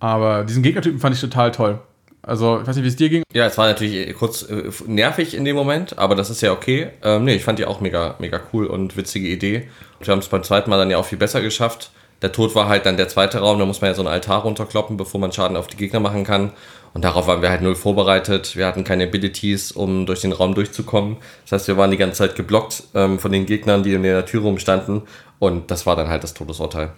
Aber 0.00 0.44
diesen 0.44 0.62
Gegnertypen 0.62 0.98
fand 0.98 1.14
ich 1.14 1.20
total 1.20 1.52
toll. 1.52 1.80
Also, 2.26 2.60
ich 2.60 2.66
weiß 2.66 2.76
nicht, 2.76 2.84
wie 2.84 2.88
es 2.88 2.96
dir 2.96 3.08
ging. 3.08 3.22
Ja, 3.32 3.46
es 3.46 3.58
war 3.58 3.66
natürlich 3.66 4.14
kurz 4.16 4.42
äh, 4.42 4.70
nervig 4.86 5.34
in 5.34 5.44
dem 5.44 5.56
Moment, 5.56 5.98
aber 5.98 6.14
das 6.14 6.30
ist 6.30 6.40
ja 6.40 6.52
okay. 6.52 6.88
Ähm, 7.02 7.24
nee, 7.24 7.34
ich 7.34 7.44
fand 7.44 7.58
die 7.58 7.66
auch 7.66 7.80
mega, 7.80 8.14
mega 8.18 8.40
cool 8.52 8.66
und 8.66 8.96
witzige 8.96 9.28
Idee. 9.28 9.68
Wir 10.00 10.12
haben 10.12 10.20
es 10.20 10.28
beim 10.28 10.42
zweiten 10.42 10.70
Mal 10.70 10.78
dann 10.78 10.90
ja 10.90 10.98
auch 10.98 11.04
viel 11.04 11.18
besser 11.18 11.40
geschafft. 11.40 11.90
Der 12.22 12.32
Tod 12.32 12.54
war 12.54 12.68
halt 12.68 12.86
dann 12.86 12.96
der 12.96 13.08
zweite 13.08 13.38
Raum, 13.38 13.58
da 13.58 13.66
muss 13.66 13.80
man 13.82 13.90
ja 13.90 13.94
so 13.94 14.00
einen 14.00 14.08
Altar 14.08 14.42
runterkloppen, 14.42 14.96
bevor 14.96 15.20
man 15.20 15.32
Schaden 15.32 15.56
auf 15.56 15.66
die 15.66 15.76
Gegner 15.76 16.00
machen 16.00 16.24
kann. 16.24 16.52
Und 16.94 17.04
darauf 17.04 17.26
waren 17.26 17.42
wir 17.42 17.50
halt 17.50 17.60
null 17.60 17.74
vorbereitet. 17.74 18.56
Wir 18.56 18.66
hatten 18.66 18.84
keine 18.84 19.04
Abilities, 19.04 19.72
um 19.72 20.06
durch 20.06 20.20
den 20.20 20.32
Raum 20.32 20.54
durchzukommen. 20.54 21.16
Das 21.42 21.52
heißt, 21.52 21.68
wir 21.68 21.76
waren 21.76 21.90
die 21.90 21.96
ganze 21.96 22.18
Zeit 22.18 22.36
geblockt 22.36 22.84
ähm, 22.94 23.18
von 23.18 23.32
den 23.32 23.46
Gegnern, 23.46 23.82
die 23.82 23.92
in 23.92 24.04
der 24.04 24.24
Tür 24.24 24.42
rumstanden. 24.42 25.02
Und 25.40 25.70
das 25.70 25.86
war 25.86 25.96
dann 25.96 26.08
halt 26.08 26.22
das 26.22 26.34
Todesurteil. 26.34 26.92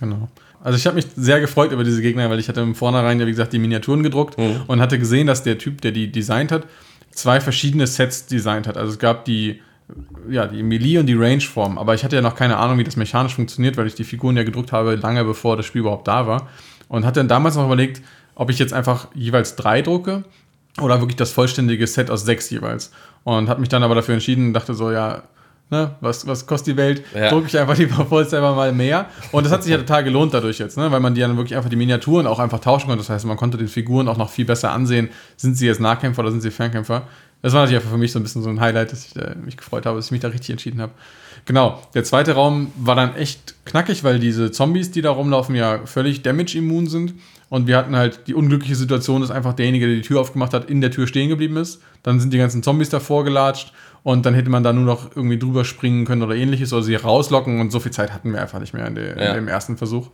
Genau. 0.00 0.28
Also 0.62 0.78
ich 0.78 0.86
habe 0.86 0.96
mich 0.96 1.06
sehr 1.16 1.40
gefreut 1.40 1.72
über 1.72 1.84
diese 1.84 2.00
Gegner, 2.02 2.30
weil 2.30 2.38
ich 2.38 2.48
hatte 2.48 2.60
im 2.60 2.74
Vornherein 2.74 3.18
ja, 3.20 3.26
wie 3.26 3.30
gesagt, 3.30 3.52
die 3.52 3.58
Miniaturen 3.58 4.02
gedruckt 4.02 4.38
Mhm. 4.38 4.62
und 4.66 4.80
hatte 4.80 4.98
gesehen, 4.98 5.26
dass 5.26 5.42
der 5.42 5.58
Typ, 5.58 5.80
der 5.80 5.92
die 5.92 6.10
designt 6.12 6.52
hat, 6.52 6.66
zwei 7.10 7.40
verschiedene 7.40 7.86
Sets 7.86 8.26
designt 8.26 8.66
hat. 8.66 8.76
Also 8.76 8.92
es 8.92 8.98
gab 8.98 9.24
die, 9.24 9.60
ja, 10.30 10.46
die 10.46 10.62
Melee 10.62 10.98
und 10.98 11.06
die 11.06 11.14
Range-Form. 11.14 11.78
Aber 11.78 11.94
ich 11.94 12.04
hatte 12.04 12.16
ja 12.16 12.22
noch 12.22 12.36
keine 12.36 12.56
Ahnung, 12.58 12.78
wie 12.78 12.84
das 12.84 12.96
mechanisch 12.96 13.34
funktioniert, 13.34 13.76
weil 13.76 13.86
ich 13.86 13.94
die 13.94 14.04
Figuren 14.04 14.36
ja 14.36 14.44
gedruckt 14.44 14.72
habe, 14.72 14.94
lange 14.94 15.24
bevor 15.24 15.56
das 15.56 15.66
Spiel 15.66 15.80
überhaupt 15.80 16.06
da 16.08 16.26
war. 16.26 16.48
Und 16.88 17.04
hatte 17.04 17.20
dann 17.20 17.28
damals 17.28 17.56
noch 17.56 17.66
überlegt, 17.66 18.02
ob 18.34 18.48
ich 18.50 18.58
jetzt 18.58 18.72
einfach 18.72 19.08
jeweils 19.14 19.56
drei 19.56 19.82
drucke 19.82 20.24
oder 20.80 21.00
wirklich 21.00 21.16
das 21.16 21.32
vollständige 21.32 21.86
Set 21.86 22.10
aus 22.10 22.24
sechs 22.24 22.48
jeweils. 22.50 22.92
Und 23.24 23.48
habe 23.48 23.60
mich 23.60 23.68
dann 23.68 23.82
aber 23.82 23.94
dafür 23.94 24.14
entschieden 24.14 24.46
und 24.48 24.52
dachte 24.54 24.74
so, 24.74 24.90
ja, 24.90 25.22
ne, 25.72 25.96
was, 26.00 26.26
was 26.26 26.46
kostet 26.46 26.74
die 26.74 26.76
Welt? 26.76 27.02
Ja. 27.14 27.30
Drucke 27.30 27.48
ich 27.48 27.58
einfach 27.58 27.76
lieber 27.76 28.06
vollselber 28.06 28.54
mal 28.54 28.72
mehr. 28.72 29.06
Und 29.32 29.44
das 29.44 29.52
hat 29.52 29.64
sich 29.64 29.72
ja 29.72 29.78
total 29.78 30.04
gelohnt 30.04 30.32
dadurch 30.32 30.58
jetzt, 30.58 30.76
ne? 30.76 30.92
weil 30.92 31.00
man 31.00 31.14
die 31.14 31.22
dann 31.22 31.36
wirklich 31.36 31.56
einfach 31.56 31.70
die 31.70 31.76
Miniaturen 31.76 32.28
auch 32.28 32.38
einfach 32.38 32.60
tauschen 32.60 32.86
konnte. 32.86 32.98
Das 32.98 33.10
heißt, 33.10 33.24
man 33.24 33.36
konnte 33.36 33.58
den 33.58 33.68
Figuren 33.68 34.06
auch 34.06 34.18
noch 34.18 34.30
viel 34.30 34.44
besser 34.44 34.70
ansehen, 34.70 35.08
sind 35.36 35.56
sie 35.56 35.66
jetzt 35.66 35.80
Nahkämpfer 35.80 36.20
oder 36.20 36.30
sind 36.30 36.42
sie 36.42 36.52
Fernkämpfer. 36.52 37.02
Das 37.40 37.54
war 37.54 37.62
natürlich 37.62 37.78
einfach 37.78 37.90
für 37.90 37.98
mich 37.98 38.12
so 38.12 38.20
ein 38.20 38.22
bisschen 38.22 38.42
so 38.42 38.50
ein 38.50 38.60
Highlight, 38.60 38.92
dass 38.92 39.06
ich 39.06 39.16
äh, 39.16 39.34
mich 39.34 39.56
gefreut 39.56 39.84
habe, 39.86 39.96
dass 39.96 40.06
ich 40.06 40.12
mich 40.12 40.20
da 40.20 40.28
richtig 40.28 40.50
entschieden 40.50 40.80
habe. 40.80 40.92
Genau, 41.44 41.82
der 41.94 42.04
zweite 42.04 42.34
Raum 42.34 42.70
war 42.76 42.94
dann 42.94 43.16
echt 43.16 43.56
knackig, 43.64 44.04
weil 44.04 44.20
diese 44.20 44.52
Zombies, 44.52 44.92
die 44.92 45.02
da 45.02 45.10
rumlaufen, 45.10 45.56
ja 45.56 45.80
völlig 45.86 46.22
damage-immun 46.22 46.86
sind. 46.86 47.14
Und 47.48 47.66
wir 47.66 47.76
hatten 47.76 47.96
halt 47.96 48.28
die 48.28 48.34
unglückliche 48.34 48.76
Situation, 48.76 49.22
dass 49.22 49.32
einfach 49.32 49.52
derjenige, 49.52 49.86
der 49.86 49.96
die 49.96 50.02
Tür 50.02 50.20
aufgemacht 50.20 50.54
hat, 50.54 50.70
in 50.70 50.80
der 50.80 50.92
Tür 50.92 51.08
stehen 51.08 51.28
geblieben 51.28 51.56
ist. 51.56 51.82
Dann 52.04 52.20
sind 52.20 52.32
die 52.32 52.38
ganzen 52.38 52.62
Zombies 52.62 52.90
davor 52.90 53.24
gelatscht 53.24 53.72
und 54.02 54.26
dann 54.26 54.34
hätte 54.34 54.50
man 54.50 54.62
da 54.62 54.72
nur 54.72 54.84
noch 54.84 55.14
irgendwie 55.16 55.38
drüber 55.38 55.64
springen 55.64 56.04
können 56.04 56.22
oder 56.22 56.34
ähnliches 56.34 56.72
oder 56.72 56.82
sie 56.82 56.94
rauslocken 56.96 57.60
und 57.60 57.70
so 57.70 57.80
viel 57.80 57.92
Zeit 57.92 58.12
hatten 58.12 58.32
wir 58.32 58.40
einfach 58.40 58.58
nicht 58.60 58.74
mehr 58.74 58.86
in, 58.86 58.94
der, 58.94 59.16
Ja. 59.16 59.28
in 59.30 59.34
dem 59.36 59.48
ersten 59.48 59.76
Versuch. 59.76 60.08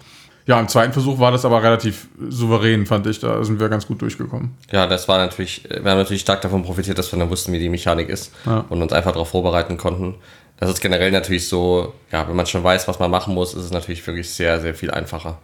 Ja, 0.47 0.59
im 0.59 0.69
zweiten 0.69 0.95
Versuch 0.95 1.19
war 1.19 1.31
das 1.31 1.45
aber 1.45 1.63
relativ 1.63 2.09
souverän, 2.31 2.87
fand 2.87 3.07
ich. 3.07 3.21
Da 3.21 3.45
sind 3.45 3.61
wir 3.61 3.69
ganz 3.69 3.87
gut 3.87 4.01
durchgekommen. 4.01 4.55
Ja, 4.73 4.87
das 4.87 5.07
war 5.07 5.19
natürlich, 5.19 5.65
wir 5.69 5.77
haben 5.91 5.99
natürlich 5.99 6.23
stark 6.23 6.41
davon 6.41 6.63
profitiert, 6.63 6.97
dass 6.97 7.13
wir 7.13 7.19
dann 7.19 7.29
wussten, 7.29 7.53
wie 7.53 7.59
die 7.59 7.69
Mechanik 7.69 8.09
ist 8.09 8.33
Ja. 8.47 8.65
und 8.71 8.81
uns 8.81 8.93
einfach 8.93 9.13
darauf 9.13 9.29
vorbereiten 9.29 9.77
konnten. 9.77 10.15
Das 10.59 10.71
ist 10.71 10.81
generell 10.81 11.11
natürlich 11.11 11.49
so, 11.49 11.93
ja, 12.11 12.27
wenn 12.27 12.35
man 12.35 12.47
schon 12.47 12.65
weiß, 12.65 12.89
was 12.89 12.99
man 12.99 13.11
machen 13.11 13.35
muss, 13.35 13.53
ist 13.55 13.65
es 13.65 13.71
natürlich 13.73 14.05
wirklich 14.07 14.29
sehr, 14.31 14.59
sehr 14.61 14.75
viel 14.75 14.91
einfacher. 14.91 15.39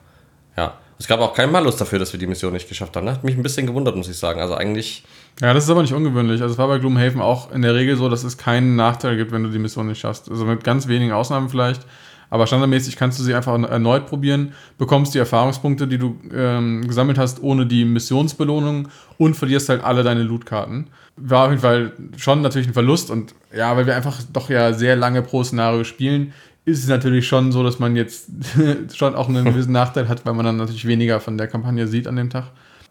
Ja. 0.56 0.74
Es 0.98 1.06
gab 1.06 1.20
auch 1.20 1.34
keinen 1.34 1.52
Malus 1.52 1.76
dafür, 1.76 1.98
dass 1.98 2.12
wir 2.12 2.18
die 2.20 2.26
Mission 2.26 2.52
nicht 2.52 2.68
geschafft 2.68 2.96
haben. 2.96 3.08
Hat 3.10 3.24
mich 3.24 3.36
ein 3.36 3.42
bisschen 3.42 3.66
gewundert, 3.66 3.96
muss 3.96 4.08
ich 4.08 4.16
sagen. 4.16 4.40
Also 4.40 4.54
eigentlich, 4.54 5.04
Ja, 5.40 5.52
das 5.52 5.64
ist 5.64 5.70
aber 5.70 5.82
nicht 5.82 5.92
ungewöhnlich. 5.92 6.40
Also 6.42 6.52
es 6.52 6.58
war 6.58 6.68
bei 6.68 6.78
Gloomhaven 6.78 7.20
auch 7.20 7.50
in 7.50 7.62
der 7.62 7.74
Regel 7.74 7.96
so, 7.96 8.08
dass 8.08 8.22
es 8.22 8.38
keinen 8.38 8.76
Nachteil 8.76 9.16
gibt, 9.16 9.32
wenn 9.32 9.42
du 9.42 9.50
die 9.50 9.58
Mission 9.58 9.88
nicht 9.88 10.00
schaffst. 10.00 10.30
Also 10.30 10.44
mit 10.44 10.62
ganz 10.62 10.86
wenigen 10.86 11.12
Ausnahmen 11.12 11.48
vielleicht. 11.48 11.84
Aber 12.30 12.46
standardmäßig 12.46 12.96
kannst 12.96 13.18
du 13.18 13.22
sie 13.22 13.34
einfach 13.34 13.54
erneut 13.54 14.06
probieren, 14.06 14.54
bekommst 14.78 15.14
die 15.14 15.18
Erfahrungspunkte, 15.18 15.86
die 15.86 15.98
du 15.98 16.18
ähm, 16.34 16.86
gesammelt 16.86 17.18
hast, 17.18 17.42
ohne 17.42 17.66
die 17.66 17.84
Missionsbelohnung 17.84 18.88
und 19.18 19.36
verlierst 19.36 19.68
halt 19.68 19.84
alle 19.84 20.02
deine 20.02 20.22
Lootkarten. 20.22 20.88
War 21.16 21.44
auf 21.44 21.50
jeden 21.50 21.62
Fall 21.62 21.92
schon 22.16 22.42
natürlich 22.42 22.66
ein 22.66 22.72
Verlust 22.72 23.10
und 23.10 23.34
ja, 23.56 23.76
weil 23.76 23.86
wir 23.86 23.94
einfach 23.94 24.20
doch 24.32 24.50
ja 24.50 24.72
sehr 24.72 24.96
lange 24.96 25.22
pro 25.22 25.44
Szenario 25.44 25.84
spielen, 25.84 26.32
ist 26.64 26.82
es 26.82 26.88
natürlich 26.88 27.28
schon 27.28 27.52
so, 27.52 27.62
dass 27.62 27.78
man 27.78 27.94
jetzt 27.94 28.30
schon 28.94 29.14
auch 29.14 29.28
einen 29.28 29.44
gewissen 29.44 29.72
Nachteil 29.72 30.08
hat, 30.08 30.26
weil 30.26 30.34
man 30.34 30.46
dann 30.46 30.56
natürlich 30.56 30.86
weniger 30.86 31.20
von 31.20 31.38
der 31.38 31.46
Kampagne 31.46 31.86
sieht 31.86 32.08
an 32.08 32.16
dem 32.16 32.30
Tag. 32.30 32.50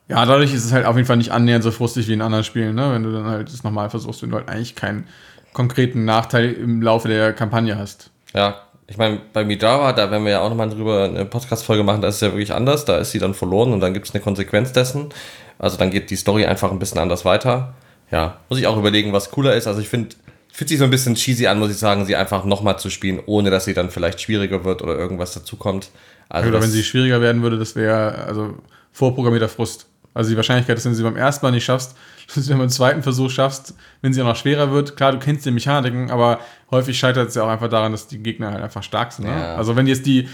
Ja, 0.10 0.26
dadurch 0.26 0.54
ist 0.54 0.66
es 0.66 0.72
halt 0.72 0.86
auf 0.86 0.96
jeden 0.96 1.08
Fall 1.08 1.18
nicht 1.18 1.32
annähernd 1.32 1.64
so 1.64 1.72
frustig 1.72 2.08
wie 2.08 2.14
in 2.14 2.22
anderen 2.22 2.44
Spielen, 2.44 2.76
ne? 2.76 2.92
wenn 2.94 3.04
du 3.04 3.12
dann 3.12 3.26
halt 3.26 3.52
das 3.52 3.64
nochmal 3.64 3.90
versuchst, 3.90 4.22
wenn 4.22 4.30
du 4.30 4.38
halt 4.38 4.50
eigentlich 4.50 4.76
keinen 4.76 5.08
konkreten 5.54 6.04
Nachteil 6.06 6.52
im 6.52 6.82
Laufe 6.82 7.08
der 7.08 7.34
Kampagne 7.34 7.78
hast. 7.78 8.10
ja, 8.34 8.64
ich 8.88 8.98
meine, 8.98 9.22
bei 9.32 9.46
Midara, 9.46 9.94
da 9.94 10.12
werden 10.12 10.26
wir 10.26 10.34
ja 10.34 10.42
auch 10.42 10.50
nochmal 10.50 10.70
drüber 10.70 11.06
eine 11.06 11.26
Podcast-Folge 11.26 11.84
machen, 11.84 12.02
da 12.02 12.10
ist 12.10 12.16
es 12.16 12.22
ja 12.22 12.28
wirklich 12.30 12.54
anders. 12.54 12.86
Da 12.86 12.98
ist 12.98 13.12
sie 13.12 13.20
dann 13.20 13.34
verloren 13.34 13.72
und 13.72 13.80
dann 13.80 13.94
gibt 13.94 14.08
es 14.08 14.14
eine 14.14 14.22
Konsequenz 14.22 14.74
dessen. 14.74 15.10
Also 15.58 15.78
dann 15.78 15.90
geht 15.90 16.10
die 16.10 16.16
Story 16.16 16.46
einfach 16.46 16.72
ein 16.72 16.80
bisschen 16.80 17.00
anders 17.00 17.24
weiter. 17.24 17.74
Ja, 18.12 18.40
muss 18.50 18.60
ich 18.60 18.68
auch 18.68 18.78
überlegen, 18.78 19.14
was 19.14 19.32
cooler 19.32 19.56
ist. 19.56 19.68
Also 19.68 19.80
ich 19.80 19.88
finde, 19.88 20.16
fühlt 20.52 20.70
sich 20.70 20.78
so 20.78 20.84
ein 20.84 20.90
bisschen 20.90 21.16
cheesy 21.16 21.48
an, 21.48 21.60
muss 21.60 21.72
ich 21.72 21.78
sagen, 21.78 22.06
sie 22.06 22.16
einfach 22.16 22.44
nochmal 22.44 22.78
zu 22.78 22.90
spielen, 22.90 23.20
ohne 23.26 23.50
dass 23.50 23.66
sie 23.66 23.74
dann 23.74 23.90
vielleicht 23.90 24.22
schwieriger 24.22 24.66
wird 24.66 24.82
oder 24.82 24.96
irgendwas 24.96 25.34
dazukommt. 25.34 25.90
Also 26.30 26.50
Oder 26.50 26.62
wenn 26.62 26.70
sie 26.70 26.84
schwieriger 26.84 27.22
werden 27.22 27.42
würde, 27.42 27.58
das 27.58 27.76
wäre 27.76 28.26
also 28.26 28.56
vorprogrammierter 28.92 29.50
Frust. 29.50 29.88
Also 30.14 30.30
die 30.30 30.36
Wahrscheinlichkeit, 30.36 30.78
dass 30.78 30.86
wenn 30.86 30.92
du 30.92 30.98
sie 30.98 31.04
beim 31.04 31.16
ersten 31.16 31.46
Mal 31.46 31.52
nicht 31.52 31.66
schaffst, 31.66 31.96
dass 32.28 32.36
du 32.36 32.42
sie 32.42 32.54
beim 32.54 32.70
zweiten 32.70 33.04
Versuch 33.04 33.30
schaffst, 33.30 33.76
wenn 34.02 34.14
sie 34.14 34.22
auch 34.22 34.28
noch 34.28 34.36
schwerer 34.36 34.72
wird. 34.72 34.96
Klar, 34.96 35.12
du 35.12 35.20
kennst 35.20 35.46
die 35.46 35.52
Mechaniken, 35.52 36.12
aber 36.12 36.40
häufig 36.72 36.98
scheitert 36.98 37.30
es 37.30 37.36
ja 37.36 37.44
auch 37.44 37.50
einfach 37.50 37.70
daran, 37.70 37.92
dass 37.92 38.08
die 38.08 38.20
Gegner 38.20 38.52
halt 38.52 38.64
einfach 38.64 38.84
stark 38.84 39.12
sind. 39.12 39.26
Ne? 39.26 39.32
Ja. 39.32 39.56
Also 39.56 39.76
wenn 39.76 39.88
jetzt 39.88 40.06
die, 40.06 40.28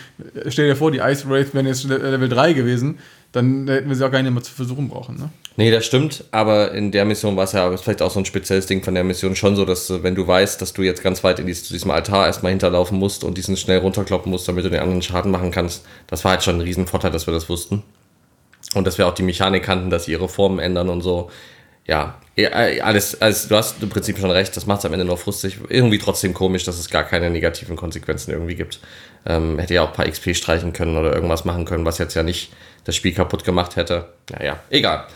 stell 0.48 0.68
dir 0.68 0.76
vor, 0.76 0.92
die 0.92 1.00
Ice 1.00 1.30
Wraith 1.30 1.54
wären 1.54 1.66
jetzt 1.66 1.84
Level 1.86 2.30
3 2.30 2.54
gewesen, 2.54 3.00
dann 3.32 3.68
hätten 3.68 3.90
wir 3.90 3.96
sie 3.96 4.06
auch 4.06 4.12
gar 4.12 4.22
nicht 4.24 4.32
mehr 4.32 4.42
zu 4.42 4.52
versuchen 4.52 4.90
brauchen. 4.90 5.18
Ne? 5.18 5.30
Nee, 5.56 5.72
das 5.72 5.86
stimmt, 5.86 6.24
aber 6.32 6.72
in 6.72 6.92
der 6.92 7.06
Mission 7.06 7.36
war 7.36 7.44
es 7.44 7.52
ja 7.52 7.70
ist 7.72 7.84
vielleicht 7.84 8.02
auch 8.02 8.10
so 8.10 8.20
ein 8.20 8.26
spezielles 8.26 8.66
Ding 8.66 8.82
von 8.82 8.96
der 8.96 9.04
Mission 9.04 9.36
schon 9.36 9.56
so, 9.56 9.66
dass 9.66 9.92
wenn 10.04 10.16
du 10.16 10.26
weißt, 10.26 10.62
dass 10.62 10.74
du 10.74 10.82
jetzt 10.82 11.04
ganz 11.04 11.24
weit 11.24 11.40
in 11.40 11.46
dies, 11.46 11.64
zu 11.64 11.74
diesem 11.74 11.92
Altar 11.92 12.26
erstmal 12.26 12.52
hinterlaufen 12.52 12.98
musst 12.98 13.24
und 13.24 13.38
diesen 13.38 13.58
schnell 13.58 13.80
runterkloppen 13.80 14.32
musst, 14.32 14.48
damit 14.48 14.66
du 14.66 14.70
den 14.70 14.80
anderen 14.80 15.02
Schaden 15.02 15.32
machen 15.32 15.52
kannst, 15.52 15.86
das 16.08 16.24
war 16.24 16.32
halt 16.32 16.44
schon 16.44 16.56
ein 16.56 16.62
Riesenvorteil, 16.62 17.12
dass 17.12 17.28
wir 17.28 17.34
das 17.34 17.50
wussten. 17.50 17.84
Und 18.76 18.86
dass 18.86 18.98
wir 18.98 19.08
auch 19.08 19.14
die 19.14 19.24
Mechanik 19.24 19.64
kannten, 19.64 19.90
dass 19.90 20.06
sie 20.06 20.12
ihre 20.12 20.30
Formen 20.30 20.60
ändern 20.60 20.90
und 20.90 21.02
so. 21.02 21.32
ja, 21.88 22.20
alles, 22.82 23.20
alles, 23.20 23.48
du 23.48 23.56
hast 23.56 23.82
im 23.82 23.90
Prinzip 23.90 24.20
schon 24.20 24.32
recht, 24.32 24.56
das 24.56 24.66
macht 24.66 24.80
es 24.80 24.86
am 24.86 24.94
Ende 24.94 25.06
noch 25.06 25.18
frustig. 25.18 25.58
Irgendwie 25.70 25.98
trotzdem 25.98 26.34
komisch, 26.34 26.64
dass 26.64 26.78
es 26.78 26.90
gar 26.90 27.04
keine 27.04 27.30
negativen 27.30 27.76
Konsequenzen 27.76 28.32
irgendwie 28.32 28.56
gibt. 28.56 28.80
Ähm, 29.26 29.60
hätte 29.60 29.74
ja 29.74 29.82
auch 29.82 29.90
ein 29.90 29.94
paar 29.94 30.08
XP 30.08 30.36
streichen 30.36 30.72
können 30.72 30.98
oder 30.98 31.14
irgendwas 31.14 31.46
machen 31.46 31.66
können, 31.66 31.86
was 31.86 31.98
jetzt 31.98 32.14
ja 32.14 32.24
nicht 32.24 32.52
das 32.84 32.96
Spiel 32.96 33.14
kaputt 33.14 33.44
gemacht 33.44 33.76
hätte. 33.76 34.10
Naja, 34.32 34.60
egal. 34.70 35.08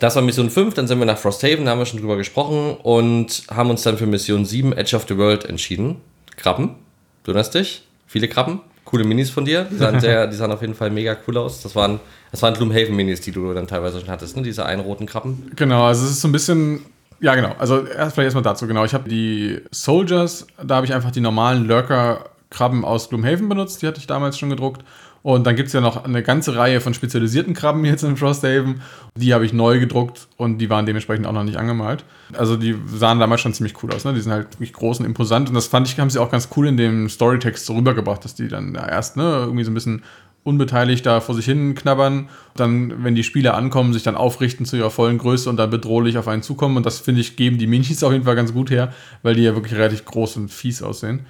Das 0.00 0.16
war 0.16 0.22
Mission 0.22 0.50
5, 0.50 0.74
dann 0.74 0.88
sind 0.88 0.98
wir 0.98 1.06
nach 1.06 1.18
Frosthaven, 1.18 1.64
da 1.64 1.72
haben 1.72 1.78
wir 1.78 1.86
schon 1.86 2.00
drüber 2.00 2.16
gesprochen 2.16 2.76
und 2.82 3.44
haben 3.50 3.70
uns 3.70 3.82
dann 3.82 3.96
für 3.96 4.06
Mission 4.06 4.44
7 4.44 4.72
Edge 4.72 4.96
of 4.96 5.06
the 5.08 5.16
World 5.16 5.44
entschieden. 5.44 6.00
Krabben, 6.36 6.74
du 7.22 7.30
erinnerst 7.30 7.54
dich? 7.54 7.84
Viele 8.06 8.28
Krabben? 8.28 8.60
Coole 8.94 9.02
Minis 9.02 9.30
von 9.30 9.44
dir. 9.44 9.64
Die 9.64 9.76
sahen, 9.76 9.98
sehr, 10.00 10.28
die 10.28 10.36
sahen 10.36 10.52
auf 10.52 10.60
jeden 10.60 10.76
Fall 10.76 10.88
mega 10.88 11.16
cool 11.26 11.36
aus. 11.36 11.62
Das 11.62 11.74
waren, 11.74 11.98
das 12.30 12.42
waren 12.42 12.54
Gloomhaven-Minis, 12.54 13.22
die 13.22 13.32
du 13.32 13.52
dann 13.52 13.66
teilweise 13.66 13.98
schon 13.98 14.08
hattest, 14.08 14.36
ne? 14.36 14.44
Diese 14.44 14.64
einen 14.64 14.82
roten 14.82 15.06
Krabben. 15.06 15.50
Genau, 15.56 15.84
also 15.86 16.04
es 16.04 16.12
ist 16.12 16.20
so 16.20 16.28
ein 16.28 16.32
bisschen. 16.32 16.86
Ja, 17.18 17.34
genau. 17.34 17.56
Also 17.58 17.84
erst 17.84 18.14
vielleicht 18.14 18.26
erstmal 18.26 18.44
dazu, 18.44 18.68
genau. 18.68 18.84
Ich 18.84 18.94
habe 18.94 19.08
die 19.08 19.62
Soldiers, 19.72 20.46
da 20.62 20.76
habe 20.76 20.86
ich 20.86 20.94
einfach 20.94 21.10
die 21.10 21.20
normalen 21.20 21.66
Lurker-Krabben 21.66 22.84
aus 22.84 23.08
Gloomhaven 23.08 23.48
benutzt, 23.48 23.82
die 23.82 23.88
hatte 23.88 23.98
ich 23.98 24.06
damals 24.06 24.38
schon 24.38 24.50
gedruckt. 24.50 24.84
Und 25.24 25.46
dann 25.46 25.56
gibt 25.56 25.68
es 25.68 25.72
ja 25.72 25.80
noch 25.80 26.04
eine 26.04 26.22
ganze 26.22 26.54
Reihe 26.54 26.82
von 26.82 26.92
spezialisierten 26.92 27.54
Krabben 27.54 27.82
jetzt 27.86 28.04
in 28.04 28.18
Frosthaven. 28.18 28.82
Die 29.16 29.32
habe 29.32 29.46
ich 29.46 29.54
neu 29.54 29.80
gedruckt 29.80 30.28
und 30.36 30.58
die 30.58 30.68
waren 30.68 30.84
dementsprechend 30.84 31.26
auch 31.26 31.32
noch 31.32 31.44
nicht 31.44 31.56
angemalt. 31.56 32.04
Also 32.34 32.58
die 32.58 32.76
sahen 32.94 33.20
damals 33.20 33.40
schon 33.40 33.54
ziemlich 33.54 33.82
cool 33.82 33.90
aus. 33.94 34.04
Ne? 34.04 34.12
Die 34.12 34.20
sind 34.20 34.32
halt 34.32 34.52
wirklich 34.52 34.74
groß 34.74 35.00
und 35.00 35.06
imposant. 35.06 35.48
Und 35.48 35.54
das 35.54 35.66
fand 35.66 35.88
ich, 35.88 35.98
haben 35.98 36.10
sie 36.10 36.18
auch 36.18 36.30
ganz 36.30 36.50
cool 36.54 36.68
in 36.68 36.76
dem 36.76 37.08
Storytext 37.08 37.64
so 37.64 37.74
rübergebracht, 37.74 38.22
dass 38.22 38.34
die 38.34 38.48
dann 38.48 38.74
erst 38.74 39.16
ne, 39.16 39.44
irgendwie 39.46 39.64
so 39.64 39.70
ein 39.70 39.74
bisschen 39.74 40.02
unbeteiligt 40.42 41.06
da 41.06 41.22
vor 41.22 41.34
sich 41.34 41.46
hin 41.46 41.74
knabbern. 41.74 42.28
Dann, 42.54 43.02
wenn 43.02 43.14
die 43.14 43.24
Spieler 43.24 43.54
ankommen, 43.54 43.94
sich 43.94 44.02
dann 44.02 44.16
aufrichten 44.16 44.66
zu 44.66 44.76
ihrer 44.76 44.90
vollen 44.90 45.16
Größe 45.16 45.48
und 45.48 45.56
dann 45.56 45.70
bedrohlich 45.70 46.18
auf 46.18 46.28
einen 46.28 46.42
zukommen. 46.42 46.76
Und 46.76 46.84
das, 46.84 46.98
finde 46.98 47.22
ich, 47.22 47.36
geben 47.36 47.56
die 47.56 47.66
Minis 47.66 48.04
auf 48.04 48.12
jeden 48.12 48.24
Fall 48.24 48.36
ganz 48.36 48.52
gut 48.52 48.70
her, 48.70 48.92
weil 49.22 49.36
die 49.36 49.44
ja 49.44 49.54
wirklich 49.54 49.74
relativ 49.74 50.04
groß 50.04 50.36
und 50.36 50.50
fies 50.50 50.82
aussehen. 50.82 51.24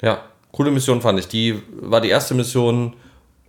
Ja, 0.00 0.22
coole 0.50 0.70
Mission 0.70 1.02
fand 1.02 1.18
ich. 1.18 1.28
Die 1.28 1.60
war 1.78 2.00
die 2.00 2.08
erste 2.08 2.32
Mission, 2.32 2.94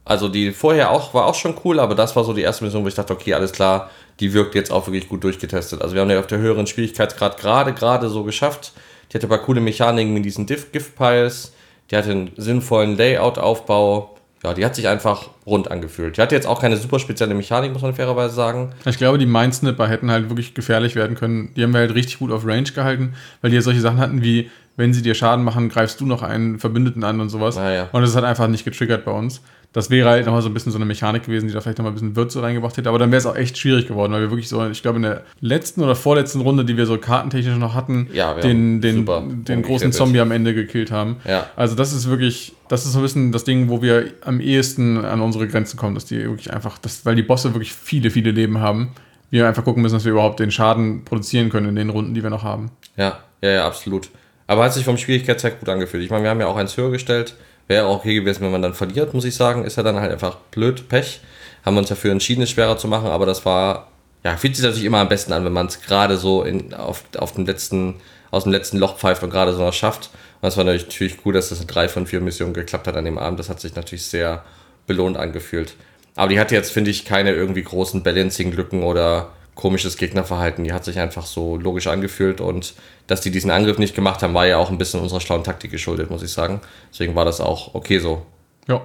also 0.05 0.29
die 0.29 0.51
vorher 0.51 0.91
auch 0.91 1.13
war 1.13 1.25
auch 1.25 1.35
schon 1.35 1.55
cool, 1.65 1.79
aber 1.79 1.95
das 1.95 2.15
war 2.15 2.23
so 2.23 2.33
die 2.33 2.41
erste 2.41 2.63
Mission, 2.63 2.83
wo 2.83 2.87
ich 2.87 2.95
dachte, 2.95 3.11
okay, 3.11 3.33
alles 3.33 3.51
klar, 3.51 3.89
die 4.19 4.33
wirkt 4.33 4.55
jetzt 4.55 4.71
auch 4.71 4.87
wirklich 4.87 5.09
gut 5.09 5.23
durchgetestet. 5.23 5.81
Also 5.81 5.95
wir 5.95 6.01
haben 6.01 6.09
ja 6.09 6.19
auf 6.19 6.27
der 6.27 6.37
höheren 6.37 6.67
Schwierigkeitsgrad 6.67 7.37
gerade 7.37 7.73
gerade 7.73 8.07
so 8.09 8.23
geschafft. 8.23 8.73
Die 9.11 9.17
hatte 9.17 9.27
ein 9.27 9.29
paar 9.29 9.39
coole 9.39 9.61
Mechaniken 9.61 10.13
mit 10.13 10.23
diesen 10.23 10.45
Gift-Piles. 10.45 11.53
Die 11.91 11.95
hatte 11.95 12.11
einen 12.11 12.31
sinnvollen 12.37 12.97
Layout-Aufbau. 12.97 14.15
Ja, 14.43 14.53
die 14.53 14.63
hat 14.63 14.75
sich 14.75 14.87
einfach 14.87 15.29
rund 15.47 15.71
angefühlt. 15.71 16.17
Die 16.17 16.21
hatte 16.21 16.35
jetzt 16.35 16.45
auch 16.45 16.61
keine 16.61 16.77
super 16.77 16.99
spezielle 16.99 17.33
Mechanik, 17.33 17.73
muss 17.73 17.81
man 17.81 17.95
fairerweise 17.95 18.35
sagen. 18.35 18.73
Ich 18.85 18.97
glaube, 18.97 19.17
die 19.17 19.25
Mindsnipper 19.25 19.87
hätten 19.87 20.11
halt 20.11 20.29
wirklich 20.29 20.53
gefährlich 20.53 20.95
werden 20.95 21.15
können. 21.15 21.51
Die 21.55 21.63
haben 21.63 21.73
wir 21.73 21.79
halt 21.79 21.95
richtig 21.95 22.19
gut 22.19 22.31
auf 22.31 22.45
Range 22.45 22.69
gehalten, 22.69 23.15
weil 23.41 23.49
die 23.49 23.55
ja 23.55 23.63
solche 23.63 23.81
Sachen 23.81 23.97
hatten 23.97 24.21
wie, 24.21 24.51
wenn 24.77 24.93
sie 24.93 25.01
dir 25.01 25.15
Schaden 25.15 25.43
machen, 25.43 25.69
greifst 25.69 25.99
du 25.99 26.05
noch 26.05 26.21
einen 26.21 26.59
Verbündeten 26.59 27.03
an 27.03 27.21
und 27.21 27.29
sowas. 27.29 27.57
Ah, 27.57 27.73
ja. 27.73 27.89
Und 27.91 28.03
das 28.03 28.15
hat 28.15 28.23
einfach 28.23 28.47
nicht 28.47 28.65
getriggert 28.65 29.03
bei 29.03 29.11
uns. 29.11 29.41
Das 29.75 29.89
wäre 29.89 30.09
halt 30.09 30.25
nochmal 30.25 30.41
so 30.41 30.47
ein 30.47 30.53
bisschen 30.53 30.71
so 30.71 30.77
eine 30.77 30.85
Mechanik 30.85 31.25
gewesen, 31.25 31.49
die 31.49 31.53
da 31.53 31.59
vielleicht 31.59 31.79
nochmal 31.79 31.91
ein 31.91 31.95
bisschen 31.95 32.15
Würze 32.15 32.41
reingebracht 32.41 32.77
hätte. 32.77 32.88
Aber 32.88 32.97
dann 32.97 33.11
wäre 33.11 33.17
es 33.17 33.25
auch 33.25 33.35
echt 33.35 33.57
schwierig 33.57 33.89
geworden, 33.89 34.13
weil 34.13 34.21
wir 34.21 34.31
wirklich 34.31 34.47
so, 34.47 34.65
ich 34.69 34.81
glaube, 34.81 34.95
in 34.95 35.01
der 35.01 35.23
letzten 35.41 35.81
oder 35.83 35.97
vorletzten 35.97 36.39
Runde, 36.39 36.63
die 36.63 36.77
wir 36.77 36.85
so 36.85 36.97
kartentechnisch 36.97 37.57
noch 37.57 37.73
hatten, 37.73 38.07
Ja, 38.13 38.35
den, 38.35 38.79
den, 38.79 39.05
den 39.43 39.61
großen. 39.63 39.91
Zombie 39.91 40.21
am 40.21 40.31
Ende 40.31 40.53
gekillt 40.53 40.91
haben. 40.91 41.17
Ja. 41.27 41.49
Also 41.57 41.75
das 41.75 41.91
ist 41.91 42.09
wirklich, 42.09 42.53
das 42.69 42.85
ist 42.85 42.93
so 42.93 42.99
ein 42.99 43.01
bisschen 43.01 43.31
das 43.33 43.43
Ding, 43.43 43.67
wo 43.67 43.81
wir 43.81 44.13
am 44.21 44.39
ehesten 44.39 45.03
an 45.03 45.19
unsere 45.19 45.45
Grenzen 45.45 45.75
kommen, 45.75 45.93
dass 45.93 46.05
die 46.05 46.23
wirklich 46.23 46.53
einfach, 46.53 46.77
das, 46.77 47.05
weil 47.05 47.15
die 47.15 47.23
Bosse 47.23 47.53
wirklich 47.53 47.73
viele, 47.73 48.11
viele 48.11 48.31
Leben 48.31 48.61
haben. 48.61 48.91
Wir 49.29 49.45
einfach 49.45 49.65
gucken 49.65 49.81
müssen, 49.81 49.95
dass 49.95 50.05
wir 50.05 50.13
überhaupt 50.13 50.39
den 50.39 50.51
Schaden 50.51 51.03
produzieren 51.03 51.49
können 51.49 51.67
in 51.67 51.75
den 51.75 51.89
Runden, 51.89 52.13
die 52.13 52.23
wir 52.23 52.29
noch 52.29 52.43
haben. 52.43 52.71
Ja, 52.95 53.19
ja, 53.41 53.49
ja, 53.49 53.67
absolut. 53.67 54.07
Aber 54.47 54.63
hat 54.63 54.73
sich 54.73 54.85
vom 54.85 54.95
Schwierigkeitsgrad 54.95 55.59
gut 55.59 55.67
angefühlt. 55.67 56.01
Ich 56.01 56.09
meine, 56.09 56.23
wir 56.23 56.29
haben 56.29 56.39
ja 56.39 56.47
auch 56.47 56.55
eins 56.55 56.77
höher 56.77 56.91
gestellt. 56.91 57.35
Wäre 57.67 57.86
auch 57.86 57.97
okay 57.97 58.15
gewesen, 58.15 58.41
wenn 58.43 58.51
man 58.51 58.62
dann 58.62 58.73
verliert, 58.73 59.13
muss 59.13 59.25
ich 59.25 59.36
sagen. 59.36 59.65
Ist 59.65 59.78
ja 59.78 59.84
dann 59.84 59.99
halt 59.99 60.12
einfach 60.12 60.36
blöd, 60.51 60.88
Pech. 60.88 61.21
Haben 61.63 61.75
wir 61.75 61.80
uns 61.80 61.89
dafür 61.89 62.12
entschieden, 62.12 62.43
es 62.43 62.51
schwerer 62.51 62.78
zu 62.78 62.88
machen, 62.88 63.08
aber 63.08 63.25
das 63.25 63.43
war, 63.45 63.88
ja, 64.23 64.38
fühlt 64.38 64.56
sich 64.56 64.63
natürlich 64.63 64.86
immer 64.86 64.99
am 64.99 65.10
besten 65.10 65.34
an, 65.34 65.45
wenn 65.45 65.54
man 65.54 65.65
es 65.65 65.82
gerade 65.82 66.17
so 66.17 66.43
in, 66.43 66.75
auf, 66.75 67.04
auf 67.17 67.34
dem 67.34 67.45
letzten, 67.45 67.95
aus 68.30 68.43
dem 68.43 68.51
letzten 68.51 68.78
Loch 68.78 68.97
pfeift 68.97 69.23
und 69.23 69.32
gerade 69.32 69.54
so 69.54 69.63
noch 69.63 69.73
schafft. 69.73 70.12
Und 70.41 70.43
das 70.43 70.58
war 70.58 70.63
natürlich 70.63 71.17
cool, 71.25 71.34
dass 71.34 71.49
das 71.49 71.62
in 71.62 71.67
drei 71.67 71.89
von 71.89 72.06
vier 72.06 72.21
Missionen 72.21 72.54
geklappt 72.54 72.86
hat 72.86 72.95
an 72.95 73.06
dem 73.06 73.17
Abend. 73.17 73.39
Das 73.39 73.49
hat 73.49 73.60
sich 73.60 73.73
natürlich 73.75 74.06
sehr 74.06 74.43
belohnt 74.86 75.17
angefühlt. 75.17 75.75
Aber 76.15 76.30
die 76.30 76.39
hatte 76.39 76.54
jetzt, 76.54 76.71
finde 76.71 76.91
ich, 76.91 77.04
keine 77.04 77.32
irgendwie 77.32 77.63
großen 77.63 78.04
Balancing-Lücken 78.04 78.84
oder 78.84 79.32
komisches 79.55 79.97
Gegnerverhalten. 79.97 80.63
Die 80.63 80.73
hat 80.73 80.85
sich 80.85 80.99
einfach 80.99 81.25
so 81.25 81.57
logisch 81.57 81.87
angefühlt 81.87 82.41
und 82.41 82.73
dass 83.07 83.21
die 83.21 83.31
diesen 83.31 83.51
Angriff 83.51 83.77
nicht 83.77 83.95
gemacht 83.95 84.21
haben, 84.21 84.33
war 84.33 84.45
ja 84.45 84.57
auch 84.57 84.69
ein 84.69 84.77
bisschen 84.77 84.99
unserer 84.99 85.21
schlauen 85.21 85.43
Taktik 85.43 85.71
geschuldet, 85.71 86.09
muss 86.09 86.23
ich 86.23 86.31
sagen. 86.31 86.61
Deswegen 86.91 87.15
war 87.15 87.25
das 87.25 87.41
auch 87.41 87.73
okay 87.73 87.99
so. 87.99 88.25
Ja. 88.67 88.81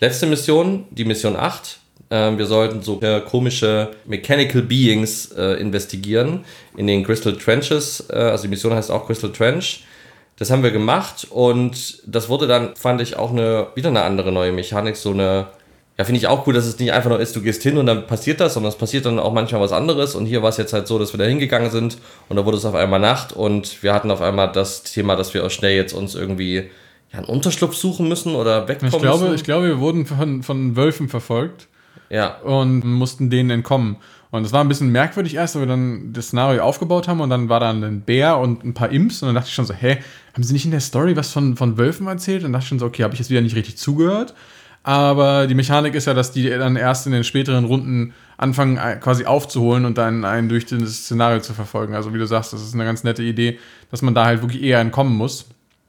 Letzte 0.00 0.26
Mission, 0.26 0.86
die 0.90 1.04
Mission 1.04 1.36
8. 1.36 1.78
Ähm, 2.10 2.36
wir 2.36 2.46
sollten 2.46 2.82
so 2.82 3.00
äh, 3.00 3.20
komische 3.20 3.92
Mechanical 4.04 4.62
Beings 4.62 5.32
äh, 5.32 5.60
investigieren 5.60 6.44
in 6.76 6.86
den 6.86 7.04
Crystal 7.04 7.36
Trenches. 7.36 8.04
Äh, 8.10 8.16
also 8.16 8.42
die 8.42 8.48
Mission 8.48 8.74
heißt 8.74 8.90
auch 8.90 9.06
Crystal 9.06 9.32
Trench. 9.32 9.84
Das 10.36 10.50
haben 10.50 10.62
wir 10.62 10.72
gemacht 10.72 11.26
und 11.30 12.02
das 12.06 12.28
wurde 12.28 12.46
dann, 12.46 12.74
fand 12.74 13.00
ich, 13.00 13.16
auch 13.16 13.30
eine, 13.30 13.68
wieder 13.74 13.90
eine 13.90 14.02
andere 14.02 14.32
neue 14.32 14.50
Mechanik, 14.50 14.96
so 14.96 15.10
eine, 15.10 15.48
ja, 15.98 16.04
finde 16.04 16.18
ich 16.18 16.26
auch 16.26 16.46
cool, 16.46 16.54
dass 16.54 16.64
es 16.66 16.78
nicht 16.78 16.92
einfach 16.92 17.10
nur 17.10 17.20
ist, 17.20 17.36
du 17.36 17.42
gehst 17.42 17.62
hin 17.62 17.76
und 17.76 17.86
dann 17.86 18.06
passiert 18.06 18.40
das, 18.40 18.54
sondern 18.54 18.70
es 18.72 18.78
passiert 18.78 19.04
dann 19.04 19.18
auch 19.18 19.32
manchmal 19.32 19.60
was 19.60 19.72
anderes. 19.72 20.14
Und 20.14 20.26
hier 20.26 20.42
war 20.42 20.48
es 20.48 20.56
jetzt 20.56 20.72
halt 20.72 20.86
so, 20.86 20.98
dass 20.98 21.12
wir 21.12 21.18
da 21.18 21.24
hingegangen 21.24 21.70
sind 21.70 21.98
und 22.28 22.36
da 22.36 22.44
wurde 22.46 22.56
es 22.56 22.64
auf 22.64 22.74
einmal 22.74 22.98
Nacht 23.00 23.32
und 23.32 23.82
wir 23.82 23.92
hatten 23.92 24.10
auf 24.10 24.22
einmal 24.22 24.50
das 24.52 24.82
Thema, 24.84 25.16
dass 25.16 25.34
wir 25.34 25.44
auch 25.44 25.50
schnell 25.50 25.76
jetzt 25.76 25.92
uns 25.92 26.14
irgendwie 26.14 26.70
ja, 27.12 27.18
einen 27.18 27.26
Unterschlupf 27.26 27.74
suchen 27.76 28.08
müssen 28.08 28.34
oder 28.34 28.66
wegkommen 28.68 28.94
Ich 28.94 29.00
glaube, 29.02 29.24
müssen. 29.24 29.34
ich 29.34 29.44
glaube, 29.44 29.66
wir 29.66 29.80
wurden 29.80 30.06
von, 30.06 30.42
von 30.42 30.76
Wölfen 30.76 31.08
verfolgt. 31.10 31.68
ja, 32.08 32.36
und 32.38 32.84
mussten 32.84 33.28
denen 33.28 33.50
entkommen. 33.50 33.96
Und 34.30 34.44
das 34.44 34.52
war 34.54 34.64
ein 34.64 34.68
bisschen 34.68 34.90
merkwürdig 34.90 35.34
erst, 35.34 35.56
weil 35.56 35.62
wir 35.64 35.66
dann 35.66 36.14
das 36.14 36.28
Szenario 36.28 36.62
aufgebaut 36.62 37.06
haben 37.06 37.20
und 37.20 37.28
dann 37.28 37.50
war 37.50 37.60
da 37.60 37.68
ein 37.68 38.00
Bär 38.00 38.38
und 38.38 38.64
ein 38.64 38.72
paar 38.72 38.90
Imps 38.90 39.20
und 39.20 39.28
dann 39.28 39.34
dachte 39.34 39.48
ich 39.48 39.54
schon 39.54 39.66
so, 39.66 39.74
hä, 39.74 39.98
haben 40.32 40.42
sie 40.42 40.54
nicht 40.54 40.64
in 40.64 40.70
der 40.70 40.80
Story 40.80 41.14
was 41.16 41.32
von, 41.32 41.54
von 41.54 41.76
Wölfen 41.76 42.06
erzählt? 42.06 42.38
Und 42.38 42.44
dann 42.44 42.52
dachte 42.54 42.62
ich 42.64 42.68
schon 42.70 42.78
so, 42.78 42.86
okay, 42.86 43.02
habe 43.02 43.12
ich 43.12 43.20
jetzt 43.20 43.28
wieder 43.28 43.42
nicht 43.42 43.56
richtig 43.56 43.76
zugehört. 43.76 44.32
Aber 44.84 45.46
die 45.46 45.54
Mechanik 45.54 45.94
ist 45.94 46.06
ja, 46.06 46.14
dass 46.14 46.32
die 46.32 46.48
dann 46.50 46.76
erst 46.76 47.06
in 47.06 47.12
den 47.12 47.24
späteren 47.24 47.64
Runden 47.64 48.14
anfangen 48.36 48.78
äh, 48.78 48.96
quasi 48.96 49.24
aufzuholen 49.24 49.84
und 49.84 49.96
dann 49.96 50.24
einen 50.24 50.48
durch 50.48 50.66
das 50.66 51.04
Szenario 51.04 51.40
zu 51.40 51.54
verfolgen. 51.54 51.94
Also 51.94 52.12
wie 52.12 52.18
du 52.18 52.26
sagst, 52.26 52.52
das 52.52 52.62
ist 52.62 52.74
eine 52.74 52.84
ganz 52.84 53.04
nette 53.04 53.22
Idee, 53.22 53.58
dass 53.90 54.02
man 54.02 54.14
da 54.14 54.24
halt 54.24 54.42
wirklich 54.42 54.62
eher 54.62 54.80
entkommen 54.80 55.16
muss. 55.16 55.46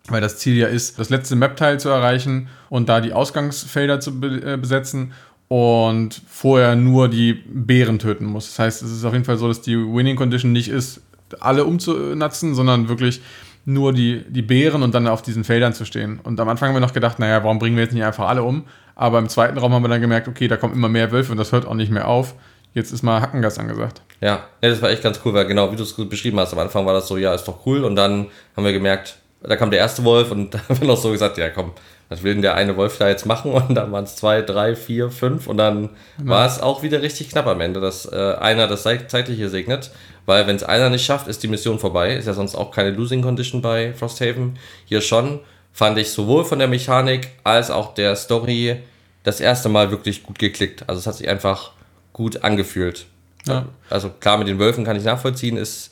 Weil 0.10 0.22
das 0.22 0.38
Ziel 0.38 0.58
ja 0.58 0.68
ist, 0.68 1.00
das 1.00 1.10
letzte 1.10 1.36
Map-Teil 1.36 1.80
zu 1.80 1.90
erreichen 1.90 2.50
und 2.70 2.90
da 2.90 3.00
die 3.00 3.14
Ausgangsfelder 3.14 4.02
zu 4.02 4.20
be 4.20 4.54
äh, 4.54 4.58
besetzen 4.58 5.14
und 5.48 6.22
vorher 6.28 6.76
nur 6.76 7.08
die 7.08 7.34
Bären 7.34 8.00
töten 8.00 8.26
muss. 8.26 8.48
Das 8.48 8.60
heißt, 8.60 8.84
es 8.84 8.92
ist 8.92 9.06
auf 9.06 9.14
jeden 9.14 9.26
Fall 9.26 9.38
so, 9.38 9.48
dass 9.48 9.62
die 9.62 9.78
Winning 9.78 10.18
Condition 10.18 10.52
nicht 10.52 10.68
ist, 10.68 11.02
alle 11.40 11.66
umzunatzen, 11.66 12.54
sondern 12.54 12.90
wirklich 12.90 13.22
nur 13.66 13.94
die, 13.94 14.24
die 14.28 14.42
Bären 14.42 14.84
und 14.84 14.94
dann 14.94 15.08
auf 15.08 15.22
diesen 15.22 15.44
Feldern 15.44 15.74
zu 15.74 15.86
stehen. 15.86 16.20
Und 16.24 16.40
am 16.40 16.50
Anfang 16.50 16.70
haben 16.70 16.76
wir 16.76 16.82
noch 16.82 16.94
gedacht, 16.94 17.20
naja, 17.20 17.44
warum 17.44 17.60
bringen 17.60 17.76
wir 17.78 17.84
jetzt 17.84 17.94
nicht 17.94 18.04
einfach 18.04 18.28
alle 18.28 18.44
um? 18.44 18.66
Aber 18.96 19.20
im 19.20 19.30
zweiten 19.30 19.58
Raum 19.58 19.74
haben 19.74 19.84
wir 19.84 19.90
dann 19.90 20.02
gemerkt, 20.02 20.28
okay, 20.28 20.48
da 20.48 20.58
kommen 20.58 20.74
immer 20.74 20.90
mehr 20.90 21.12
Wölfe 21.12 21.32
und 21.32 21.38
das 21.38 21.52
hört 21.52 21.66
auch 21.66 21.74
nicht 21.74 21.92
mehr 21.92 22.08
auf. 22.08 22.36
Jetzt 22.74 22.92
ist 22.92 23.04
mal 23.04 23.22
Hackengas 23.22 23.60
angesagt. 23.60 24.02
Ja, 24.20 24.44
ja, 24.62 24.70
das 24.70 24.82
war 24.82 24.90
echt 24.90 25.04
ganz 25.04 25.20
cool, 25.24 25.34
weil 25.34 25.46
genau 25.46 25.72
wie 25.72 25.76
du 25.76 25.84
es 25.84 25.94
beschrieben 25.94 26.40
hast, 26.40 26.54
am 26.54 26.60
Anfang 26.60 26.86
war 26.86 26.94
das 26.94 27.08
so, 27.08 27.18
ja, 27.18 27.34
ist 27.34 27.46
doch 27.46 27.66
cool. 27.66 27.84
Und 27.84 27.96
dann 27.96 28.28
haben 28.56 28.66
wir 28.66 28.74
gemerkt, 28.74 29.16
da 29.42 29.56
kam 29.56 29.70
der 29.72 29.80
erste 29.80 30.04
Wolf 30.04 30.32
und 30.32 30.54
da 30.54 30.60
haben 30.68 30.80
wir 30.82 30.88
noch 30.88 30.98
so 30.98 31.12
gesagt, 31.12 31.38
ja 31.38 31.50
komm, 31.50 31.72
was 32.10 32.22
will 32.24 32.34
denn 32.34 32.42
der 32.42 32.56
eine 32.56 32.76
Wolf 32.78 32.98
da 32.98 33.08
jetzt 33.10 33.26
machen? 33.26 33.52
Und 33.52 33.76
dann 33.76 33.92
waren 33.92 34.04
es 34.04 34.16
zwei, 34.16 34.42
drei, 34.42 34.76
vier, 34.76 35.10
fünf 35.10 35.48
und 35.48 35.58
dann 35.58 35.90
war 36.18 36.46
es 36.46 36.62
auch 36.62 36.84
wieder 36.84 37.02
richtig 37.02 37.30
knapp 37.30 37.48
am 37.48 37.62
Ende, 37.62 37.80
dass 37.80 38.06
äh, 38.12 38.36
einer 38.40 38.68
das 38.68 38.84
Zeit- 38.84 39.10
Zeitliche 39.10 39.50
segnet. 39.50 39.92
Weil 40.26 40.48
wenn 40.48 40.56
es 40.56 40.64
einer 40.64 40.90
nicht 40.90 41.06
schafft, 41.06 41.28
ist 41.28 41.44
die 41.44 41.48
Mission 41.48 41.80
vorbei. 41.80 42.16
Ist 42.16 42.28
ja 42.28 42.34
sonst 42.34 42.56
auch 42.56 42.72
keine 42.72 42.92
Losing 42.92 43.22
Condition 43.22 43.62
bei 43.62 43.94
Frosthaven. 43.94 44.58
Hier 44.86 45.02
schon 45.02 45.40
fand 45.74 45.98
ich 45.98 46.12
sowohl 46.12 46.46
von 46.46 46.60
der 46.60 46.68
Mechanik 46.68 47.30
als 47.44 47.72
auch 47.72 47.94
der 47.94 48.16
Story 48.16 48.78
das 49.24 49.40
erste 49.40 49.70
Mal 49.70 49.92
wirklich 49.92 50.24
gut 50.24 50.40
geklickt. 50.40 50.88
Also 50.88 51.00
es 51.00 51.08
hat 51.08 51.16
sich 51.16 51.28
einfach 51.28 51.72
gut 52.14 52.44
angefühlt. 52.44 53.06
Ja. 53.48 53.66
Also 53.90 54.10
klar, 54.10 54.38
mit 54.38 54.48
den 54.48 54.60
Wölfen 54.60 54.86
kann 54.86 54.96
ich 54.96 55.04
nachvollziehen, 55.04 55.58
ist, 55.58 55.92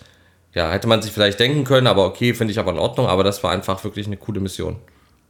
ja, 0.54 0.72
hätte 0.72 0.88
man 0.88 1.02
sich 1.02 1.12
vielleicht 1.12 1.40
denken 1.40 1.64
können, 1.64 1.88
aber 1.88 2.06
okay, 2.06 2.34
finde 2.34 2.52
ich 2.52 2.60
aber 2.60 2.72
in 2.72 2.78
Ordnung, 2.78 3.08
aber 3.08 3.24
das 3.24 3.44
war 3.44 3.52
einfach 3.52 3.84
wirklich 3.84 4.08
eine 4.08 4.18
coole 4.18 4.40
Mission. 4.40 4.78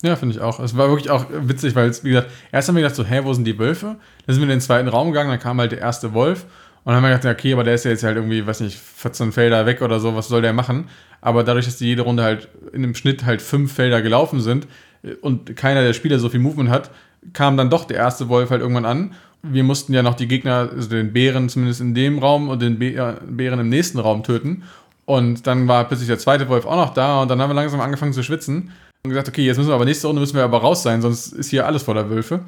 Ja, 0.03 0.15
finde 0.15 0.35
ich 0.35 0.41
auch. 0.41 0.59
Es 0.59 0.75
war 0.75 0.89
wirklich 0.89 1.11
auch 1.11 1.25
witzig, 1.29 1.75
weil 1.75 1.89
es, 1.89 2.03
wie 2.03 2.09
gesagt, 2.09 2.29
erst 2.51 2.67
haben 2.67 2.75
wir 2.75 2.81
gedacht 2.81 2.95
so, 2.95 3.05
hä, 3.05 3.21
wo 3.23 3.33
sind 3.33 3.45
die 3.45 3.57
Wölfe? 3.57 3.97
Dann 4.25 4.35
sind 4.35 4.39
wir 4.39 4.43
in 4.43 4.49
den 4.49 4.61
zweiten 4.61 4.87
Raum 4.87 5.11
gegangen, 5.11 5.29
dann 5.29 5.39
kam 5.39 5.59
halt 5.59 5.71
der 5.71 5.79
erste 5.79 6.13
Wolf 6.13 6.45
und 6.83 6.93
dann 6.93 6.95
haben 6.95 7.03
wir 7.03 7.15
gedacht, 7.15 7.37
okay, 7.39 7.53
aber 7.53 7.63
der 7.63 7.75
ist 7.75 7.85
ja 7.85 7.91
jetzt 7.91 8.03
halt 8.03 8.15
irgendwie, 8.15 8.45
weiß 8.45 8.61
nicht, 8.61 8.77
14 8.77 9.31
Felder 9.31 9.65
weg 9.67 9.81
oder 9.81 9.99
so, 9.99 10.15
was 10.15 10.27
soll 10.27 10.41
der 10.41 10.53
machen? 10.53 10.85
Aber 11.21 11.43
dadurch, 11.43 11.65
dass 11.65 11.77
die 11.77 11.85
jede 11.85 12.01
Runde 12.01 12.23
halt 12.23 12.47
in 12.73 12.83
einem 12.83 12.95
Schnitt 12.95 13.23
halt 13.23 13.41
fünf 13.41 13.73
Felder 13.73 14.01
gelaufen 14.01 14.41
sind 14.41 14.67
äh, 15.03 15.13
und 15.21 15.55
keiner 15.55 15.83
der 15.83 15.93
Spieler 15.93 16.17
so 16.17 16.29
viel 16.29 16.39
Movement 16.39 16.69
hat, 16.69 16.89
kam 17.33 17.55
dann 17.55 17.69
doch 17.69 17.85
der 17.85 17.97
erste 17.97 18.29
Wolf 18.29 18.49
halt 18.49 18.61
irgendwann 18.61 18.85
an. 18.85 19.13
Wir 19.43 19.63
mussten 19.63 19.93
ja 19.93 20.01
noch 20.01 20.15
die 20.15 20.27
Gegner, 20.27 20.69
also 20.75 20.89
den 20.89 21.13
Bären 21.13 21.49
zumindest 21.49 21.81
in 21.81 21.93
dem 21.93 22.17
Raum 22.17 22.49
und 22.49 22.61
den 22.61 22.79
Bären 22.79 23.59
im 23.59 23.69
nächsten 23.69 23.99
Raum 23.99 24.23
töten. 24.23 24.63
Und 25.05 25.45
dann 25.45 25.67
war 25.67 25.87
plötzlich 25.87 26.07
der 26.07 26.19
zweite 26.19 26.47
Wolf 26.49 26.65
auch 26.65 26.75
noch 26.75 26.93
da 26.93 27.21
und 27.21 27.29
dann 27.29 27.41
haben 27.41 27.49
wir 27.49 27.55
langsam 27.55 27.81
angefangen 27.81 28.13
zu 28.13 28.23
schwitzen 28.23 28.71
und 29.03 29.09
gesagt, 29.09 29.27
okay, 29.27 29.43
jetzt 29.43 29.57
müssen 29.57 29.69
wir 29.69 29.75
aber 29.75 29.85
nächste 29.85 30.07
Runde 30.07 30.19
müssen 30.19 30.35
wir 30.35 30.43
aber 30.43 30.59
raus 30.59 30.83
sein, 30.83 31.01
sonst 31.01 31.33
ist 31.33 31.49
hier 31.49 31.65
alles 31.65 31.83
voller 31.83 32.09
Wölfe. 32.09 32.41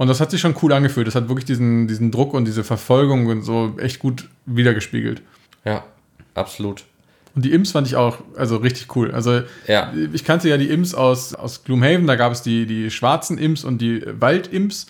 Und 0.00 0.06
das 0.06 0.18
hat 0.18 0.30
sich 0.30 0.40
schon 0.40 0.54
cool 0.62 0.72
angefühlt. 0.72 1.06
Das 1.06 1.14
hat 1.14 1.28
wirklich 1.28 1.44
diesen, 1.44 1.86
diesen 1.86 2.10
Druck 2.10 2.32
und 2.32 2.46
diese 2.46 2.64
Verfolgung 2.64 3.26
und 3.26 3.42
so 3.42 3.74
echt 3.78 3.98
gut 3.98 4.30
wiedergespiegelt. 4.46 5.20
Ja, 5.62 5.84
absolut. 6.32 6.84
Und 7.34 7.44
die 7.44 7.52
Imps 7.52 7.72
fand 7.72 7.86
ich 7.86 7.96
auch 7.96 8.16
also 8.34 8.56
richtig 8.56 8.96
cool. 8.96 9.10
Also 9.10 9.42
ja. 9.68 9.92
ich 10.14 10.24
kannte 10.24 10.48
ja 10.48 10.56
die 10.56 10.70
Imps 10.70 10.94
aus, 10.94 11.34
aus 11.34 11.64
Gloomhaven, 11.64 12.06
da 12.06 12.16
gab 12.16 12.32
es 12.32 12.40
die, 12.40 12.64
die 12.64 12.90
schwarzen 12.90 13.36
Imps 13.36 13.62
und 13.62 13.82
die 13.82 14.02
Waldimps. 14.18 14.86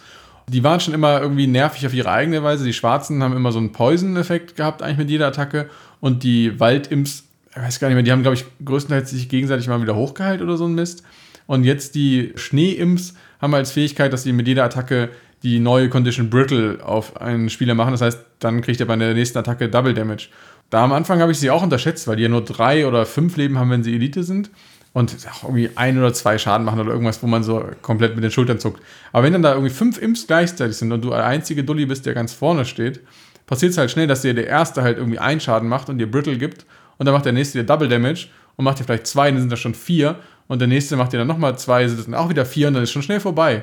Die 0.47 0.63
waren 0.63 0.79
schon 0.79 0.95
immer 0.95 1.21
irgendwie 1.21 1.49
nervig 1.49 1.85
auf 1.89 1.93
ihre 1.93 2.13
eigene 2.13 2.45
Weise. 2.45 2.65
Die 2.65 2.73
schwarzen 2.73 3.21
haben 3.25 3.35
immer 3.35 3.51
so 3.51 3.59
einen 3.59 3.73
Poison-Effekt 3.73 4.55
gehabt, 4.55 4.81
eigentlich 4.81 4.99
mit 4.99 5.11
jeder 5.11 5.27
Attacke. 5.27 5.69
Und 5.99 6.23
die 6.23 6.61
Waldimps, 6.61 7.25
ich 7.51 7.57
weiß 7.61 7.81
gar 7.81 7.89
nicht 7.89 7.97
mehr, 7.97 8.05
die 8.05 8.13
haben, 8.13 8.23
glaube 8.23 8.37
ich, 8.37 8.45
größtenteils 8.65 9.11
sich 9.11 9.29
gegenseitig 9.29 9.67
mal 9.67 9.83
wieder 9.83 9.97
hochgeheilt 9.97 10.41
oder 10.41 10.57
so 10.57 10.67
ein 10.67 10.77
Mist. 10.77 11.03
Und 11.49 11.65
jetzt 11.65 11.97
die 11.97 12.33
Schneeimps 12.37 13.15
haben 13.41 13.55
als 13.55 13.73
Fähigkeit, 13.73 14.13
dass 14.13 14.23
sie 14.23 14.33
mit 14.33 14.47
jeder 14.47 14.65
Attacke 14.65 15.11
die 15.43 15.59
neue 15.59 15.89
Condition 15.89 16.29
Brittle 16.29 16.79
auf 16.85 17.21
einen 17.21 17.49
Spieler 17.49 17.75
machen. 17.75 17.93
Das 17.93 18.03
heißt, 18.03 18.21
dann 18.41 18.61
kriegt 18.61 18.81
er 18.81 18.87
bei 18.87 18.97
der 18.97 19.15
nächsten 19.15 19.39
Attacke 19.39 19.69
Double 19.69 19.95
Damage. 19.95 20.29
Da 20.69 20.85
am 20.85 20.93
Anfang 20.93 21.21
habe 21.21 21.33
ich 21.33 21.39
sie 21.39 21.51
auch 21.51 21.63
unterschätzt, 21.63 22.07
weil 22.07 22.17
die 22.17 22.23
ja 22.23 22.29
nur 22.29 22.45
drei 22.45 22.87
oder 22.87 23.07
fünf 23.07 23.37
Leben 23.37 23.59
haben, 23.59 23.71
wenn 23.71 23.83
sie 23.83 23.95
Elite 23.95 24.23
sind. 24.23 24.51
Und 24.93 25.17
auch 25.31 25.45
irgendwie 25.45 25.71
ein 25.77 25.97
oder 25.99 26.13
zwei 26.13 26.37
Schaden 26.37 26.65
machen 26.65 26.81
oder 26.81 26.91
irgendwas, 26.91 27.23
wo 27.23 27.29
man 27.29 27.45
so 27.45 27.65
komplett 27.81 28.17
mit 28.17 28.25
den 28.25 28.33
Schultern 28.33 28.59
zuckt. 28.59 28.83
Aber 29.13 29.23
wenn 29.23 29.33
dann 29.33 29.43
da 29.43 29.53
irgendwie 29.53 29.73
fünf 29.73 30.03
Imps 30.03 30.27
gleichzeitig 30.27 30.77
sind 30.77 30.91
und 30.91 31.05
du 31.05 31.11
der 31.11 31.25
einzige 31.25 31.63
Dulli 31.63 31.87
bist, 31.87 32.07
der 32.07 32.15
ganz 32.15 32.33
vorne 32.33 32.65
steht, 32.65 33.01
passiert 33.47 33.71
es 33.71 33.79
halt 33.79 33.91
schnell, 33.93 34.09
dass 34.09 34.23
dir 34.23 34.35
der 34.35 34.49
erste 34.49 34.83
halt 34.83 34.99
irgendwie 34.99 35.21
einen 35.21 35.41
Schaden 35.41 35.69
macht 35.69 35.89
und 35.89 35.99
dir 35.99 36.11
Brittle 36.11 36.37
gibt. 36.37 36.67
Und 36.99 37.07
dann 37.07 37.15
macht 37.15 37.25
der 37.25 37.33
nächste 37.33 37.59
dir 37.59 37.65
Double 37.65 37.89
Damage 37.89 38.27
und 38.57 38.65
macht 38.65 38.81
dir 38.81 38.85
vielleicht 38.85 39.07
zwei, 39.07 39.31
dann 39.31 39.41
sind 39.41 39.53
das 39.53 39.61
schon 39.61 39.75
vier. 39.75 40.17
Und 40.51 40.59
der 40.59 40.67
nächste 40.67 40.97
macht 40.97 41.13
dir 41.13 41.19
dann 41.19 41.29
nochmal 41.29 41.57
zwei, 41.57 41.87
sind 41.87 42.09
dann 42.09 42.15
auch 42.17 42.29
wieder 42.29 42.45
vier 42.45 42.67
und 42.67 42.75
dann 42.75 42.83
ist 42.83 42.91
schon 42.91 43.03
schnell 43.03 43.21
vorbei. 43.21 43.63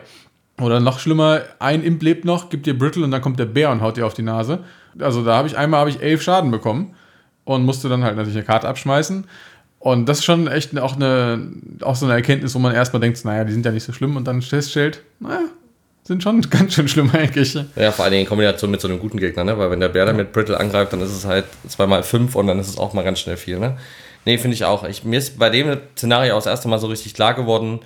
Oder 0.62 0.80
noch 0.80 1.00
schlimmer, 1.00 1.42
ein 1.60 1.84
Imp 1.84 2.02
lebt 2.02 2.24
noch, 2.24 2.50
gibt 2.50 2.66
dir 2.66 2.80
Brittle 2.80 3.04
und 3.04 3.12
dann 3.12 3.22
kommt 3.22 3.38
der 3.40 3.46
Bär 3.46 3.72
und 3.72 3.82
haut 3.82 3.98
dir 3.98 4.06
auf 4.06 4.14
die 4.14 4.22
Nase. 4.22 4.60
Also 4.98 5.22
da 5.22 5.36
habe 5.36 5.50
ich 5.50 5.58
einmal 5.58 5.82
habe 5.82 5.90
ich 5.90 6.02
elf 6.02 6.22
Schaden 6.22 6.50
bekommen 6.50 6.96
und 7.44 7.66
musste 7.66 7.90
dann 7.90 8.06
halt 8.06 8.16
natürlich 8.16 8.38
eine 8.38 8.46
Karte 8.46 8.70
abschmeißen. 8.70 9.26
Und 9.80 10.08
das 10.08 10.20
ist 10.20 10.24
schon 10.24 10.48
echt 10.48 10.80
auch, 10.80 10.96
eine, 10.96 11.52
auch 11.82 11.98
so 11.98 12.06
eine 12.06 12.16
Erkenntnis, 12.16 12.56
wo 12.56 12.60
man 12.60 12.74
erstmal 12.74 13.02
denkt, 13.02 13.24
naja, 13.26 13.44
die 13.44 13.52
sind 13.52 13.66
ja 13.66 13.74
nicht 13.74 13.84
so 13.84 13.92
schlimm 13.92 14.16
und 14.16 14.26
dann 14.26 14.42
feststellt, 14.42 15.04
naja, 15.20 15.42
sind 16.06 16.24
schon 16.24 16.40
ganz 16.50 16.74
schön 16.74 16.88
schlimm 16.88 17.12
eigentlich. 17.12 17.54
Ja, 17.76 17.92
vor 17.92 18.06
allen 18.06 18.14
Dingen 18.14 18.24
in 18.24 18.30
Kombination 18.30 18.72
mit 18.72 18.80
so 18.80 18.88
einem 18.88 19.00
guten 19.00 19.18
Gegner, 19.18 19.44
ne? 19.44 19.58
Weil 19.58 19.72
wenn 19.72 19.82
der 19.82 19.90
Bär 19.90 20.06
dann 20.06 20.16
mit 20.16 20.32
Brittle 20.32 20.58
angreift, 20.58 20.94
dann 20.94 21.02
ist 21.02 21.12
es 21.12 21.26
halt 21.26 21.44
zweimal 21.68 22.04
fünf 22.04 22.36
und 22.36 22.48
dann 22.48 22.60
ist 22.60 22.70
es 22.70 22.78
auch 22.78 22.94
mal 22.94 23.04
ganz 23.04 23.20
schnell 23.20 23.36
viel, 23.36 23.60
ne? 23.60 23.78
Nee, 24.28 24.38
finde 24.38 24.56
ich 24.56 24.66
auch. 24.66 24.84
Ich, 24.84 25.06
mir 25.06 25.20
ist 25.20 25.40
bei 25.40 25.50
dem 25.50 25.78
Szenario 25.96 26.34
auch 26.34 26.40
das 26.40 26.48
erste 26.48 26.68
Mal 26.68 26.80
so 26.80 26.88
richtig 26.88 27.14
klar 27.14 27.34
geworden, 27.34 27.80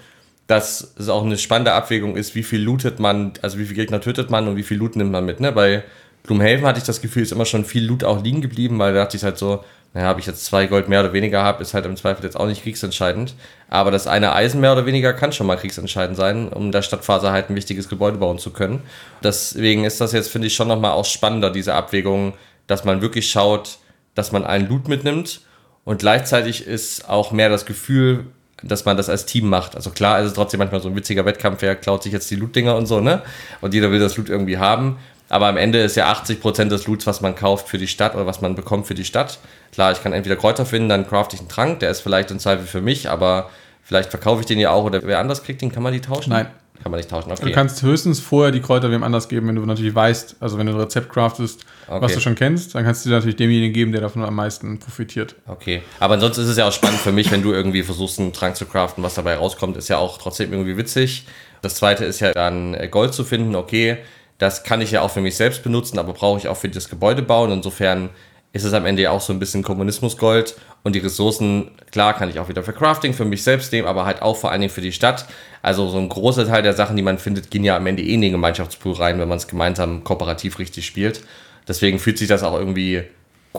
dass 0.47 0.95
es 0.97 1.07
auch 1.07 1.23
eine 1.23 1.37
spannende 1.37 1.73
Abwägung 1.73 2.15
ist, 2.15 2.33
wie 2.33 2.41
viel 2.41 2.59
lootet 2.59 2.99
man, 2.99 3.33
also 3.43 3.59
wie 3.59 3.65
viel 3.65 3.75
Gegner 3.75 4.01
tötet 4.01 4.31
man 4.31 4.47
und 4.47 4.55
wie 4.55 4.63
viel 4.63 4.77
Loot 4.77 4.95
nimmt 4.95 5.11
man 5.11 5.23
mit. 5.23 5.39
Ne? 5.39 5.51
Bei 5.51 5.83
Gloomhaven 6.23 6.65
hatte 6.65 6.79
ich 6.79 6.83
das 6.83 6.99
Gefühl, 6.99 7.21
ist 7.21 7.31
immer 7.31 7.45
schon 7.45 7.63
viel 7.63 7.85
Loot 7.85 8.03
auch 8.03 8.23
liegen 8.23 8.41
geblieben, 8.41 8.79
weil 8.79 8.91
da 8.91 9.03
dachte 9.03 9.17
ich 9.17 9.23
halt 9.23 9.37
so, 9.37 9.63
naja, 9.93 10.11
ob 10.11 10.17
ich 10.17 10.25
jetzt 10.25 10.43
zwei 10.43 10.65
Gold 10.65 10.89
mehr 10.89 11.01
oder 11.01 11.13
weniger 11.13 11.43
habe, 11.43 11.61
ist 11.61 11.75
halt 11.75 11.85
im 11.85 11.95
Zweifel 11.95 12.25
jetzt 12.25 12.39
auch 12.39 12.47
nicht 12.47 12.63
kriegsentscheidend. 12.63 13.35
Aber 13.69 13.91
das 13.91 14.07
eine 14.07 14.33
Eisen 14.33 14.61
mehr 14.61 14.73
oder 14.73 14.87
weniger 14.87 15.13
kann 15.13 15.33
schon 15.33 15.45
mal 15.45 15.57
kriegsentscheidend 15.57 16.17
sein, 16.17 16.49
um 16.49 16.71
der 16.71 16.81
Stadtphase 16.81 17.31
halt 17.31 17.51
ein 17.51 17.55
wichtiges 17.55 17.87
Gebäude 17.87 18.17
bauen 18.17 18.39
zu 18.39 18.49
können. 18.49 18.81
Deswegen 19.23 19.83
ist 19.83 20.01
das 20.01 20.11
jetzt, 20.11 20.29
finde 20.29 20.47
ich, 20.47 20.55
schon 20.55 20.69
nochmal 20.69 20.93
auch 20.93 21.05
spannender, 21.05 21.51
diese 21.51 21.75
Abwägung, 21.75 22.33
dass 22.65 22.83
man 22.83 23.03
wirklich 23.03 23.29
schaut, 23.29 23.77
dass 24.15 24.31
man 24.31 24.43
einen 24.43 24.67
Loot 24.67 24.87
mitnimmt 24.87 25.41
und 25.83 25.99
gleichzeitig 25.99 26.67
ist 26.67 27.09
auch 27.09 27.31
mehr 27.31 27.49
das 27.49 27.65
Gefühl, 27.65 28.25
dass 28.63 28.85
man 28.85 28.97
das 28.97 29.09
als 29.09 29.25
Team 29.25 29.49
macht. 29.49 29.75
Also 29.75 29.89
klar 29.89 30.19
ist 30.19 30.27
es 30.27 30.33
trotzdem 30.33 30.59
manchmal 30.59 30.81
so 30.81 30.89
ein 30.89 30.95
witziger 30.95 31.25
Wettkampf, 31.25 31.61
wer 31.61 31.75
klaut 31.75 32.03
sich 32.03 32.13
jetzt 32.13 32.29
die 32.29 32.35
Loot-Dinger 32.35 32.75
und 32.75 32.85
so, 32.85 32.99
ne? 32.99 33.23
Und 33.59 33.73
jeder 33.73 33.91
will 33.91 33.99
das 33.99 34.17
Loot 34.17 34.29
irgendwie 34.29 34.57
haben. 34.57 34.97
Aber 35.29 35.47
am 35.47 35.57
Ende 35.57 35.79
ist 35.79 35.95
ja 35.95 36.11
80% 36.11 36.65
des 36.65 36.87
Loots, 36.87 37.07
was 37.07 37.21
man 37.21 37.35
kauft 37.35 37.69
für 37.69 37.77
die 37.77 37.87
Stadt 37.87 38.15
oder 38.15 38.25
was 38.25 38.41
man 38.41 38.53
bekommt 38.53 38.85
für 38.85 38.93
die 38.93 39.05
Stadt. 39.05 39.39
Klar, 39.71 39.93
ich 39.93 40.03
kann 40.03 40.11
entweder 40.11 40.35
Kräuter 40.35 40.65
finden, 40.65 40.89
dann 40.89 41.07
crafte 41.07 41.35
ich 41.35 41.39
einen 41.39 41.49
Trank, 41.49 41.79
der 41.79 41.89
ist 41.89 42.01
vielleicht 42.01 42.31
im 42.31 42.39
Zweifel 42.39 42.67
für 42.67 42.81
mich, 42.81 43.09
aber 43.09 43.49
vielleicht 43.91 44.09
verkaufe 44.09 44.39
ich 44.39 44.45
den 44.45 44.57
ja 44.57 44.71
auch 44.71 44.85
oder 44.85 45.01
wer 45.03 45.19
anders 45.19 45.43
kriegt 45.43 45.61
den, 45.61 45.69
kann 45.69 45.83
man 45.83 45.91
die 45.91 45.99
tauschen? 45.99 46.29
Nein. 46.29 46.47
Kann 46.81 46.91
man 46.91 46.97
nicht 46.97 47.09
tauschen, 47.09 47.29
okay. 47.29 47.43
Du 47.43 47.51
kannst 47.51 47.83
höchstens 47.83 48.21
vorher 48.21 48.53
die 48.53 48.61
Kräuter 48.61 48.89
wem 48.89 49.03
anders 49.03 49.27
geben, 49.27 49.49
wenn 49.49 49.55
du 49.55 49.65
natürlich 49.65 49.93
weißt, 49.93 50.37
also 50.39 50.57
wenn 50.57 50.65
du 50.65 50.71
ein 50.71 50.79
Rezept 50.79 51.09
craftest, 51.09 51.65
okay. 51.89 52.01
was 52.01 52.13
du 52.13 52.21
schon 52.21 52.35
kennst, 52.35 52.73
dann 52.73 52.85
kannst 52.85 53.03
du 53.03 53.09
dir 53.09 53.15
natürlich 53.15 53.35
demjenigen 53.35 53.73
geben, 53.73 53.91
der 53.91 53.99
davon 53.99 54.23
am 54.23 54.33
meisten 54.33 54.79
profitiert. 54.79 55.35
Okay. 55.45 55.81
Aber 55.99 56.13
ansonsten 56.13 56.41
ist 56.43 56.47
es 56.47 56.57
ja 56.57 56.69
auch 56.69 56.71
spannend 56.71 57.01
für 57.01 57.11
mich, 57.11 57.29
wenn 57.31 57.43
du 57.43 57.51
irgendwie 57.51 57.83
versuchst, 57.83 58.17
einen 58.17 58.31
Trank 58.31 58.55
zu 58.55 58.65
craften, 58.65 59.03
was 59.03 59.13
dabei 59.13 59.35
rauskommt, 59.35 59.75
ist 59.75 59.89
ja 59.89 59.97
auch 59.97 60.17
trotzdem 60.19 60.53
irgendwie 60.53 60.77
witzig. 60.77 61.27
Das 61.61 61.75
zweite 61.75 62.05
ist 62.05 62.21
ja 62.21 62.31
dann 62.31 62.73
äh, 62.73 62.87
Gold 62.87 63.13
zu 63.13 63.25
finden, 63.25 63.55
okay. 63.55 63.97
Das 64.37 64.63
kann 64.63 64.79
ich 64.79 64.89
ja 64.89 65.01
auch 65.01 65.11
für 65.11 65.21
mich 65.21 65.35
selbst 65.35 65.63
benutzen, 65.63 65.99
aber 65.99 66.13
brauche 66.13 66.39
ich 66.39 66.47
auch 66.47 66.57
für 66.57 66.69
das 66.69 66.89
Gebäude 66.89 67.21
bauen. 67.23 67.51
Insofern 67.51 68.09
ist 68.53 68.63
es 68.65 68.73
am 68.73 68.85
Ende 68.85 69.03
ja 69.03 69.11
auch 69.11 69.21
so 69.21 69.31
ein 69.31 69.39
bisschen 69.39 69.63
Kommunismusgold 69.63 70.55
und 70.83 70.93
die 70.93 70.99
Ressourcen, 70.99 71.71
klar, 71.91 72.13
kann 72.13 72.29
ich 72.29 72.39
auch 72.39 72.49
wieder 72.49 72.63
für 72.63 72.73
Crafting, 72.73 73.13
für 73.13 73.23
mich 73.23 73.43
selbst 73.43 73.71
nehmen, 73.71 73.87
aber 73.87 74.05
halt 74.05 74.21
auch 74.21 74.35
vor 74.35 74.51
allen 74.51 74.61
Dingen 74.61 74.73
für 74.73 74.81
die 74.81 74.91
Stadt. 74.91 75.25
Also 75.61 75.87
so 75.87 75.97
ein 75.97 76.09
großer 76.09 76.45
Teil 76.45 76.61
der 76.61 76.73
Sachen, 76.73 76.97
die 76.97 77.01
man 77.01 77.17
findet, 77.17 77.49
gehen 77.49 77.63
ja 77.63 77.77
am 77.77 77.87
Ende 77.87 78.03
eh 78.03 78.13
in 78.13 78.21
den 78.21 78.33
Gemeinschaftspool 78.33 78.93
rein, 78.93 79.19
wenn 79.19 79.29
man 79.29 79.37
es 79.37 79.47
gemeinsam 79.47 80.03
kooperativ 80.03 80.59
richtig 80.59 80.85
spielt. 80.85 81.21
Deswegen 81.67 81.99
fühlt 81.99 82.17
sich 82.17 82.27
das 82.27 82.43
auch 82.43 82.57
irgendwie 82.57 83.03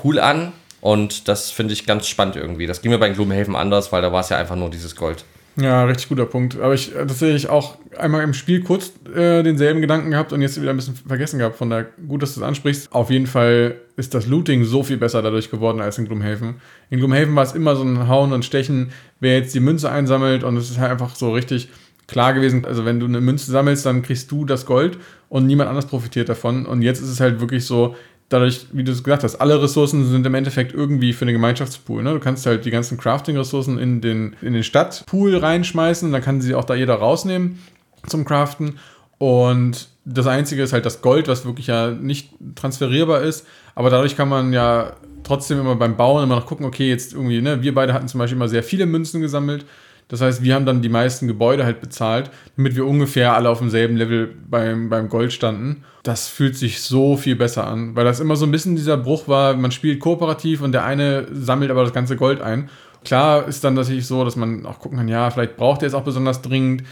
cool 0.04 0.18
an 0.18 0.52
und 0.82 1.28
das 1.28 1.50
finde 1.50 1.72
ich 1.72 1.86
ganz 1.86 2.06
spannend 2.06 2.36
irgendwie. 2.36 2.66
Das 2.66 2.82
ging 2.82 2.90
mir 2.90 2.98
bei 2.98 3.08
Gloomhaven 3.08 3.56
anders, 3.56 3.92
weil 3.92 4.02
da 4.02 4.12
war 4.12 4.20
es 4.20 4.28
ja 4.28 4.36
einfach 4.36 4.56
nur 4.56 4.68
dieses 4.68 4.96
Gold. 4.96 5.24
Ja, 5.56 5.84
richtig 5.84 6.08
guter 6.08 6.24
Punkt. 6.24 6.58
Aber 6.58 6.72
ich 6.72 6.92
tatsächlich 6.92 7.48
auch 7.48 7.76
einmal 7.98 8.22
im 8.22 8.32
Spiel 8.32 8.62
kurz 8.62 8.92
äh, 9.14 9.42
denselben 9.42 9.82
Gedanken 9.82 10.10
gehabt 10.10 10.32
und 10.32 10.40
jetzt 10.40 10.60
wieder 10.60 10.70
ein 10.70 10.76
bisschen 10.76 10.94
vergessen 10.94 11.38
gehabt. 11.38 11.56
Von 11.56 11.68
daher 11.68 11.88
gut, 12.08 12.22
dass 12.22 12.34
du 12.34 12.40
das 12.40 12.48
ansprichst. 12.48 12.92
Auf 12.92 13.10
jeden 13.10 13.26
Fall 13.26 13.76
ist 13.96 14.14
das 14.14 14.26
Looting 14.26 14.64
so 14.64 14.82
viel 14.82 14.96
besser 14.96 15.20
dadurch 15.20 15.50
geworden 15.50 15.82
als 15.82 15.98
in 15.98 16.06
Gloomhaven. 16.06 16.54
In 16.88 16.98
Gloomhaven 16.98 17.36
war 17.36 17.44
es 17.44 17.52
immer 17.52 17.76
so 17.76 17.82
ein 17.82 18.08
Hauen 18.08 18.32
und 18.32 18.44
Stechen, 18.46 18.92
wer 19.20 19.38
jetzt 19.38 19.54
die 19.54 19.60
Münze 19.60 19.90
einsammelt 19.90 20.42
und 20.42 20.56
es 20.56 20.70
ist 20.70 20.78
halt 20.78 20.90
einfach 20.90 21.14
so 21.14 21.32
richtig 21.32 21.68
klar 22.06 22.32
gewesen. 22.32 22.64
Also 22.64 22.86
wenn 22.86 22.98
du 22.98 23.06
eine 23.06 23.20
Münze 23.20 23.50
sammelst, 23.50 23.84
dann 23.84 24.02
kriegst 24.02 24.30
du 24.30 24.46
das 24.46 24.64
Gold 24.64 24.98
und 25.28 25.46
niemand 25.46 25.68
anders 25.68 25.86
profitiert 25.86 26.30
davon. 26.30 26.64
Und 26.64 26.80
jetzt 26.80 27.00
ist 27.00 27.08
es 27.08 27.20
halt 27.20 27.40
wirklich 27.40 27.66
so, 27.66 27.94
dadurch, 28.32 28.66
wie 28.72 28.84
du 28.84 28.92
es 28.92 29.02
gesagt 29.02 29.24
hast, 29.24 29.36
alle 29.36 29.62
Ressourcen 29.62 30.08
sind 30.08 30.26
im 30.26 30.34
Endeffekt 30.34 30.72
irgendwie 30.72 31.12
für 31.12 31.24
den 31.24 31.34
Gemeinschaftspool. 31.34 32.02
Ne? 32.02 32.12
Du 32.12 32.20
kannst 32.20 32.46
halt 32.46 32.64
die 32.64 32.70
ganzen 32.70 32.98
Crafting-Ressourcen 32.98 33.78
in 33.78 34.00
den, 34.00 34.36
in 34.42 34.52
den 34.52 34.62
Stadtpool 34.62 35.36
reinschmeißen, 35.36 36.10
dann 36.12 36.22
kann 36.22 36.40
sie 36.40 36.54
auch 36.54 36.64
da 36.64 36.74
jeder 36.74 36.94
rausnehmen 36.94 37.58
zum 38.06 38.24
Craften. 38.24 38.78
Und 39.18 39.88
das 40.04 40.26
Einzige 40.26 40.62
ist 40.62 40.72
halt 40.72 40.86
das 40.86 41.02
Gold, 41.02 41.28
was 41.28 41.44
wirklich 41.44 41.68
ja 41.68 41.90
nicht 41.90 42.30
transferierbar 42.54 43.22
ist. 43.22 43.46
Aber 43.74 43.90
dadurch 43.90 44.16
kann 44.16 44.28
man 44.28 44.52
ja 44.52 44.94
trotzdem 45.22 45.60
immer 45.60 45.76
beim 45.76 45.96
Bauen 45.96 46.24
immer 46.24 46.36
noch 46.36 46.46
gucken, 46.46 46.66
okay, 46.66 46.88
jetzt 46.88 47.12
irgendwie, 47.12 47.40
ne, 47.40 47.62
wir 47.62 47.74
beide 47.74 47.92
hatten 47.92 48.08
zum 48.08 48.18
Beispiel 48.18 48.36
immer 48.36 48.48
sehr 48.48 48.62
viele 48.62 48.86
Münzen 48.86 49.20
gesammelt 49.20 49.64
das 50.08 50.20
heißt, 50.20 50.42
wir 50.42 50.54
haben 50.54 50.66
dann 50.66 50.82
die 50.82 50.88
meisten 50.88 51.26
Gebäude 51.26 51.64
halt 51.64 51.80
bezahlt, 51.80 52.30
damit 52.56 52.76
wir 52.76 52.86
ungefähr 52.86 53.34
alle 53.34 53.48
auf 53.48 53.60
demselben 53.60 53.96
Level 53.96 54.34
beim, 54.48 54.90
beim 54.90 55.08
Gold 55.08 55.32
standen. 55.32 55.84
Das 56.02 56.28
fühlt 56.28 56.56
sich 56.56 56.82
so 56.82 57.16
viel 57.16 57.36
besser 57.36 57.66
an, 57.66 57.96
weil 57.96 58.04
das 58.04 58.20
immer 58.20 58.36
so 58.36 58.44
ein 58.44 58.50
bisschen 58.50 58.76
dieser 58.76 58.96
Bruch 58.96 59.28
war, 59.28 59.54
man 59.54 59.70
spielt 59.70 60.00
kooperativ 60.00 60.60
und 60.60 60.72
der 60.72 60.84
eine 60.84 61.26
sammelt 61.32 61.70
aber 61.70 61.82
das 61.84 61.92
ganze 61.92 62.16
Gold 62.16 62.40
ein. 62.42 62.68
Klar 63.04 63.48
ist 63.48 63.64
dann 63.64 63.74
natürlich 63.74 64.06
so, 64.06 64.24
dass 64.24 64.36
man 64.36 64.66
auch 64.66 64.78
gucken 64.78 64.98
kann, 64.98 65.08
ja, 65.08 65.30
vielleicht 65.30 65.56
braucht 65.56 65.82
er 65.82 65.88
es 65.88 65.94
auch 65.94 66.04
besonders 66.04 66.42
dringend, 66.42 66.84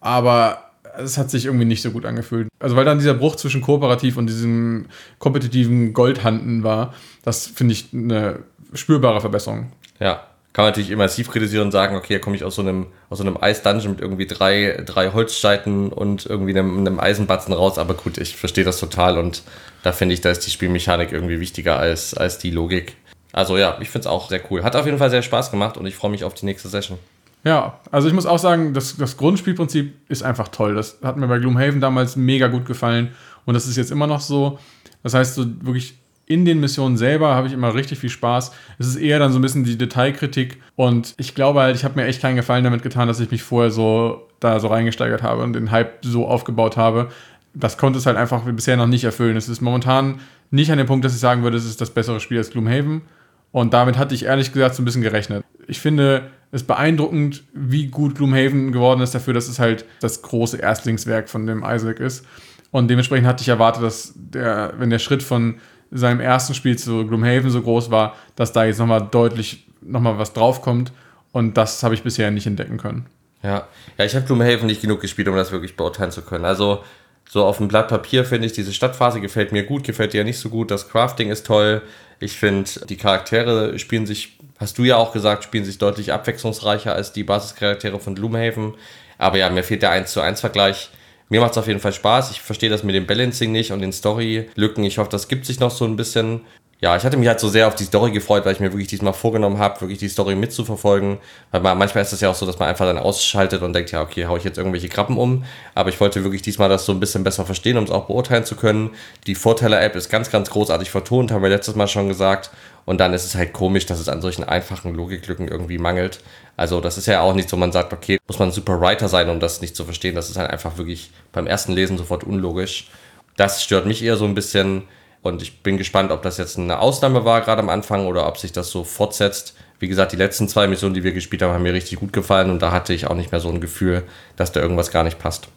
aber 0.00 0.68
es 0.98 1.16
hat 1.16 1.30
sich 1.30 1.46
irgendwie 1.46 1.64
nicht 1.64 1.82
so 1.82 1.90
gut 1.90 2.04
angefühlt. 2.04 2.48
Also 2.58 2.76
weil 2.76 2.84
dann 2.84 2.98
dieser 2.98 3.14
Bruch 3.14 3.36
zwischen 3.36 3.60
kooperativ 3.60 4.16
und 4.16 4.26
diesem 4.26 4.86
kompetitiven 5.18 5.92
Goldhanden 5.92 6.64
war, 6.64 6.94
das 7.22 7.46
finde 7.46 7.72
ich 7.72 7.88
eine 7.92 8.40
spürbare 8.74 9.20
Verbesserung. 9.20 9.72
Ja, 10.00 10.22
kann 10.58 10.64
man 10.64 10.72
natürlich 10.72 10.90
immersiv 10.90 11.30
kritisieren 11.30 11.66
und 11.66 11.70
sagen, 11.70 11.94
okay, 11.94 12.08
hier 12.08 12.20
komme 12.20 12.34
ich 12.34 12.42
aus 12.42 12.56
so 12.56 12.62
einem, 12.62 12.88
so 13.12 13.22
einem 13.22 13.36
Eis-Dungeon 13.40 13.92
mit 13.92 14.00
irgendwie 14.00 14.26
drei, 14.26 14.82
drei 14.84 15.12
Holzscheiten 15.12 15.92
und 15.92 16.26
irgendwie 16.26 16.50
einem, 16.50 16.78
einem 16.78 16.98
Eisenbatzen 16.98 17.54
raus, 17.54 17.78
aber 17.78 17.94
gut, 17.94 18.18
ich 18.18 18.34
verstehe 18.34 18.64
das 18.64 18.80
total 18.80 19.18
und 19.18 19.44
da 19.84 19.92
finde 19.92 20.14
ich, 20.14 20.20
da 20.20 20.32
ist 20.32 20.40
die 20.40 20.50
Spielmechanik 20.50 21.12
irgendwie 21.12 21.38
wichtiger 21.38 21.78
als, 21.78 22.12
als 22.12 22.38
die 22.38 22.50
Logik. 22.50 22.96
Also 23.32 23.56
ja, 23.56 23.78
ich 23.80 23.88
finde 23.88 24.00
es 24.00 24.06
auch 24.08 24.30
sehr 24.30 24.40
cool. 24.50 24.64
Hat 24.64 24.74
auf 24.74 24.84
jeden 24.84 24.98
Fall 24.98 25.10
sehr 25.10 25.22
Spaß 25.22 25.52
gemacht 25.52 25.76
und 25.76 25.86
ich 25.86 25.94
freue 25.94 26.10
mich 26.10 26.24
auf 26.24 26.34
die 26.34 26.46
nächste 26.46 26.68
Session. 26.68 26.98
Ja, 27.44 27.78
also 27.92 28.08
ich 28.08 28.14
muss 28.14 28.26
auch 28.26 28.40
sagen, 28.40 28.74
das, 28.74 28.96
das 28.96 29.16
Grundspielprinzip 29.16 29.94
ist 30.08 30.24
einfach 30.24 30.48
toll. 30.48 30.74
Das 30.74 30.98
hat 31.04 31.16
mir 31.18 31.28
bei 31.28 31.38
Gloomhaven 31.38 31.80
damals 31.80 32.16
mega 32.16 32.48
gut 32.48 32.66
gefallen 32.66 33.14
und 33.46 33.54
das 33.54 33.68
ist 33.68 33.76
jetzt 33.76 33.92
immer 33.92 34.08
noch 34.08 34.20
so. 34.20 34.58
Das 35.04 35.14
heißt, 35.14 35.36
so 35.36 35.46
wirklich 35.64 35.94
in 36.28 36.44
den 36.44 36.60
Missionen 36.60 36.96
selber 36.96 37.34
habe 37.34 37.46
ich 37.46 37.52
immer 37.52 37.74
richtig 37.74 37.98
viel 37.98 38.10
Spaß. 38.10 38.52
Es 38.78 38.86
ist 38.86 38.96
eher 38.96 39.18
dann 39.18 39.32
so 39.32 39.38
ein 39.38 39.42
bisschen 39.42 39.64
die 39.64 39.78
Detailkritik 39.78 40.60
und 40.76 41.14
ich 41.16 41.34
glaube 41.34 41.60
halt, 41.60 41.74
ich 41.74 41.84
habe 41.84 41.98
mir 41.98 42.06
echt 42.06 42.20
keinen 42.20 42.36
Gefallen 42.36 42.64
damit 42.64 42.82
getan, 42.82 43.08
dass 43.08 43.18
ich 43.18 43.30
mich 43.30 43.42
vorher 43.42 43.70
so 43.70 44.28
da 44.40 44.60
so 44.60 44.68
reingesteigert 44.68 45.22
habe 45.22 45.42
und 45.42 45.54
den 45.54 45.70
Hype 45.70 46.04
so 46.04 46.26
aufgebaut 46.26 46.76
habe. 46.76 47.08
Das 47.54 47.78
konnte 47.78 47.98
es 47.98 48.06
halt 48.06 48.16
einfach 48.16 48.42
bisher 48.42 48.76
noch 48.76 48.86
nicht 48.86 49.04
erfüllen. 49.04 49.36
Es 49.36 49.48
ist 49.48 49.60
momentan 49.60 50.20
nicht 50.50 50.70
an 50.70 50.78
dem 50.78 50.86
Punkt, 50.86 51.04
dass 51.04 51.14
ich 51.14 51.20
sagen 51.20 51.42
würde, 51.42 51.56
es 51.56 51.64
ist 51.64 51.80
das 51.80 51.90
bessere 51.90 52.20
Spiel 52.20 52.38
als 52.38 52.50
Gloomhaven. 52.50 53.02
Und 53.50 53.72
damit 53.72 53.96
hatte 53.96 54.14
ich 54.14 54.26
ehrlich 54.26 54.52
gesagt 54.52 54.74
so 54.74 54.82
ein 54.82 54.84
bisschen 54.84 55.02
gerechnet. 55.02 55.44
Ich 55.66 55.80
finde 55.80 56.30
es 56.52 56.62
beeindruckend, 56.62 57.44
wie 57.54 57.86
gut 57.86 58.14
Gloomhaven 58.14 58.72
geworden 58.72 59.00
ist 59.00 59.14
dafür, 59.14 59.34
dass 59.34 59.48
es 59.48 59.58
halt 59.58 59.84
das 60.00 60.22
große 60.22 60.58
Erstlingswerk 60.58 61.28
von 61.28 61.46
dem 61.46 61.64
Isaac 61.66 62.00
ist. 62.00 62.24
Und 62.70 62.88
dementsprechend 62.88 63.26
hatte 63.26 63.42
ich 63.42 63.48
erwartet, 63.48 63.82
dass 63.82 64.12
der, 64.14 64.74
wenn 64.78 64.90
der 64.90 64.98
Schritt 64.98 65.22
von 65.22 65.56
seinem 65.90 66.20
ersten 66.20 66.54
Spiel 66.54 66.78
zu 66.78 67.06
Gloomhaven 67.06 67.50
so 67.50 67.62
groß 67.62 67.90
war, 67.90 68.14
dass 68.36 68.52
da 68.52 68.64
jetzt 68.64 68.78
nochmal 68.78 69.06
deutlich 69.10 69.66
nochmal 69.80 70.18
was 70.18 70.32
draufkommt. 70.32 70.92
Und 71.32 71.56
das 71.56 71.82
habe 71.82 71.94
ich 71.94 72.02
bisher 72.02 72.30
nicht 72.30 72.46
entdecken 72.46 72.78
können. 72.78 73.06
Ja, 73.42 73.68
ja 73.96 74.04
ich 74.04 74.14
habe 74.14 74.26
Gloomhaven 74.26 74.66
nicht 74.66 74.82
genug 74.82 75.00
gespielt, 75.00 75.28
um 75.28 75.36
das 75.36 75.52
wirklich 75.52 75.76
beurteilen 75.76 76.10
zu 76.10 76.22
können. 76.22 76.44
Also 76.44 76.82
so 77.28 77.44
auf 77.44 77.58
dem 77.58 77.68
Blatt 77.68 77.88
Papier 77.88 78.24
finde 78.24 78.46
ich, 78.46 78.52
diese 78.52 78.72
Stadtphase 78.72 79.20
gefällt 79.20 79.52
mir 79.52 79.64
gut, 79.64 79.84
gefällt 79.84 80.14
dir 80.14 80.18
ja 80.18 80.24
nicht 80.24 80.38
so 80.38 80.48
gut. 80.48 80.70
Das 80.70 80.88
Crafting 80.88 81.30
ist 81.30 81.46
toll. 81.46 81.82
Ich 82.20 82.38
finde, 82.38 82.68
die 82.88 82.96
Charaktere 82.96 83.78
spielen 83.78 84.06
sich, 84.06 84.38
hast 84.58 84.78
du 84.78 84.84
ja 84.84 84.96
auch 84.96 85.12
gesagt, 85.12 85.44
spielen 85.44 85.64
sich 85.64 85.78
deutlich 85.78 86.12
abwechslungsreicher 86.12 86.94
als 86.94 87.12
die 87.12 87.24
Basischaraktere 87.24 88.00
von 88.00 88.14
Gloomhaven. 88.14 88.74
Aber 89.18 89.36
ja, 89.36 89.50
mir 89.50 89.62
fehlt 89.62 89.82
der 89.82 89.90
1 89.90 90.10
zu 90.10 90.20
1 90.20 90.40
Vergleich. 90.40 90.90
Mir 91.28 91.40
macht 91.40 91.52
es 91.52 91.58
auf 91.58 91.66
jeden 91.66 91.80
Fall 91.80 91.92
Spaß. 91.92 92.30
Ich 92.30 92.40
verstehe 92.40 92.70
das 92.70 92.82
mit 92.82 92.94
dem 92.94 93.06
Balancing 93.06 93.52
nicht 93.52 93.72
und 93.72 93.80
den 93.80 93.92
Story-Lücken. 93.92 94.84
Ich 94.84 94.98
hoffe, 94.98 95.10
das 95.10 95.28
gibt 95.28 95.44
sich 95.46 95.60
noch 95.60 95.70
so 95.70 95.84
ein 95.84 95.96
bisschen 95.96 96.42
ja, 96.80 96.96
ich 96.96 97.02
hatte 97.02 97.16
mich 97.16 97.26
halt 97.26 97.40
so 97.40 97.48
sehr 97.48 97.66
auf 97.66 97.74
die 97.74 97.82
Story 97.82 98.12
gefreut, 98.12 98.44
weil 98.44 98.52
ich 98.52 98.60
mir 98.60 98.72
wirklich 98.72 98.86
diesmal 98.86 99.12
vorgenommen 99.12 99.58
habe, 99.58 99.80
wirklich 99.80 99.98
die 99.98 100.08
Story 100.08 100.36
mitzuverfolgen. 100.36 101.18
Weil 101.50 101.60
man, 101.60 101.76
manchmal 101.76 102.02
ist 102.02 102.12
es 102.12 102.20
ja 102.20 102.30
auch 102.30 102.36
so, 102.36 102.46
dass 102.46 102.60
man 102.60 102.68
einfach 102.68 102.86
dann 102.86 102.98
ausschaltet 102.98 103.62
und 103.62 103.72
denkt, 103.72 103.90
ja, 103.90 104.00
okay, 104.00 104.26
hau 104.26 104.36
ich 104.36 104.44
jetzt 104.44 104.58
irgendwelche 104.58 104.88
Krabben 104.88 105.18
um. 105.18 105.44
Aber 105.74 105.88
ich 105.88 106.00
wollte 106.00 106.22
wirklich 106.22 106.42
diesmal 106.42 106.68
das 106.68 106.86
so 106.86 106.92
ein 106.92 107.00
bisschen 107.00 107.24
besser 107.24 107.44
verstehen, 107.44 107.78
um 107.78 107.84
es 107.84 107.90
auch 107.90 108.06
beurteilen 108.06 108.44
zu 108.44 108.54
können. 108.54 108.90
Die 109.26 109.34
Vorteile-App 109.34 109.96
ist 109.96 110.08
ganz, 110.08 110.30
ganz 110.30 110.50
großartig 110.50 110.88
vertont, 110.88 111.32
haben 111.32 111.42
wir 111.42 111.48
letztes 111.48 111.74
Mal 111.74 111.88
schon 111.88 112.06
gesagt. 112.06 112.50
Und 112.84 113.00
dann 113.00 113.12
ist 113.12 113.24
es 113.24 113.34
halt 113.34 113.52
komisch, 113.52 113.86
dass 113.86 113.98
es 113.98 114.08
an 114.08 114.20
solchen 114.22 114.44
einfachen 114.44 114.94
Logiklücken 114.94 115.48
irgendwie 115.48 115.78
mangelt. 115.78 116.20
Also 116.56 116.80
das 116.80 116.96
ist 116.96 117.06
ja 117.06 117.22
auch 117.22 117.34
nicht 117.34 117.48
so, 117.48 117.56
man 117.56 117.72
sagt, 117.72 117.92
okay, 117.92 118.18
muss 118.28 118.38
man 118.38 118.50
ein 118.50 118.52
super 118.52 118.80
Writer 118.80 119.08
sein, 119.08 119.28
um 119.30 119.40
das 119.40 119.60
nicht 119.60 119.74
zu 119.74 119.84
verstehen. 119.84 120.14
Das 120.14 120.30
ist 120.30 120.36
halt 120.36 120.48
einfach 120.48 120.78
wirklich 120.78 121.10
beim 121.32 121.48
ersten 121.48 121.72
Lesen 121.72 121.98
sofort 121.98 122.22
unlogisch. 122.22 122.88
Das 123.36 123.64
stört 123.64 123.86
mich 123.86 124.04
eher 124.04 124.16
so 124.16 124.26
ein 124.26 124.34
bisschen 124.36 124.84
und 125.22 125.42
ich 125.42 125.62
bin 125.62 125.76
gespannt, 125.76 126.12
ob 126.12 126.22
das 126.22 126.38
jetzt 126.38 126.58
eine 126.58 126.78
Ausnahme 126.78 127.24
war, 127.24 127.40
gerade 127.40 127.62
am 127.62 127.68
Anfang, 127.68 128.06
oder 128.06 128.26
ob 128.26 128.38
sich 128.38 128.52
das 128.52 128.70
so 128.70 128.84
fortsetzt. 128.84 129.54
Wie 129.78 129.88
gesagt, 129.88 130.12
die 130.12 130.16
letzten 130.16 130.48
zwei 130.48 130.66
Missionen, 130.66 130.94
die 130.94 131.04
wir 131.04 131.12
gespielt 131.12 131.42
haben, 131.42 131.52
haben 131.52 131.62
mir 131.62 131.74
richtig 131.74 131.98
gut 131.98 132.12
gefallen 132.12 132.50
und 132.50 132.62
da 132.62 132.72
hatte 132.72 132.92
ich 132.92 133.06
auch 133.06 133.14
nicht 133.14 133.30
mehr 133.30 133.40
so 133.40 133.48
ein 133.48 133.60
Gefühl, 133.60 134.04
dass 134.36 134.52
da 134.52 134.60
irgendwas 134.60 134.90
gar 134.90 135.04
nicht 135.04 135.18
passt. 135.18 135.48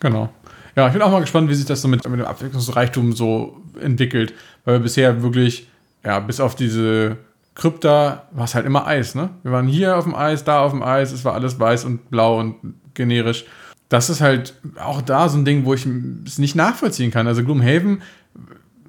Genau. 0.00 0.30
Ja, 0.76 0.86
ich 0.86 0.92
bin 0.92 1.02
auch 1.02 1.10
mal 1.10 1.20
gespannt, 1.20 1.48
wie 1.48 1.54
sich 1.54 1.66
das 1.66 1.82
so 1.82 1.88
mit, 1.88 2.08
mit 2.08 2.20
dem 2.20 2.26
Abwechslungsreichtum 2.26 3.12
so 3.12 3.60
entwickelt, 3.80 4.34
weil 4.64 4.76
wir 4.76 4.80
bisher 4.80 5.22
wirklich, 5.22 5.68
ja, 6.04 6.20
bis 6.20 6.40
auf 6.40 6.54
diese 6.54 7.16
Krypta 7.54 8.26
war 8.30 8.44
es 8.44 8.54
halt 8.54 8.66
immer 8.66 8.86
Eis, 8.86 9.14
ne? 9.14 9.30
Wir 9.42 9.52
waren 9.52 9.66
hier 9.66 9.96
auf 9.96 10.04
dem 10.04 10.14
Eis, 10.14 10.44
da 10.44 10.60
auf 10.60 10.70
dem 10.70 10.82
Eis, 10.82 11.12
es 11.12 11.24
war 11.24 11.34
alles 11.34 11.58
weiß 11.58 11.84
und 11.84 12.10
blau 12.10 12.38
und 12.38 12.56
generisch. 12.94 13.44
Das 13.88 14.08
ist 14.08 14.20
halt 14.20 14.54
auch 14.78 15.02
da 15.02 15.28
so 15.28 15.36
ein 15.36 15.44
Ding, 15.44 15.64
wo 15.64 15.74
ich 15.74 15.84
es 16.24 16.38
nicht 16.38 16.54
nachvollziehen 16.54 17.10
kann. 17.10 17.26
Also 17.26 17.42
Gloomhaven 17.42 18.02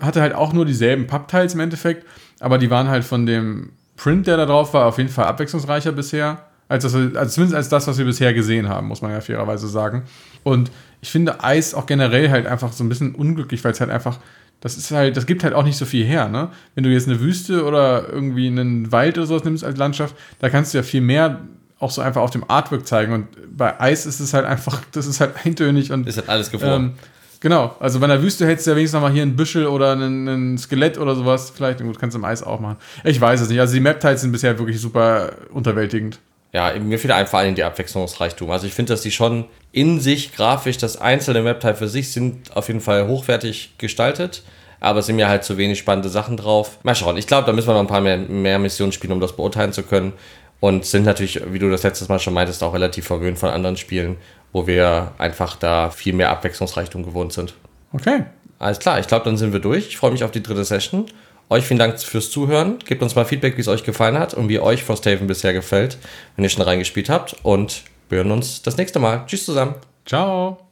hatte 0.01 0.21
halt 0.21 0.33
auch 0.33 0.53
nur 0.53 0.65
dieselben 0.65 1.07
Pappteils 1.07 1.53
im 1.53 1.59
Endeffekt, 1.59 2.05
aber 2.39 2.57
die 2.57 2.69
waren 2.69 2.89
halt 2.89 3.03
von 3.03 3.25
dem 3.25 3.71
Print, 3.97 4.27
der 4.27 4.37
da 4.37 4.45
drauf 4.45 4.73
war, 4.73 4.87
auf 4.87 4.97
jeden 4.97 5.09
Fall 5.09 5.25
abwechslungsreicher 5.25 5.91
bisher. 5.91 6.45
Als 6.67 6.83
das, 6.83 6.95
also 6.95 7.25
zumindest 7.25 7.53
als 7.53 7.69
das, 7.69 7.85
was 7.87 7.97
wir 7.97 8.05
bisher 8.05 8.33
gesehen 8.33 8.69
haben, 8.69 8.87
muss 8.87 9.01
man 9.01 9.11
ja 9.11 9.19
fairerweise 9.19 9.67
sagen. 9.67 10.03
Und 10.43 10.71
ich 11.01 11.11
finde 11.11 11.43
Eis 11.43 11.73
auch 11.73 11.85
generell 11.85 12.29
halt 12.29 12.47
einfach 12.47 12.71
so 12.71 12.83
ein 12.83 12.89
bisschen 12.89 13.13
unglücklich, 13.13 13.63
weil 13.63 13.73
es 13.73 13.81
halt 13.81 13.91
einfach, 13.91 14.19
das 14.61 14.77
ist 14.77 14.89
halt, 14.91 15.17
das 15.17 15.25
gibt 15.25 15.43
halt 15.43 15.53
auch 15.53 15.63
nicht 15.63 15.77
so 15.77 15.85
viel 15.85 16.05
her, 16.05 16.29
ne? 16.29 16.49
Wenn 16.73 16.83
du 16.83 16.89
jetzt 16.89 17.07
eine 17.07 17.19
Wüste 17.19 17.65
oder 17.65 18.07
irgendwie 18.09 18.47
einen 18.47 18.91
Wald 18.91 19.17
oder 19.17 19.27
sowas 19.27 19.43
nimmst 19.43 19.63
als 19.63 19.77
Landschaft, 19.77 20.15
da 20.39 20.49
kannst 20.49 20.73
du 20.73 20.77
ja 20.77 20.83
viel 20.83 21.01
mehr 21.01 21.41
auch 21.81 21.91
so 21.91 22.01
einfach 22.01 22.21
auf 22.21 22.29
dem 22.29 22.49
Artwork 22.49 22.87
zeigen. 22.87 23.11
Und 23.13 23.27
bei 23.57 23.79
Eis 23.79 24.05
ist 24.05 24.19
es 24.19 24.33
halt 24.33 24.45
einfach, 24.45 24.81
das 24.91 25.07
ist 25.07 25.19
halt 25.19 25.45
eintönig 25.45 25.91
und. 25.91 26.07
Ist 26.07 26.17
halt 26.17 26.29
alles 26.29 26.51
gefroren. 26.51 26.83
Ähm, 26.83 26.93
Genau, 27.41 27.75
also 27.79 27.99
bei 27.99 28.05
der 28.05 28.21
Wüste 28.21 28.45
hättest 28.45 28.67
du 28.67 28.71
ja 28.71 28.77
wenigstens 28.77 29.01
noch 29.01 29.07
mal 29.07 29.11
hier 29.11 29.23
ein 29.23 29.35
Büschel 29.35 29.65
oder 29.65 29.93
ein, 29.93 30.59
Skelett 30.59 30.99
oder 30.99 31.15
sowas. 31.15 31.51
Vielleicht, 31.53 31.79
gut, 31.79 31.99
kannst 31.99 32.13
du 32.13 32.19
im 32.19 32.25
Eis 32.25 32.43
auch 32.43 32.59
machen. 32.59 32.77
Ich 33.03 33.19
weiß 33.19 33.41
es 33.41 33.49
nicht. 33.49 33.59
Also 33.59 33.73
die 33.73 33.79
Map-Teils 33.79 34.21
sind 34.21 34.31
bisher 34.31 34.57
wirklich 34.59 34.79
super 34.79 35.31
unterwältigend. 35.51 36.19
Ja, 36.53 36.71
mir 36.79 36.99
fehlt 36.99 37.13
einfach 37.13 37.39
allen 37.39 37.55
die 37.55 37.63
Abwechslungsreichtum. 37.63 38.51
Also 38.51 38.67
ich 38.67 38.73
finde, 38.73 38.93
dass 38.93 39.01
die 39.01 39.09
schon 39.09 39.45
in 39.71 39.99
sich 39.99 40.35
grafisch, 40.35 40.77
das 40.77 41.01
einzelne 41.01 41.41
Map-Teil 41.41 41.73
für 41.73 41.87
sich 41.87 42.11
sind 42.11 42.55
auf 42.55 42.67
jeden 42.67 42.81
Fall 42.81 43.07
hochwertig 43.07 43.73
gestaltet. 43.79 44.43
Aber 44.79 44.99
es 44.99 45.07
sind 45.07 45.15
mir 45.15 45.27
halt 45.27 45.43
zu 45.43 45.57
wenig 45.57 45.79
spannende 45.79 46.09
Sachen 46.09 46.37
drauf. 46.37 46.77
Mal 46.83 46.93
schauen. 46.93 47.17
Ich 47.17 47.25
glaube, 47.25 47.47
da 47.47 47.53
müssen 47.53 47.69
wir 47.69 47.73
noch 47.73 47.81
ein 47.81 47.87
paar 47.87 48.01
mehr, 48.01 48.17
mehr 48.17 48.59
Missionen 48.59 48.91
spielen, 48.91 49.13
um 49.13 49.19
das 49.19 49.35
beurteilen 49.35 49.73
zu 49.73 49.81
können. 49.81 50.13
Und 50.59 50.85
sind 50.85 51.05
natürlich, 51.05 51.41
wie 51.51 51.57
du 51.57 51.71
das 51.71 51.81
letztes 51.81 52.07
Mal 52.07 52.19
schon 52.19 52.35
meintest, 52.35 52.61
auch 52.61 52.75
relativ 52.75 53.07
verwöhnt 53.07 53.39
von 53.39 53.49
anderen 53.49 53.77
Spielen 53.77 54.17
wo 54.53 54.67
wir 54.67 55.11
einfach 55.17 55.55
da 55.55 55.89
viel 55.89 56.13
mehr 56.13 56.29
Abwechslungsreichtum 56.29 57.03
gewohnt 57.03 57.33
sind. 57.33 57.53
Okay. 57.93 58.25
Alles 58.59 58.79
klar, 58.79 58.99
ich 58.99 59.07
glaube, 59.07 59.25
dann 59.25 59.37
sind 59.37 59.53
wir 59.53 59.59
durch. 59.59 59.87
Ich 59.87 59.97
freue 59.97 60.11
mich 60.11 60.23
auf 60.23 60.31
die 60.31 60.43
dritte 60.43 60.63
Session. 60.63 61.07
Euch 61.49 61.65
vielen 61.65 61.79
Dank 61.79 61.99
fürs 61.99 62.29
Zuhören. 62.29 62.79
Gebt 62.85 63.01
uns 63.01 63.15
mal 63.15 63.25
Feedback, 63.25 63.57
wie 63.57 63.61
es 63.61 63.67
euch 63.67 63.83
gefallen 63.83 64.17
hat 64.17 64.33
und 64.33 64.49
wie 64.49 64.59
euch 64.59 64.83
Frosthaven 64.83 65.27
bisher 65.27 65.51
gefällt, 65.51 65.97
wenn 66.35 66.43
ihr 66.43 66.49
schon 66.49 66.61
reingespielt 66.61 67.09
habt. 67.09 67.35
Und 67.43 67.83
wir 68.07 68.19
hören 68.19 68.31
uns 68.31 68.61
das 68.61 68.77
nächste 68.77 68.99
Mal. 68.99 69.25
Tschüss 69.25 69.45
zusammen. 69.45 69.75
Ciao. 70.05 70.70